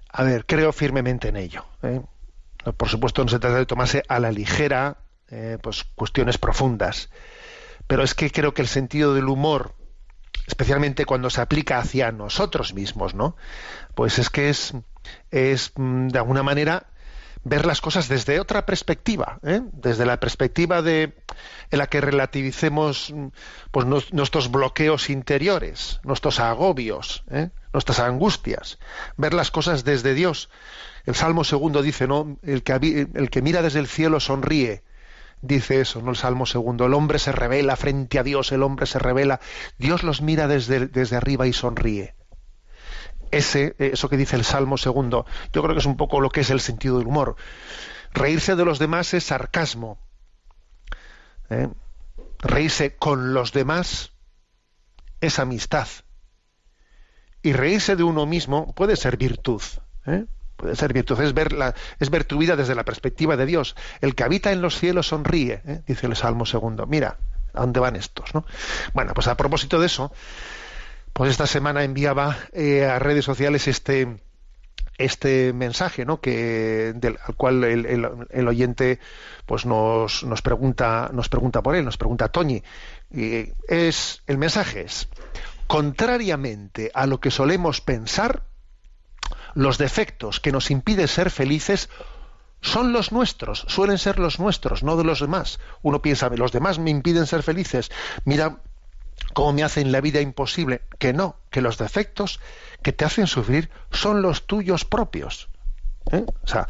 a 0.09 0.25
ver, 0.25 0.47
creo 0.47 0.73
firmemente 0.73 1.29
en 1.29 1.37
ello. 1.37 1.65
¿eh? 1.85 2.01
Por 2.77 2.89
supuesto, 2.89 3.23
no 3.23 3.31
se 3.31 3.39
trata 3.39 3.59
de 3.59 3.67
tomarse 3.67 4.03
a 4.09 4.19
la 4.19 4.33
ligera 4.33 4.97
eh, 5.31 5.59
pues 5.63 5.85
cuestiones 5.95 6.39
profundas, 6.39 7.09
pero 7.87 8.03
es 8.03 8.15
que 8.15 8.33
creo 8.33 8.53
que 8.53 8.63
el 8.63 8.69
sentido 8.69 9.15
del 9.15 9.29
humor, 9.29 9.77
especialmente 10.49 11.05
cuando 11.05 11.31
se 11.31 11.41
aplica 11.41 11.79
hacia 11.79 12.11
nosotros 12.11 12.75
mismos, 12.75 13.15
¿no? 13.15 13.37
Pues 13.95 14.19
es 14.19 14.29
que 14.29 14.49
es, 14.49 14.75
es 15.31 15.71
mm, 15.77 16.09
de 16.09 16.19
alguna 16.19 16.43
manera 16.43 16.89
ver 17.45 17.65
las 17.65 17.81
cosas 17.81 18.09
desde 18.09 18.41
otra 18.41 18.67
perspectiva, 18.67 19.39
¿eh? 19.45 19.61
desde 19.71 20.05
la 20.05 20.19
perspectiva 20.19 20.83
de 20.83 21.22
en 21.71 21.79
la 21.79 21.87
que 21.87 22.01
relativicemos 22.01 23.13
mm, 23.15 23.27
pues 23.71 23.87
nuestros 23.87 24.51
bloqueos 24.51 25.11
interiores, 25.11 26.01
nuestros 26.05 26.41
agobios, 26.41 27.25
¿eh? 27.31 27.51
nuestras 27.73 28.01
angustias, 28.01 28.79
ver 29.17 29.35
las 29.35 29.51
cosas 29.51 29.85
desde 29.85 30.15
Dios. 30.15 30.51
El 31.05 31.15
Salmo 31.15 31.45
segundo 31.45 31.83
dice, 31.83 32.07
¿no? 32.07 32.39
El 32.43 32.63
que, 32.63 33.09
el 33.15 33.31
que 33.31 33.43
mira 33.43 33.63
desde 33.63 33.81
el 33.81 33.89
cielo 33.89 34.21
sonríe. 34.21 34.83
Dice 35.41 35.81
eso, 35.81 36.01
¿no? 36.01 36.11
El 36.11 36.17
Salmo 36.17 36.47
segundo. 36.47 36.87
El 36.87 36.95
hombre 36.95 37.19
se 37.19 37.33
revela 37.33 37.75
frente 37.75 38.21
a 38.21 38.23
Dios, 38.23 38.53
el 38.53 38.63
hombre 38.63 38.87
se 38.87 39.01
revela. 39.01 39.41
Dios 39.79 40.05
los 40.05 40.23
mira 40.23 40.47
desde, 40.47 40.87
desde 40.87 41.17
arriba 41.17 41.49
y 41.49 41.53
sonríe 41.53 42.15
ese, 43.33 43.75
eh, 43.79 43.91
eso 43.95 44.09
que 44.09 44.17
dice 44.17 44.37
el 44.37 44.45
Salmo 44.45 44.79
segundo, 44.79 45.27
yo 45.53 45.63
creo 45.63 45.75
que 45.75 45.81
es 45.81 45.87
un 45.87 45.97
poco 45.97 46.21
lo 46.21 46.31
que 46.31 46.43
es 46.43 46.51
el 46.51 46.61
sentido 46.61 46.99
del 46.99 47.09
humor. 47.09 47.35
Reírse 48.13 48.55
de 48.55 48.65
los 48.65 48.79
demás 48.79 49.13
es 49.15 49.25
sarcasmo. 49.25 49.99
¿Eh? 51.53 51.69
Reírse 52.39 52.97
con 52.97 53.35
los 53.35 53.53
demás 53.53 54.13
es 55.21 55.39
amistad. 55.39 55.87
Y 57.43 57.53
reírse 57.53 57.97
de 57.97 58.03
uno 58.03 58.27
mismo 58.27 58.73
puede 58.75 58.97
ser 58.97 59.17
virtud. 59.17 59.63
¿eh? 60.07 60.25
Puede 60.57 60.77
ser 60.77 60.93
virtud, 60.93 61.21
es 61.21 61.35
ver, 61.35 61.53
la- 61.53 61.75
es 61.99 62.11
ver 62.11 62.25
tu 62.25 62.39
vida 62.39 62.55
desde 62.57 62.75
la 62.75 62.85
perspectiva 62.85 63.37
de 63.37 63.47
Dios. 63.47 63.75
El 64.01 64.15
que 64.15 64.23
habita 64.25 64.53
en 64.53 64.63
los 64.63 64.79
cielos 64.79 65.09
sonríe, 65.09 65.61
¿eh? 65.67 65.83
dice 65.87 66.07
el 66.07 66.15
Salmo 66.17 66.47
segundo. 66.47 66.87
Mira, 66.87 67.19
¿a 67.53 67.61
dónde 67.61 67.81
van 67.81 67.97
estos? 67.97 68.33
¿no? 68.35 68.45
Bueno, 68.93 69.13
pues 69.15 69.27
a 69.29 69.37
propósito 69.37 69.81
de 69.81 69.87
eso, 69.87 70.13
pues 71.13 71.31
esta 71.31 71.47
semana 71.47 71.83
enviaba 71.85 72.37
eh, 72.53 72.85
a 72.85 72.99
redes 72.99 73.25
sociales 73.25 73.67
este 73.69 74.21
este 74.99 75.53
mensaje, 75.53 76.05
¿no? 76.05 76.21
Que 76.21 76.93
del, 76.95 77.19
al 77.27 77.35
cual 77.37 77.65
el, 77.65 77.87
el- 78.31 78.49
oyente 78.49 79.01
pues 79.47 79.65
nos, 79.67 80.23
nos 80.25 80.43
pregunta 80.43 81.11
nos 81.13 81.29
pregunta 81.29 81.63
por 81.63 81.75
él, 81.75 81.85
nos 81.85 81.97
pregunta 81.97 82.29
Toñi. 82.29 82.63
Y 83.11 83.49
es 83.69 84.23
el 84.27 84.39
mensaje 84.39 84.83
es 84.83 85.09
contrariamente 85.67 86.91
a 86.95 87.07
lo 87.07 87.19
que 87.21 87.31
solemos 87.31 87.81
pensar, 87.81 88.43
los 89.55 89.79
defectos 89.79 90.39
que 90.41 90.53
nos 90.53 90.71
impiden 90.71 91.09
ser 91.09 91.31
felices 91.31 91.89
son 92.61 92.93
los 92.93 93.11
nuestros, 93.11 93.65
suelen 93.69 93.99
ser 93.99 94.19
los 94.19 94.39
nuestros, 94.39 94.83
no 94.83 94.97
de 94.97 95.05
los 95.05 95.21
demás. 95.21 95.59
Uno 95.83 96.01
piensa, 96.03 96.29
los 96.29 96.53
demás 96.53 96.79
me 96.79 96.91
impiden 96.91 97.27
ser 97.27 97.43
felices. 97.43 97.91
Mira 98.25 98.59
cómo 99.33 99.53
me 99.53 99.63
hacen 99.65 99.93
la 99.93 100.01
vida 100.01 100.21
imposible. 100.21 100.83
Que 100.99 101.13
no, 101.13 101.37
que 101.51 101.61
los 101.61 101.79
defectos 101.79 102.41
que 102.83 102.93
te 102.93 103.05
hacen 103.05 103.27
sufrir 103.27 103.71
son 103.91 104.23
los 104.23 104.47
tuyos 104.47 104.85
propios. 104.85 105.49
¿Eh? 106.11 106.25
O 106.43 106.47
sea, 106.47 106.69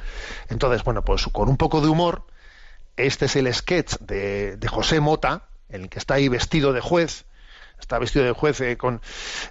entonces, 0.48 0.84
bueno, 0.84 1.04
pues 1.04 1.26
con 1.26 1.48
un 1.48 1.56
poco 1.56 1.80
de 1.80 1.88
humor, 1.88 2.26
este 2.96 3.26
es 3.26 3.36
el 3.36 3.52
sketch 3.52 3.98
de, 4.00 4.58
José 4.68 5.00
Mota, 5.00 5.44
el 5.68 5.88
que 5.88 5.98
está 5.98 6.14
ahí 6.14 6.28
vestido 6.28 6.72
de 6.72 6.80
juez, 6.80 7.24
está 7.80 7.98
vestido 7.98 8.24
de 8.24 8.32
juez 8.32 8.60
eh, 8.60 8.78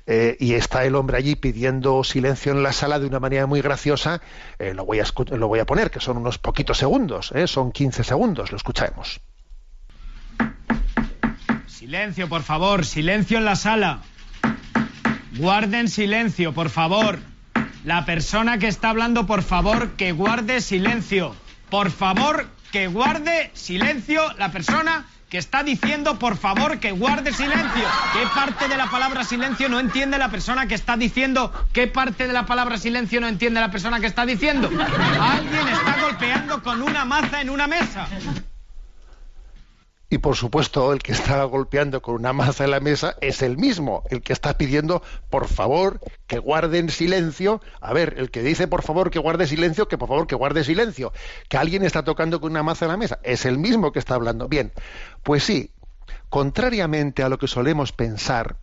eh, 0.06 0.38
y 0.40 0.54
está 0.54 0.86
el 0.86 0.96
hombre 0.96 1.18
allí 1.18 1.36
pidiendo 1.36 2.04
silencio 2.04 2.52
en 2.52 2.64
la 2.64 2.72
sala 2.72 3.00
de 3.00 3.08
una 3.08 3.20
manera 3.20 3.48
muy 3.48 3.62
graciosa. 3.62 4.22
Eh, 4.60 4.74
lo, 4.74 4.86
voy 4.86 5.00
a, 5.00 5.06
lo 5.32 5.48
voy 5.48 5.60
a 5.60 5.66
poner, 5.66 5.92
que 5.92 6.00
son 6.00 6.18
unos 6.18 6.38
poquitos 6.38 6.78
segundos, 6.78 7.34
son 7.46 7.72
15 7.72 8.04
segundos, 8.04 8.52
lo 8.52 8.58
escuchamos. 8.58 9.22
Silencio, 11.82 12.30
por 12.30 12.44
favor, 12.44 12.86
silencio 12.86 13.40
en 13.40 13.46
la 13.46 13.56
sala. 13.56 14.02
Guarden 15.36 15.88
silencio, 15.88 16.54
por 16.54 16.70
favor. 16.70 17.18
La 17.84 18.06
persona 18.06 18.60
que 18.60 18.68
está 18.68 18.92
hablando, 18.92 19.26
por 19.26 19.42
favor, 19.42 19.94
que 19.94 20.12
guarde 20.12 20.62
silencio. 20.62 21.36
Por 21.72 21.90
favor, 21.90 22.48
que 22.72 22.86
guarde 22.86 23.50
silencio 23.56 24.22
la 24.38 24.52
persona 24.52 25.08
que 25.28 25.40
está 25.40 25.64
diciendo, 25.64 26.20
por 26.20 26.38
favor, 26.38 26.78
que 26.78 26.92
guarde 26.92 27.34
silencio. 27.34 27.88
¿Qué 28.14 28.28
parte 28.36 28.68
de 28.68 28.78
la 28.78 28.86
palabra 28.92 29.24
silencio 29.24 29.68
no 29.68 29.80
entiende 29.80 30.20
la 30.20 30.30
persona 30.30 30.68
que 30.68 30.76
está 30.76 30.98
diciendo? 30.98 31.52
¿Qué 31.74 31.88
parte 31.88 32.28
de 32.28 32.34
la 32.34 32.46
palabra 32.46 32.78
silencio 32.78 33.20
no 33.20 33.28
entiende 33.28 33.60
la 33.60 33.72
persona 33.72 34.00
que 34.00 34.06
está 34.06 34.24
diciendo? 34.24 34.70
Alguien 35.20 35.68
está 35.68 36.00
golpeando 36.00 36.62
con 36.62 36.84
una 36.84 37.06
maza 37.06 37.42
en 37.42 37.50
una 37.50 37.66
mesa. 37.66 38.08
Y 40.14 40.18
por 40.18 40.36
supuesto, 40.36 40.92
el 40.92 41.02
que 41.02 41.14
está 41.14 41.42
golpeando 41.46 42.02
con 42.02 42.16
una 42.16 42.34
maza 42.34 42.66
en 42.66 42.72
la 42.72 42.82
mesa 42.82 43.16
es 43.22 43.42
el 43.42 43.56
mismo, 43.56 44.04
el 44.10 44.22
que 44.22 44.34
está 44.34 44.58
pidiendo, 44.58 45.02
por 45.30 45.48
favor, 45.48 46.02
que 46.28 46.38
guarden 46.38 46.90
silencio. 46.90 47.62
A 47.80 47.94
ver, 47.94 48.16
el 48.18 48.30
que 48.30 48.44
dice, 48.44 48.68
por 48.68 48.82
favor, 48.82 49.10
que 49.10 49.20
guarde 49.20 49.48
silencio, 49.48 49.88
que 49.88 49.98
por 49.98 50.10
favor, 50.10 50.28
que 50.28 50.36
guarde 50.36 50.66
silencio. 50.66 51.14
Que 51.48 51.56
alguien 51.56 51.86
está 51.86 52.04
tocando 52.04 52.42
con 52.42 52.52
una 52.52 52.62
maza 52.62 52.84
en 52.84 52.92
la 52.92 52.98
mesa. 52.98 53.20
Es 53.24 53.46
el 53.46 53.58
mismo 53.58 53.94
que 53.94 54.00
está 54.00 54.16
hablando. 54.16 54.50
Bien, 54.50 54.74
pues 55.24 55.46
sí, 55.46 55.72
contrariamente 56.28 57.24
a 57.24 57.30
lo 57.30 57.38
que 57.38 57.48
solemos 57.48 57.94
pensar, 57.94 58.58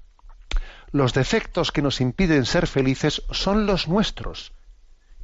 los 0.93 1.15
defectos 1.15 1.73
que 1.73 1.81
nos 1.81 2.03
impiden 2.03 2.45
ser 2.45 2.67
felices 2.67 3.23
son 3.31 3.65
los 3.65 3.89
nuestros 3.89 4.53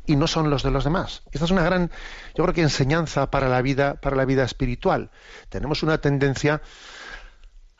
y 0.06 0.16
no 0.16 0.26
son 0.26 0.50
los 0.50 0.62
de 0.62 0.70
los 0.70 0.84
demás. 0.84 1.22
Esta 1.32 1.44
es 1.46 1.50
una 1.50 1.62
gran, 1.64 1.90
yo 2.34 2.44
creo 2.44 2.54
que 2.54 2.62
enseñanza 2.62 3.30
para 3.30 3.48
la 3.48 3.62
vida, 3.62 3.94
para 3.94 4.16
la 4.16 4.24
vida 4.24 4.44
espiritual. 4.44 5.10
Tenemos 5.48 5.82
una 5.82 5.98
tendencia 5.98 6.60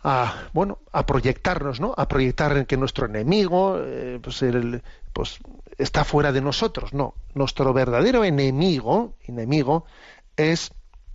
a, 0.02 0.48
bueno, 0.52 0.78
a 0.92 1.06
proyectarnos, 1.06 1.80
¿no? 1.80 1.94
A 1.96 2.08
proyectar 2.08 2.56
en 2.56 2.66
que 2.66 2.76
nuestro 2.76 3.06
enemigo, 3.06 3.78
eh, 3.80 4.18
pues, 4.22 4.42
el- 4.42 4.82
pues, 5.12 5.38
está 5.78 6.04
fuera 6.04 6.32
de 6.32 6.40
nosotros. 6.42 6.92
No, 6.92 7.14
nuestro 7.34 7.72
verdadero 7.72 8.24
enemigo, 8.24 9.16
enemigo, 9.26 9.86
es 10.36 10.72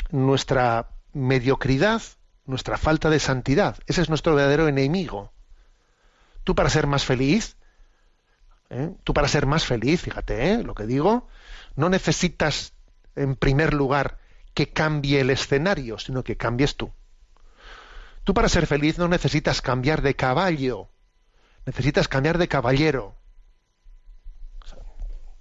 nuestra 0.09 0.89
mediocridad, 1.13 2.01
nuestra 2.45 2.77
falta 2.77 3.09
de 3.09 3.19
santidad. 3.19 3.77
Ese 3.85 4.01
es 4.01 4.09
nuestro 4.09 4.33
verdadero 4.33 4.67
enemigo. 4.67 5.31
Tú 6.43 6.55
para 6.55 6.69
ser 6.69 6.87
más 6.87 7.05
feliz, 7.05 7.57
¿eh? 8.69 8.91
Tú 9.03 9.13
para 9.13 9.27
ser 9.27 9.45
más 9.45 9.65
feliz, 9.65 10.01
fíjate 10.01 10.53
¿eh? 10.53 10.63
lo 10.63 10.75
que 10.75 10.85
digo, 10.85 11.27
no 11.75 11.89
necesitas 11.89 12.73
en 13.15 13.35
primer 13.35 13.73
lugar 13.73 14.17
que 14.53 14.71
cambie 14.71 15.21
el 15.21 15.29
escenario, 15.29 15.97
sino 15.99 16.23
que 16.23 16.37
cambies 16.37 16.75
tú. 16.75 16.91
Tú 18.23 18.33
para 18.33 18.49
ser 18.49 18.67
feliz 18.67 18.97
no 18.97 19.07
necesitas 19.07 19.61
cambiar 19.61 20.01
de 20.01 20.15
caballo, 20.15 20.89
necesitas 21.65 22.07
cambiar 22.07 22.37
de 22.37 22.47
caballero. 22.47 23.15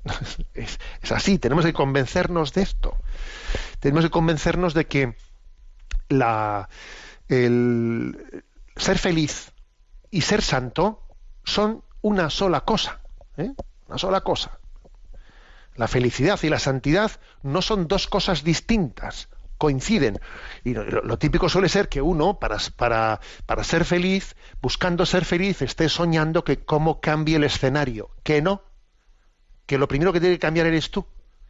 Es, 0.54 0.78
así, 1.12 1.38
tenemos 1.38 1.64
que 1.64 1.72
convencernos 1.72 2.54
de 2.54 2.62
esto. 2.62 2.96
Tenemos 3.80 4.04
que 4.04 4.10
convencernos 4.10 4.74
de 4.74 4.86
que 4.86 5.16
el 7.28 8.42
ser 8.76 8.98
feliz 8.98 9.52
y 10.10 10.22
ser 10.22 10.40
santo 10.42 11.02
son 11.44 11.84
una 12.00 12.30
sola 12.30 12.62
cosa. 12.62 13.00
¿Eh? 13.38 13.52
Una 13.88 13.98
sola 13.98 14.20
cosa. 14.20 14.58
La 15.76 15.88
felicidad 15.88 16.38
y 16.42 16.48
la 16.48 16.58
santidad 16.58 17.12
no 17.42 17.62
son 17.62 17.88
dos 17.88 18.06
cosas 18.08 18.42
distintas, 18.44 19.28
coinciden. 19.58 20.20
Y 20.64 20.74
lo, 20.74 21.18
típico 21.18 21.48
suele 21.48 21.68
ser 21.68 21.88
que 21.88 22.02
uno, 22.02 22.38
para, 22.38 22.58
para, 22.76 23.20
para 23.46 23.64
ser 23.64 23.84
feliz, 23.84 24.36
buscando 24.60 25.06
ser 25.06 25.24
feliz, 25.24 25.62
esté 25.62 25.88
soñando 25.88 26.44
que 26.44 26.58
cómo 26.58 27.00
cambie 27.00 27.36
el 27.36 27.44
escenario. 27.44 28.10
Que 28.22 28.42
no. 28.42 28.62
Que 29.66 29.78
lo 29.78 29.88
primero 29.88 30.12
que 30.12 30.20
tiene 30.20 30.34
que 30.34 30.40
cambiar 30.40 30.66
eres 30.66 30.90
tú. 30.90 31.06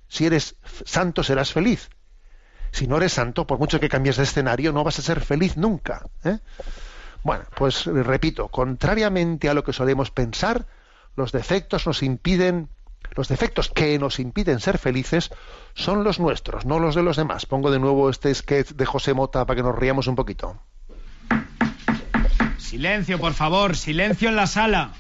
Si 0.09 0.27
eres 0.27 0.57
santo, 0.85 1.23
serás 1.23 1.53
feliz. 1.53 1.91
Si 2.71 2.87
no 2.87 2.99
eres 2.99 3.15
santo, 3.15 3.47
por 3.47 3.59
mucho 3.59 3.81
que 3.81 3.89
cambies 3.89 4.17
de 4.17 4.25
escenario, 4.25 4.73
no 4.73 4.85
vas 4.85 4.99
a 4.99 5.03
ser 5.03 5.21
feliz 5.21 5.57
nunca. 5.57 6.05
¿eh? 6.25 6.39
Bueno, 7.23 7.45
pues 7.57 7.87
repito, 7.87 8.49
contrariamente 8.49 9.49
a 9.49 9.55
lo 9.55 9.65
que 9.65 9.73
solemos 9.73 10.11
pensar, 10.11 10.67
los 11.19 11.33
defectos 11.33 11.85
nos 11.87 12.03
impiden, 12.05 12.69
los 13.17 13.27
defectos 13.27 13.71
que 13.71 13.99
nos 13.99 14.21
impiden 14.21 14.61
ser 14.61 14.79
felices 14.79 15.31
son 15.75 16.05
los 16.05 16.21
nuestros, 16.21 16.65
no 16.65 16.79
los 16.79 16.95
de 16.95 17.03
los 17.03 17.17
demás. 17.17 17.45
Pongo 17.45 17.73
de 17.73 17.81
nuevo 17.81 18.09
este 18.09 18.33
sketch 18.33 18.71
de 18.71 18.87
José 18.87 19.15
Mota 19.15 19.45
para 19.45 19.57
que 19.57 19.63
nos 19.65 19.77
riamos 19.77 20.07
un 20.07 20.15
poquito. 20.15 20.63
Silencio, 22.57 23.19
por 23.19 23.35
favor, 23.35 23.77
silencio 23.77 24.29
en 24.29 24.37
la 24.37 24.47
sala. 24.47 24.93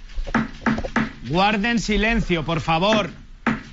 Guarden 1.28 1.78
silencio, 1.78 2.44
por 2.44 2.60
favor. 2.60 3.10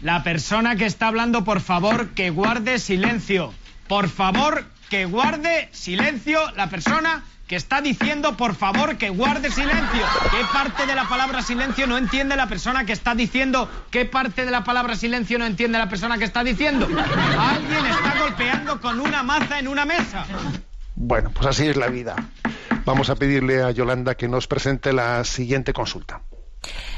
La 0.04 0.22
persona 0.22 0.76
que 0.76 0.86
está 0.86 1.08
hablando, 1.08 1.44
por 1.44 1.62
favor, 1.62 2.10
que 2.10 2.30
guarde 2.30 2.78
silencio. 2.78 3.54
Por 3.88 4.08
favor, 4.08 4.66
que 4.90 5.06
guarde 5.06 5.70
silencio 5.72 6.40
la 6.52 6.70
persona 6.70 7.24
que 7.48 7.56
está 7.56 7.82
diciendo, 7.82 8.38
por 8.38 8.56
favor, 8.56 8.98
que 8.98 9.10
guarde 9.10 9.52
silencio. 9.52 10.02
¿Qué 10.32 10.44
parte 10.52 10.88
de 10.88 10.96
la 10.96 11.08
palabra 11.08 11.42
silencio 11.44 11.86
no 11.86 11.98
entiende 11.98 12.36
la 12.36 12.48
persona 12.48 12.86
que 12.86 12.94
está 12.94 13.14
diciendo? 13.14 13.70
¿Qué 13.92 14.06
parte 14.06 14.46
de 14.46 14.52
la 14.52 14.64
palabra 14.64 14.96
silencio 14.96 15.38
no 15.38 15.46
entiende 15.46 15.78
la 15.78 15.88
persona 15.88 16.18
que 16.18 16.24
está 16.24 16.44
diciendo? 16.44 16.88
Alguien 16.88 17.86
está 17.86 18.20
golpeando 18.20 18.82
con 18.82 19.00
una 19.00 19.22
maza 19.22 19.60
en 19.60 19.68
una 19.68 19.86
mesa. 19.86 20.26
Bueno, 20.96 21.30
pues 21.32 21.48
así 21.48 21.68
es 21.68 21.76
la 21.76 21.88
vida. 21.88 22.16
Vamos 22.84 23.10
a 23.10 23.16
pedirle 23.16 23.62
a 23.62 23.72
Yolanda 23.72 24.16
que 24.16 24.28
nos 24.28 24.48
presente 24.48 24.94
la 24.94 25.24
siguiente 25.24 25.74
consulta. 25.74 26.22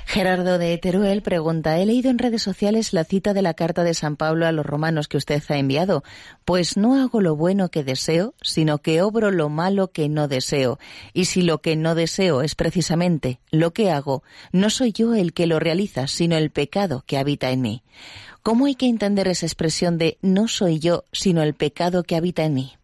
Gerardo 0.05 0.57
de 0.57 0.77
Teruel 0.77 1.21
pregunta, 1.21 1.77
he 1.77 1.85
leído 1.85 2.09
en 2.09 2.17
redes 2.17 2.41
sociales 2.41 2.93
la 2.93 3.03
cita 3.03 3.33
de 3.33 3.41
la 3.41 3.53
carta 3.53 3.83
de 3.83 3.93
San 3.93 4.15
Pablo 4.15 4.47
a 4.47 4.53
los 4.53 4.65
romanos 4.65 5.09
que 5.09 5.17
usted 5.17 5.43
ha 5.49 5.57
enviado, 5.57 6.03
pues 6.45 6.77
no 6.77 6.95
hago 6.95 7.19
lo 7.19 7.35
bueno 7.35 7.69
que 7.69 7.83
deseo, 7.83 8.33
sino 8.41 8.77
que 8.77 9.01
obro 9.01 9.31
lo 9.31 9.49
malo 9.49 9.91
que 9.91 10.07
no 10.07 10.29
deseo. 10.29 10.79
Y 11.13 11.25
si 11.25 11.41
lo 11.41 11.61
que 11.61 11.75
no 11.75 11.93
deseo 11.93 12.41
es 12.41 12.55
precisamente 12.55 13.41
lo 13.51 13.73
que 13.73 13.91
hago, 13.91 14.23
no 14.53 14.69
soy 14.69 14.93
yo 14.93 15.13
el 15.13 15.33
que 15.33 15.45
lo 15.45 15.59
realiza, 15.59 16.07
sino 16.07 16.37
el 16.37 16.51
pecado 16.51 17.03
que 17.05 17.17
habita 17.17 17.51
en 17.51 17.61
mí. 17.61 17.83
¿Cómo 18.43 18.65
hay 18.65 18.75
que 18.75 18.87
entender 18.87 19.27
esa 19.27 19.45
expresión 19.45 19.97
de 19.97 20.17
no 20.21 20.47
soy 20.47 20.79
yo, 20.79 21.03
sino 21.11 21.43
el 21.43 21.53
pecado 21.53 22.03
que 22.03 22.15
habita 22.15 22.45
en 22.45 22.53
mí? 22.53 22.77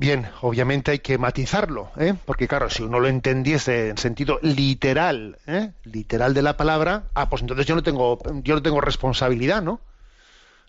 Bien, 0.00 0.26
obviamente 0.40 0.92
hay 0.92 1.00
que 1.00 1.18
matizarlo, 1.18 1.90
¿eh? 1.98 2.14
porque 2.24 2.48
claro, 2.48 2.70
si 2.70 2.82
uno 2.82 3.00
lo 3.00 3.08
entendiese 3.08 3.90
en 3.90 3.98
sentido 3.98 4.38
literal, 4.40 5.36
¿eh? 5.46 5.72
literal 5.84 6.32
de 6.32 6.40
la 6.40 6.56
palabra, 6.56 7.10
ah, 7.12 7.28
pues 7.28 7.42
entonces 7.42 7.66
yo 7.66 7.74
no 7.74 7.82
tengo, 7.82 8.18
yo 8.42 8.54
no 8.54 8.62
tengo 8.62 8.80
responsabilidad, 8.80 9.60
¿no? 9.60 9.82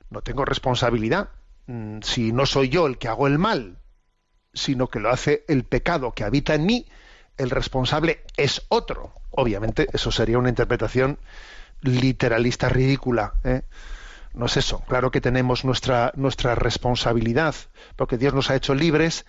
No 0.10 0.20
tengo 0.22 0.44
responsabilidad. 0.44 1.30
Mm, 1.68 2.00
Si 2.02 2.34
no 2.34 2.46
soy 2.46 2.68
yo 2.68 2.88
el 2.88 2.98
que 2.98 3.08
hago 3.08 3.26
el 3.26 3.38
mal, 3.40 3.78
sino 4.54 4.88
que 4.90 5.00
lo 5.00 5.10
hace 5.10 5.46
el 5.48 5.64
pecado 5.64 6.12
que 6.12 6.26
habita 6.26 6.54
en 6.54 6.66
mí, 6.66 6.86
el 7.38 7.52
responsable 7.52 8.26
es 8.36 8.64
otro. 8.68 9.14
Obviamente, 9.30 9.88
eso 9.94 10.12
sería 10.12 10.40
una 10.40 10.50
interpretación 10.50 11.20
literalista 11.80 12.68
ridícula. 12.68 13.36
¿eh? 13.46 13.62
No 14.34 14.46
es 14.46 14.58
eso. 14.58 14.82
Claro 14.88 15.12
que 15.12 15.22
tenemos 15.22 15.66
nuestra, 15.66 16.12
nuestra 16.16 16.56
responsabilidad, 16.56 17.56
porque 17.96 18.18
Dios 18.18 18.34
nos 18.34 18.50
ha 18.50 18.56
hecho 18.56 18.74
libres 18.74 19.26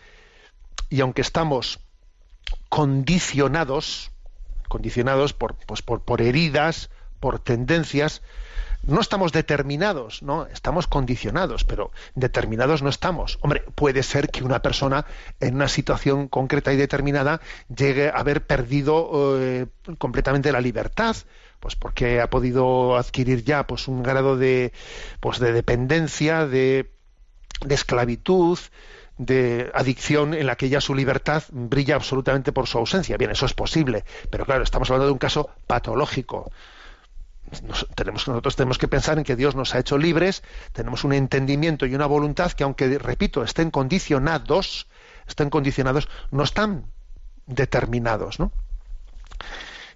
y 0.89 1.01
aunque 1.01 1.23
estamos 1.23 1.81
condicionados, 2.69 4.11
condicionados 4.69 5.33
por, 5.33 5.57
pues 5.67 5.83
por, 5.83 6.03
por 6.03 6.23
heridas, 6.23 6.91
por 7.21 7.39
tendencias, 7.39 8.23
no 8.85 9.01
estamos 9.01 9.33
determinados, 9.33 10.23
¿no? 10.23 10.47
Estamos 10.47 10.89
condicionados, 10.89 11.65
pero 11.65 11.93
determinados 12.15 12.83
no 12.83 12.89
estamos. 12.89 13.39
Hombre, 13.41 13.63
puede 13.75 14.03
ser 14.03 14.29
que 14.29 14.43
una 14.43 14.61
persona 14.61 15.07
en 15.41 15.55
una 15.55 15.69
situación 15.69 16.29
concreta 16.29 16.73
y 16.73 16.77
determinada 16.77 17.41
llegue 17.75 18.09
a 18.09 18.17
haber 18.17 18.45
perdido 18.45 19.39
eh, 19.41 19.67
completamente 19.99 20.51
la 20.51 20.61
libertad, 20.61 21.17
pues 21.63 21.77
porque 21.77 22.21
ha 22.21 22.29
podido 22.29 22.97
adquirir 22.97 23.45
ya 23.45 23.69
pues 23.69 23.87
un 23.87 24.03
grado 24.03 24.37
de 24.37 24.73
pues 25.21 25.39
de 25.39 25.53
dependencia, 25.53 26.45
de, 26.45 26.91
esclavitud, 27.71 28.59
de 29.17 29.71
adicción 29.73 30.35
en 30.35 30.47
la 30.47 30.57
que 30.57 30.69
ya 30.69 30.81
su 30.81 30.93
libertad 30.93 31.45
brilla 31.53 31.95
absolutamente 31.95 32.51
por 32.51 32.67
su 32.67 32.79
ausencia. 32.79 33.17
Bien, 33.17 33.31
eso 33.31 33.47
es 33.47 33.55
posible, 33.55 34.05
pero 34.29 34.45
claro, 34.45 34.65
estamos 34.65 34.91
hablando 34.91 35.07
de 35.07 35.13
un 35.13 35.19
caso 35.19 35.51
patológico. 35.69 36.51
Tenemos, 37.95 38.27
nosotros 38.27 38.57
tenemos 38.57 38.79
que 38.79 38.89
pensar 38.89 39.19
en 39.19 39.25
que 39.25 39.37
Dios 39.37 39.55
nos 39.55 39.77
ha 39.77 39.79
hecho 39.79 39.99
libres, 39.99 40.43
tenemos 40.73 41.05
un 41.05 41.13
entendimiento 41.13 41.87
y 41.87 41.95
una 41.95 42.07
voluntad 42.07 42.51
que, 42.51 42.65
aunque, 42.65 42.99
repito, 42.99 43.45
estén 43.45 43.71
condicionados, 43.71 44.89
estén 45.29 45.49
condicionados, 45.49 46.09
no 46.33 46.43
están 46.43 46.87
determinados, 47.47 48.41
¿no? 48.41 48.51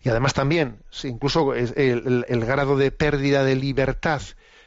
Y 0.07 0.09
además 0.09 0.35
también, 0.35 0.85
incluso 1.03 1.53
el, 1.53 2.45
grado 2.47 2.77
de 2.77 2.93
pérdida 2.93 3.43
de 3.43 3.57
libertad 3.57 4.23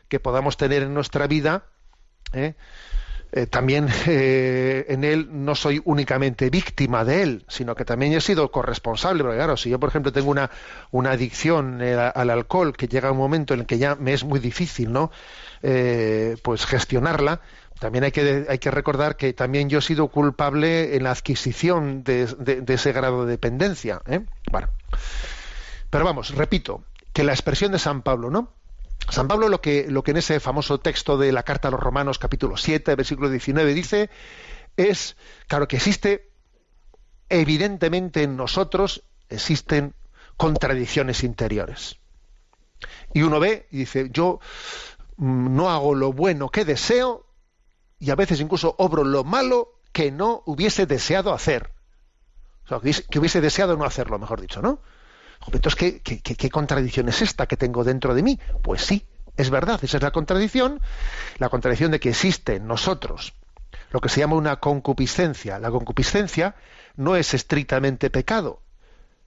que 0.09 0.19
podamos 0.19 0.57
tener 0.57 0.83
en 0.83 0.93
nuestra 0.93 1.27
vida, 1.27 1.63
¿eh? 2.33 2.55
Eh, 3.31 3.45
también 3.45 3.87
eh, 4.07 4.85
en 4.89 5.05
él 5.05 5.29
no 5.31 5.55
soy 5.55 5.81
únicamente 5.85 6.49
víctima 6.49 7.05
de 7.05 7.23
él, 7.23 7.45
sino 7.47 7.73
que 7.73 7.85
también 7.85 8.11
he 8.11 8.19
sido 8.19 8.51
corresponsable. 8.51 9.23
Porque 9.23 9.37
claro, 9.37 9.55
si 9.55 9.69
yo, 9.69 9.79
por 9.79 9.87
ejemplo, 9.87 10.11
tengo 10.11 10.29
una, 10.29 10.51
una 10.91 11.11
adicción 11.11 11.81
al 11.81 12.29
alcohol, 12.29 12.75
que 12.75 12.89
llega 12.89 13.09
un 13.09 13.17
momento 13.17 13.53
en 13.53 13.61
el 13.61 13.65
que 13.65 13.77
ya 13.77 13.95
me 13.95 14.11
es 14.11 14.25
muy 14.25 14.41
difícil, 14.41 14.91
¿no? 14.91 15.09
Pues 15.61 16.65
gestionarla, 16.65 17.39
también 17.79 18.03
hay 18.03 18.11
que, 18.11 18.45
hay 18.49 18.59
que 18.59 18.71
recordar 18.71 19.15
que 19.15 19.33
también 19.33 19.69
yo 19.69 19.79
he 19.79 19.81
sido 19.81 20.09
culpable 20.09 20.95
en 20.95 21.03
la 21.03 21.11
adquisición 21.11 22.03
de, 22.03 22.27
ese 22.67 22.91
grado 22.91 23.25
de 23.25 23.31
dependencia. 23.31 24.01
¿eh? 24.05 24.21
Bueno. 24.51 24.67
Pero 25.89 26.05
vamos, 26.05 26.35
repito, 26.35 26.83
que 27.13 27.23
la 27.23 27.33
expresión 27.33 27.71
de 27.71 27.79
San 27.79 28.01
Pablo, 28.01 28.29
¿no? 28.29 28.53
San 29.09 29.27
Pablo 29.27 29.49
lo 29.49 29.61
que, 29.61 29.87
lo 29.89 30.03
que 30.03 30.11
en 30.11 30.17
ese 30.17 30.39
famoso 30.39 30.79
texto 30.79 31.17
de 31.17 31.31
la 31.31 31.43
carta 31.43 31.69
a 31.69 31.71
los 31.71 31.79
Romanos 31.79 32.19
capítulo 32.19 32.57
7, 32.57 32.95
versículo 32.95 33.29
19 33.29 33.73
dice 33.73 34.09
es, 34.77 35.17
claro 35.47 35.67
que 35.67 35.77
existe, 35.77 36.31
evidentemente 37.27 38.23
en 38.23 38.37
nosotros 38.37 39.03
existen 39.29 39.93
contradicciones 40.37 41.23
interiores. 41.23 41.97
Y 43.13 43.23
uno 43.23 43.39
ve 43.39 43.67
y 43.71 43.79
dice, 43.79 44.09
yo 44.11 44.39
mm, 45.17 45.55
no 45.55 45.69
hago 45.69 45.95
lo 45.95 46.13
bueno 46.13 46.49
que 46.49 46.65
deseo 46.65 47.25
y 47.99 48.11
a 48.11 48.15
veces 48.15 48.39
incluso 48.39 48.75
obro 48.77 49.03
lo 49.03 49.23
malo 49.23 49.73
que 49.91 50.11
no 50.11 50.43
hubiese 50.45 50.85
deseado 50.85 51.33
hacer. 51.33 51.71
O 52.65 52.67
sea, 52.69 52.79
que 53.09 53.19
hubiese, 53.19 53.41
deseado 53.41 53.75
no 53.77 53.83
hacerlo, 53.85 54.19
mejor 54.19 54.39
dicho, 54.41 54.61
¿no? 54.61 54.81
Entonces, 55.47 55.75
¿qué, 55.75 56.01
qué, 56.01 56.21
qué- 56.21 56.35
qué 56.35 56.49
contradicción 56.49 57.09
es 57.09 57.21
esta 57.21 57.47
que 57.47 57.57
tengo 57.57 57.83
dentro 57.83 58.13
de 58.13 58.21
mí? 58.23 58.39
Pues 58.61 58.83
sí, 58.83 59.05
es 59.37 59.49
verdad, 59.49 59.79
esa 59.83 59.97
es 59.97 60.03
la 60.03 60.11
contradicción, 60.11 60.81
la 61.37 61.49
contradicción 61.49 61.91
de 61.91 61.99
que 61.99 62.09
existe 62.09 62.55
en 62.55 62.67
nosotros 62.67 63.33
lo 63.91 64.01
que 64.01 64.09
se 64.09 64.19
llama 64.19 64.35
una 64.35 64.57
concupiscencia. 64.57 65.57
La 65.57 65.71
concupiscencia 65.71 66.55
no 66.95 67.15
es 67.15 67.33
estrictamente 67.33 68.11
pecado, 68.11 68.61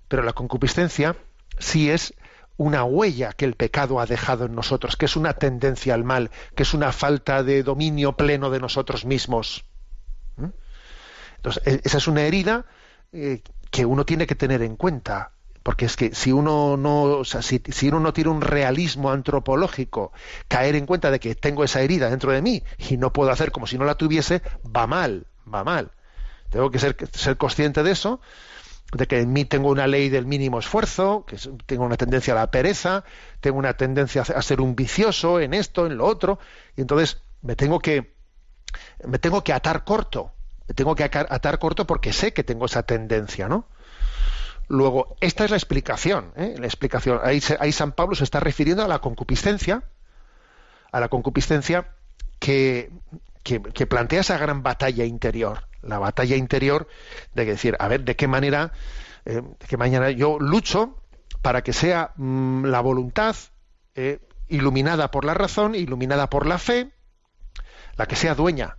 pero 0.07 0.23
la 0.23 0.35
concupiscencia 0.35 1.17
sí 1.59 1.91
es 1.91 2.15
una 2.57 2.85
huella 2.85 3.33
que 3.33 3.45
el 3.45 3.55
pecado 3.55 4.01
ha 4.01 4.07
dejado 4.07 4.45
en 4.47 4.55
nosotros, 4.55 4.97
que 4.97 5.07
es 5.07 5.17
una 5.17 5.35
tendencia 5.35 5.95
al 5.95 6.05
mal, 6.05 6.31
que 6.55 6.63
es 6.63 6.75
una 6.75 6.93
falta 6.93 7.43
de 7.43 7.63
dominio 7.63 8.13
pleno 8.17 8.51
de 8.51 8.61
nosotros 8.61 9.05
mismos. 9.05 9.65
¿Mm? 10.37 10.47
Entonces, 11.37 11.63
e- 11.67 11.81
esa 11.85 11.99
es 11.99 12.09
una 12.09 12.23
herida 12.23 12.67
eh, 13.13 13.43
que 13.71 13.85
uno 13.87 14.05
tiene 14.05 14.27
que 14.27 14.35
tener 14.35 14.63
en 14.63 14.77
cuenta. 14.77 15.33
Porque 15.63 15.85
es 15.85 15.97
que 15.97 16.13
si 16.13 16.33
uno 16.33 16.77
no, 16.77 17.03
o 17.05 17.25
sea, 17.25 17.41
si, 17.41 17.63
si 17.71 17.89
uno 17.89 18.01
no 18.01 18.13
tiene 18.13 18.31
un 18.31 18.41
realismo 18.41 19.13
antropológico, 19.13 20.13
caer 20.49 20.75
en 20.75 20.87
cuenta 20.87 21.13
de 21.13 21.21
que 21.21 21.37
tengo 21.37 21.63
esa 21.63 21.81
herida 21.83 22.11
dentro 22.11 22.33
de 22.33 22.43
mí 22.43 22.65
y 22.79 22.97
no 22.97 23.13
puedo 23.13 23.31
hacer 23.31 23.53
como 23.53 23.69
si 23.69 23.79
no 23.79 23.85
la 23.85 23.95
tuviese, 23.95 24.43
va 24.65 24.89
mal, 24.89 25.27
va 25.53 25.63
mal. 25.63 25.93
Tengo 26.51 26.71
que 26.71 26.79
ser, 26.81 26.97
ser 27.13 27.37
consciente 27.37 27.83
de 27.83 27.93
eso, 27.93 28.21
de 28.93 29.07
que 29.07 29.21
en 29.21 29.33
mí 29.33 29.45
tengo 29.45 29.71
una 29.71 29.87
ley 29.87 30.11
del 30.11 30.27
mínimo 30.27 30.59
esfuerzo, 30.59 31.25
que 31.27 31.37
tengo 31.67 31.85
una 31.85 31.97
tendencia 31.97 32.35
a 32.35 32.37
la 32.37 32.51
pereza, 32.51 33.05
tengo 33.41 33.59
una 33.59 33.75
tendencia 33.75 34.23
a 34.23 34.43
ser 34.43 34.61
un 34.61 34.77
vicioso 34.77 35.41
en 35.41 35.55
esto, 35.55 35.87
en 35.87 35.97
lo 35.97 36.07
otro, 36.07 36.39
y 36.77 36.83
entonces 36.83 37.23
me 37.41 37.57
tengo 37.57 37.79
que 37.79 38.15
me 39.07 39.19
tengo 39.19 39.43
que 39.45 39.53
atar 39.53 39.85
corto, 39.85 40.33
me 40.69 40.75
tengo 40.75 40.95
que 40.95 41.05
atar 41.05 41.59
corto 41.59 41.87
porque 41.87 42.13
sé 42.13 42.33
que 42.33 42.45
tengo 42.45 42.67
esa 42.67 42.83
tendencia, 42.83 43.49
¿no? 43.49 43.67
Luego, 44.69 45.17
esta 45.21 45.45
es 45.45 45.51
la 45.51 45.57
explicación, 45.57 46.33
¿eh? 46.37 46.55
la 46.59 46.67
explicación. 46.67 47.21
Ahí, 47.23 47.43
ahí 47.61 47.73
San 47.73 47.93
Pablo 47.93 48.15
se 48.15 48.25
está 48.25 48.41
refiriendo 48.41 48.85
a 48.85 48.89
la 48.89 49.01
concupiscencia, 49.01 49.83
a 50.93 51.01
la 51.01 51.09
concupiscencia 51.09 51.89
que, 52.39 52.91
que 53.43 53.87
plantea 53.87 54.21
esa 54.21 54.39
gran 54.39 54.63
batalla 54.63 55.05
interior, 55.05 55.67
la 55.83 55.99
batalla 55.99 56.37
interior 56.37 56.89
de 57.35 57.45
decir, 57.45 57.77
a 57.79 57.89
ver, 57.89 58.05
de 58.05 58.17
qué 58.17 58.29
manera, 58.29 58.73
eh, 59.25 59.43
de 59.43 59.67
qué 59.67 59.77
manera 59.77 60.11
yo 60.11 60.39
lucho 60.39 60.97
para 61.43 61.63
que 61.63 61.73
sea 61.73 62.13
mm, 62.17 62.67
la 62.67 62.81
voluntad 62.81 63.37
eh, 63.95 64.21
iluminada 64.49 65.11
por 65.11 65.25
la 65.25 65.35
razón, 65.35 65.75
iluminada 65.75 66.31
por 66.31 66.47
la 66.47 66.59
fe, 66.59 66.93
la 67.97 68.07
que 68.07 68.17
sea 68.17 68.35
dueña. 68.35 68.77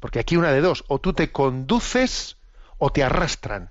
Porque 0.00 0.20
aquí 0.20 0.36
una 0.36 0.52
de 0.52 0.60
dos, 0.60 0.84
o 0.88 1.00
tú 1.00 1.12
te 1.12 1.32
conduces 1.32 2.36
o 2.78 2.90
te 2.90 3.02
arrastran. 3.02 3.70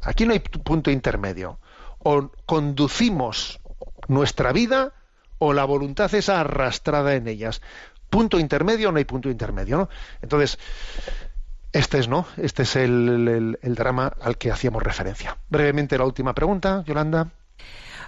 Aquí 0.00 0.26
no 0.26 0.32
hay 0.32 0.40
punto 0.40 0.90
intermedio. 0.90 1.58
O 1.98 2.30
conducimos 2.46 3.60
nuestra 4.08 4.52
vida 4.52 4.92
o 5.38 5.52
la 5.52 5.64
voluntad 5.64 6.14
es 6.14 6.28
arrastrada 6.28 7.14
en 7.14 7.26
ellas. 7.26 7.62
Punto 8.10 8.38
intermedio 8.38 8.90
o 8.90 8.92
no 8.92 8.98
hay 8.98 9.04
punto 9.04 9.30
intermedio, 9.30 9.78
¿no? 9.78 9.88
Entonces, 10.22 10.58
este 11.74 11.98
es, 11.98 12.08
¿no? 12.08 12.26
Este 12.36 12.62
es 12.62 12.76
el, 12.76 13.28
el- 13.28 13.58
el 13.62 13.74
drama 13.74 14.12
al 14.22 14.38
que 14.38 14.50
hacíamos 14.50 14.82
referencia. 14.82 15.36
Brevemente 15.48 15.98
la 15.98 16.04
última 16.04 16.34
pregunta, 16.34 16.82
Yolanda. 16.86 17.28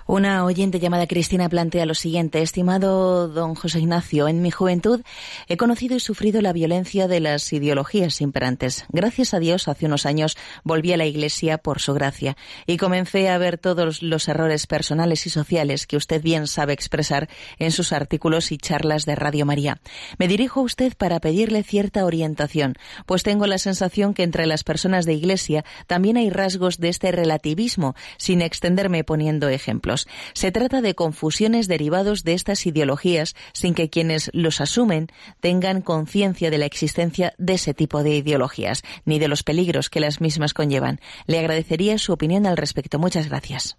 Una 0.08 0.44
oyente 0.44 0.78
llamada 0.78 1.08
Cristina 1.08 1.48
plantea 1.48 1.84
lo 1.84 1.94
siguiente. 1.94 2.40
Estimado 2.40 3.26
don 3.26 3.56
José 3.56 3.80
Ignacio, 3.80 4.28
en 4.28 4.40
mi 4.40 4.52
juventud 4.52 5.02
he 5.48 5.56
conocido 5.56 5.96
y 5.96 6.00
sufrido 6.00 6.40
la 6.42 6.52
violencia 6.52 7.08
de 7.08 7.18
las 7.18 7.52
ideologías 7.52 8.20
imperantes. 8.20 8.84
Gracias 8.90 9.34
a 9.34 9.40
Dios, 9.40 9.66
hace 9.66 9.86
unos 9.86 10.06
años 10.06 10.36
volví 10.62 10.92
a 10.92 10.96
la 10.96 11.06
Iglesia 11.06 11.58
por 11.58 11.80
su 11.80 11.92
gracia 11.92 12.36
y 12.66 12.76
comencé 12.76 13.28
a 13.28 13.38
ver 13.38 13.58
todos 13.58 14.00
los 14.00 14.28
errores 14.28 14.68
personales 14.68 15.26
y 15.26 15.30
sociales 15.30 15.88
que 15.88 15.96
usted 15.96 16.22
bien 16.22 16.46
sabe 16.46 16.72
expresar 16.72 17.28
en 17.58 17.72
sus 17.72 17.92
artículos 17.92 18.52
y 18.52 18.58
charlas 18.58 19.06
de 19.06 19.16
Radio 19.16 19.44
María. 19.44 19.80
Me 20.18 20.28
dirijo 20.28 20.60
a 20.60 20.64
usted 20.64 20.96
para 20.96 21.18
pedirle 21.18 21.64
cierta 21.64 22.04
orientación, 22.04 22.74
pues 23.06 23.24
tengo 23.24 23.48
la 23.48 23.58
sensación 23.58 24.14
que 24.14 24.22
entre 24.22 24.46
las 24.46 24.62
personas 24.62 25.04
de 25.04 25.14
Iglesia 25.14 25.64
también 25.88 26.16
hay 26.16 26.30
rasgos 26.30 26.78
de 26.78 26.90
este 26.90 27.10
relativismo, 27.10 27.96
sin 28.18 28.40
extenderme 28.40 29.02
poniendo 29.02 29.48
ejemplos. 29.48 29.95
Se 30.34 30.52
trata 30.52 30.82
de 30.82 30.94
confusiones 30.94 31.68
derivados 31.68 32.24
de 32.24 32.34
estas 32.34 32.66
ideologías 32.66 33.34
sin 33.52 33.74
que 33.74 33.88
quienes 33.88 34.30
los 34.34 34.60
asumen 34.60 35.08
tengan 35.40 35.80
conciencia 35.80 36.50
de 36.50 36.58
la 36.58 36.66
existencia 36.66 37.32
de 37.38 37.54
ese 37.54 37.72
tipo 37.72 38.02
de 38.02 38.16
ideologías, 38.16 38.82
ni 39.04 39.18
de 39.18 39.28
los 39.28 39.42
peligros 39.42 39.88
que 39.88 40.00
las 40.00 40.20
mismas 40.20 40.54
conllevan. 40.54 41.00
Le 41.26 41.38
agradecería 41.38 41.98
su 41.98 42.12
opinión 42.12 42.46
al 42.46 42.56
respecto. 42.56 42.98
Muchas 42.98 43.28
gracias. 43.28 43.78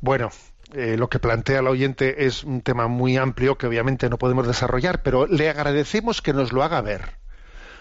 Bueno, 0.00 0.30
eh, 0.72 0.96
lo 0.96 1.08
que 1.08 1.18
plantea 1.18 1.60
el 1.60 1.68
oyente 1.68 2.26
es 2.26 2.44
un 2.44 2.60
tema 2.60 2.88
muy 2.88 3.16
amplio 3.16 3.56
que 3.58 3.66
obviamente 3.66 4.08
no 4.08 4.18
podemos 4.18 4.46
desarrollar, 4.46 5.02
pero 5.02 5.26
le 5.26 5.48
agradecemos 5.48 6.22
que 6.22 6.32
nos 6.32 6.52
lo 6.52 6.62
haga 6.62 6.80
ver. 6.80 7.18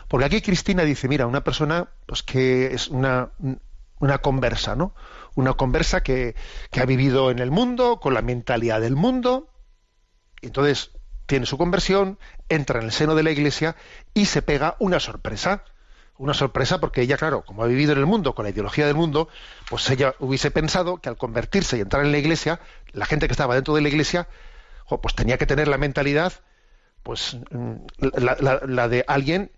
Porque 0.07 0.26
aquí 0.26 0.41
Cristina 0.41 0.84
dice, 0.84 1.07
mira, 1.07 1.26
una 1.26 1.43
persona 1.43 1.89
pues 2.05 2.24
que 2.24 2.74
es 2.74 2.89
una, 2.89 3.30
una 3.99 4.19
conversa, 4.19 4.76
¿no? 4.76 4.93
Una 5.36 5.53
conversa 5.53 6.01
que, 6.03 6.36
ha 6.79 6.86
vivido 6.86 7.31
en 7.31 7.39
el 7.39 7.51
mundo, 7.51 7.99
con 7.99 8.13
la 8.13 8.21
mentalidad 8.21 8.81
del 8.81 8.95
mundo, 8.95 9.49
y 10.41 10.47
entonces 10.47 10.91
tiene 11.25 11.45
su 11.45 11.57
conversión, 11.57 12.19
entra 12.49 12.79
en 12.79 12.86
el 12.86 12.91
seno 12.91 13.15
de 13.15 13.23
la 13.23 13.31
iglesia 13.31 13.75
y 14.13 14.25
se 14.25 14.41
pega 14.41 14.75
una 14.79 14.99
sorpresa. 14.99 15.63
Una 16.17 16.36
sorpresa 16.36 16.79
porque 16.79 17.01
ella, 17.01 17.17
claro, 17.17 17.43
como 17.43 17.63
ha 17.63 17.67
vivido 17.67 17.93
en 17.93 17.97
el 17.97 18.05
mundo, 18.05 18.36
con 18.36 18.43
la 18.43 18.51
ideología 18.51 18.86
del 18.86 18.95
mundo, 18.95 19.29
pues 19.69 19.89
ella 19.89 20.13
hubiese 20.19 20.51
pensado 20.51 20.97
que 20.97 21.09
al 21.09 21.17
convertirse 21.17 21.77
y 21.77 21.81
entrar 21.81 22.05
en 22.05 22.11
la 22.11 22.19
iglesia, 22.19 22.59
la 22.91 23.05
gente 23.05 23.27
que 23.27 23.31
estaba 23.34 23.55
dentro 23.55 23.73
de 23.73 23.81
la 23.81 23.88
iglesia, 23.89 24.27
pues 25.01 25.15
tenía 25.15 25.39
que 25.39 25.47
tener 25.47 25.67
la 25.67 25.79
mentalidad, 25.79 26.34
pues 27.01 27.38
mm, 27.49 27.73
la, 28.17 28.38
la- 28.39 28.61
la 28.67 28.88
de 28.89 29.03
alguien 29.07 29.51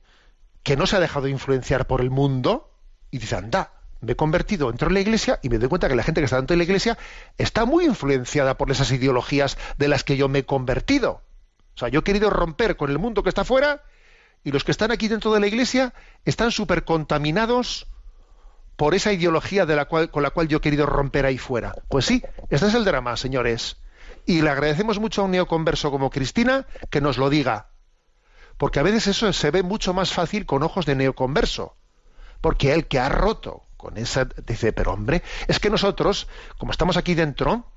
que 0.63 0.77
no 0.77 0.87
se 0.87 0.95
ha 0.95 0.99
dejado 0.99 1.27
influenciar 1.27 1.87
por 1.87 1.99
el 2.01 2.09
mundo 2.09 2.71
y 3.11 3.17
dice, 3.17 3.35
anda, 3.35 3.73
me 4.01 4.13
he 4.13 4.15
convertido, 4.15 4.69
entro 4.69 4.87
en 4.87 4.93
la 4.93 4.99
iglesia 4.99 5.39
y 5.41 5.49
me 5.49 5.57
doy 5.57 5.69
cuenta 5.69 5.87
que 5.87 5.95
la 5.95 6.03
gente 6.03 6.21
que 6.21 6.25
está 6.25 6.37
dentro 6.37 6.53
de 6.53 6.57
la 6.57 6.63
iglesia 6.63 6.97
está 7.37 7.65
muy 7.65 7.85
influenciada 7.85 8.57
por 8.57 8.71
esas 8.71 8.91
ideologías 8.91 9.57
de 9.77 9.87
las 9.87 10.03
que 10.03 10.17
yo 10.17 10.29
me 10.29 10.39
he 10.39 10.45
convertido. 10.45 11.21
O 11.75 11.77
sea, 11.77 11.89
yo 11.89 11.99
he 11.99 12.03
querido 12.03 12.29
romper 12.29 12.77
con 12.77 12.89
el 12.89 12.99
mundo 12.99 13.23
que 13.23 13.29
está 13.29 13.43
fuera 13.43 13.83
y 14.43 14.51
los 14.51 14.63
que 14.63 14.71
están 14.71 14.91
aquí 14.91 15.07
dentro 15.07 15.33
de 15.33 15.39
la 15.39 15.47
iglesia 15.47 15.93
están 16.23 16.51
súper 16.51 16.85
contaminados 16.85 17.87
por 18.75 18.93
esa 18.93 19.11
ideología 19.11 19.65
de 19.65 19.75
la 19.75 19.85
cual, 19.85 20.11
con 20.11 20.23
la 20.23 20.29
cual 20.29 20.47
yo 20.47 20.57
he 20.57 20.61
querido 20.61 20.85
romper 20.85 21.25
ahí 21.25 21.37
fuera. 21.37 21.73
Pues 21.89 22.05
sí, 22.05 22.21
este 22.49 22.67
es 22.67 22.73
el 22.73 22.85
drama, 22.85 23.17
señores. 23.17 23.77
Y 24.25 24.41
le 24.41 24.49
agradecemos 24.49 24.99
mucho 24.99 25.21
a 25.21 25.25
un 25.25 25.31
neoconverso 25.31 25.91
como 25.91 26.09
Cristina 26.09 26.65
que 26.89 27.01
nos 27.01 27.17
lo 27.17 27.29
diga. 27.29 27.69
Porque 28.57 28.79
a 28.79 28.83
veces 28.83 29.07
eso 29.07 29.31
se 29.33 29.51
ve 29.51 29.63
mucho 29.63 29.93
más 29.93 30.13
fácil 30.13 30.45
con 30.45 30.63
ojos 30.63 30.85
de 30.85 30.95
neoconverso. 30.95 31.75
Porque 32.41 32.73
él 32.73 32.87
que 32.87 32.99
ha 32.99 33.09
roto 33.09 33.64
con 33.85 33.97
esa... 33.97 34.27
Dice, 34.47 34.73
pero 34.73 34.93
hombre, 34.93 35.21
es 35.47 35.59
que 35.59 35.69
nosotros, 35.69 36.27
como 36.57 36.71
estamos 36.71 36.97
aquí 36.97 37.13
dentro, 37.13 37.67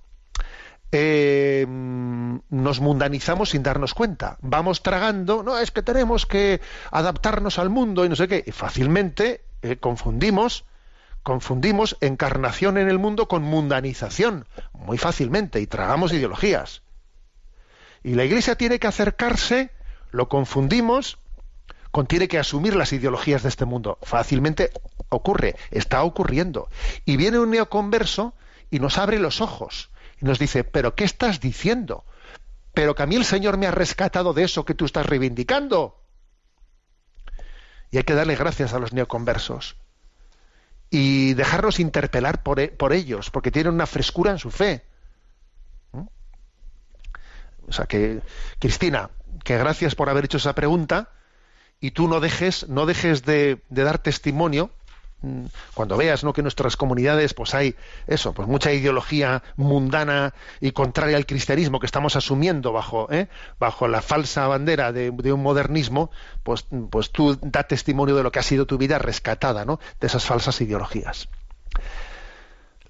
eh, 0.91 1.67
nos 1.69 2.81
mundanizamos 2.81 3.51
sin 3.51 3.63
darnos 3.63 3.93
cuenta. 3.93 4.39
Vamos 4.41 4.83
tragando, 4.83 5.43
no, 5.43 5.59
es 5.59 5.71
que 5.71 5.83
tenemos 5.83 6.25
que 6.25 6.63
adaptarnos 6.91 7.59
al 7.59 7.69
mundo 7.69 8.07
y 8.07 8.09
no 8.09 8.17
sé 8.17 8.27
qué. 8.27 8.43
Y 8.47 8.53
fácilmente 8.53 9.43
eh, 9.61 9.77
confundimos, 9.77 10.65
confundimos 11.23 11.99
encarnación 12.01 12.79
en 12.79 12.89
el 12.89 12.99
mundo 12.99 13.29
con 13.29 13.43
mundanización, 13.43 14.47
muy 14.73 14.97
fácilmente, 14.97 15.61
y 15.61 15.67
tragamos 15.67 16.15
ideologías. 16.15 16.81
Y 18.03 18.15
la 18.15 18.25
Iglesia 18.25 18.55
tiene 18.55 18.79
que 18.79 18.87
acercarse, 18.87 19.73
lo 20.11 20.31
confundimos, 20.31 21.17
con 21.17 21.28
tiene 22.07 22.29
que 22.29 22.39
asumir 22.39 22.77
las 22.77 22.93
ideologías 22.93 23.43
de 23.43 23.49
este 23.49 23.65
mundo. 23.65 23.99
Fácilmente 24.03 24.71
ocurre, 25.09 25.57
está 25.71 26.03
ocurriendo. 26.03 26.69
Y 27.05 27.17
viene 27.17 27.39
un 27.39 27.51
neoconverso 27.51 28.35
y 28.71 28.79
nos 28.79 28.99
abre 28.99 29.19
los 29.19 29.41
ojos 29.41 29.91
y 30.21 30.25
nos 30.25 30.39
dice, 30.39 30.65
pero 30.65 30.95
¿qué 30.95 31.05
estás 31.05 31.41
diciendo? 31.41 32.05
Pero 32.75 32.95
que 32.95 33.03
a 33.03 33.07
mí 33.07 33.17
el 33.17 33.25
Señor 33.25 33.57
me 33.57 33.67
ha 33.67 33.71
rescatado 33.71 34.35
de 34.35 34.45
eso 34.45 34.65
que 34.65 34.75
tú 34.75 34.85
estás 34.85 35.07
reivindicando. 35.07 36.01
Y 37.91 37.97
hay 37.97 38.05
que 38.05 38.15
darle 38.15 38.37
gracias 38.37 38.75
a 38.75 38.79
los 38.79 38.93
neoconversos 38.93 39.77
y 40.91 41.35
dejarnos 41.35 41.81
interpelar 41.81 42.43
por, 42.43 42.61
e- 42.61 42.69
por 42.69 42.93
ellos, 42.93 43.31
porque 43.31 43.51
tienen 43.51 43.75
una 43.75 43.87
frescura 43.87 44.31
en 44.31 44.39
su 44.39 44.51
fe. 44.51 44.85
¿Mm? 45.93 46.07
O 47.69 47.73
sea 47.73 47.87
que, 47.87 48.21
Cristina, 48.59 49.11
que 49.45 49.57
gracias 49.59 49.95
por 49.95 50.09
haber 50.11 50.27
hecho 50.27 50.37
esa 50.37 50.55
pregunta 50.55 51.11
y 51.81 51.93
tú 51.93 52.09
no 52.09 52.21
dejes, 52.21 52.69
no 52.69 52.87
dejes 52.87 53.25
de, 53.25 53.61
dar 53.69 53.99
testimonio 53.99 54.71
mm, 55.23 55.45
cuando 55.75 55.97
veas 55.97 56.25
¿no? 56.25 56.33
que 56.33 56.41
en 56.41 56.45
nuestras 56.45 56.77
comunidades 56.77 57.35
pues 57.35 57.55
hay 57.55 57.77
eso 58.07 58.33
pues 58.33 58.49
mucha 58.49 58.73
ideología 58.73 59.43
mundana 59.57 60.35
y 60.61 60.73
contraria 60.73 61.17
al 61.17 61.27
cristianismo 61.27 61.79
que 61.79 61.87
estamos 61.87 62.17
asumiendo 62.17 62.73
bajo 62.73 63.11
¿eh? 63.13 63.29
bajo 63.59 63.87
la 63.89 64.03
falsa 64.03 64.47
bandera 64.49 64.93
de, 64.93 65.11
un 65.11 65.43
modernismo 65.43 66.11
pues 66.43 66.67
pues 66.91 67.11
tú 67.11 67.39
da 67.41 67.63
testimonio 67.65 68.17
de 68.17 68.23
lo 68.23 68.33
que 68.33 68.41
ha 68.41 68.45
sido 68.45 68.67
tu 68.67 68.79
vida 68.79 68.99
rescatada 68.99 69.65
¿no? 69.65 69.79
de 70.01 70.07
esas 70.07 70.25
falsas 70.25 70.61
ideologías 70.61 71.29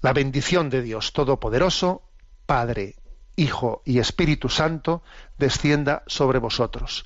la 0.01 0.13
bendición 0.13 0.69
de 0.69 0.81
Dios 0.81 1.13
Todopoderoso 1.13 2.01
Padre 2.45 2.95
Hijo 3.35 3.83
y 3.85 3.99
Espíritu 3.99 4.49
Santo 4.49 5.03
descienda 5.37 6.03
sobre 6.07 6.39
vosotros 6.39 7.05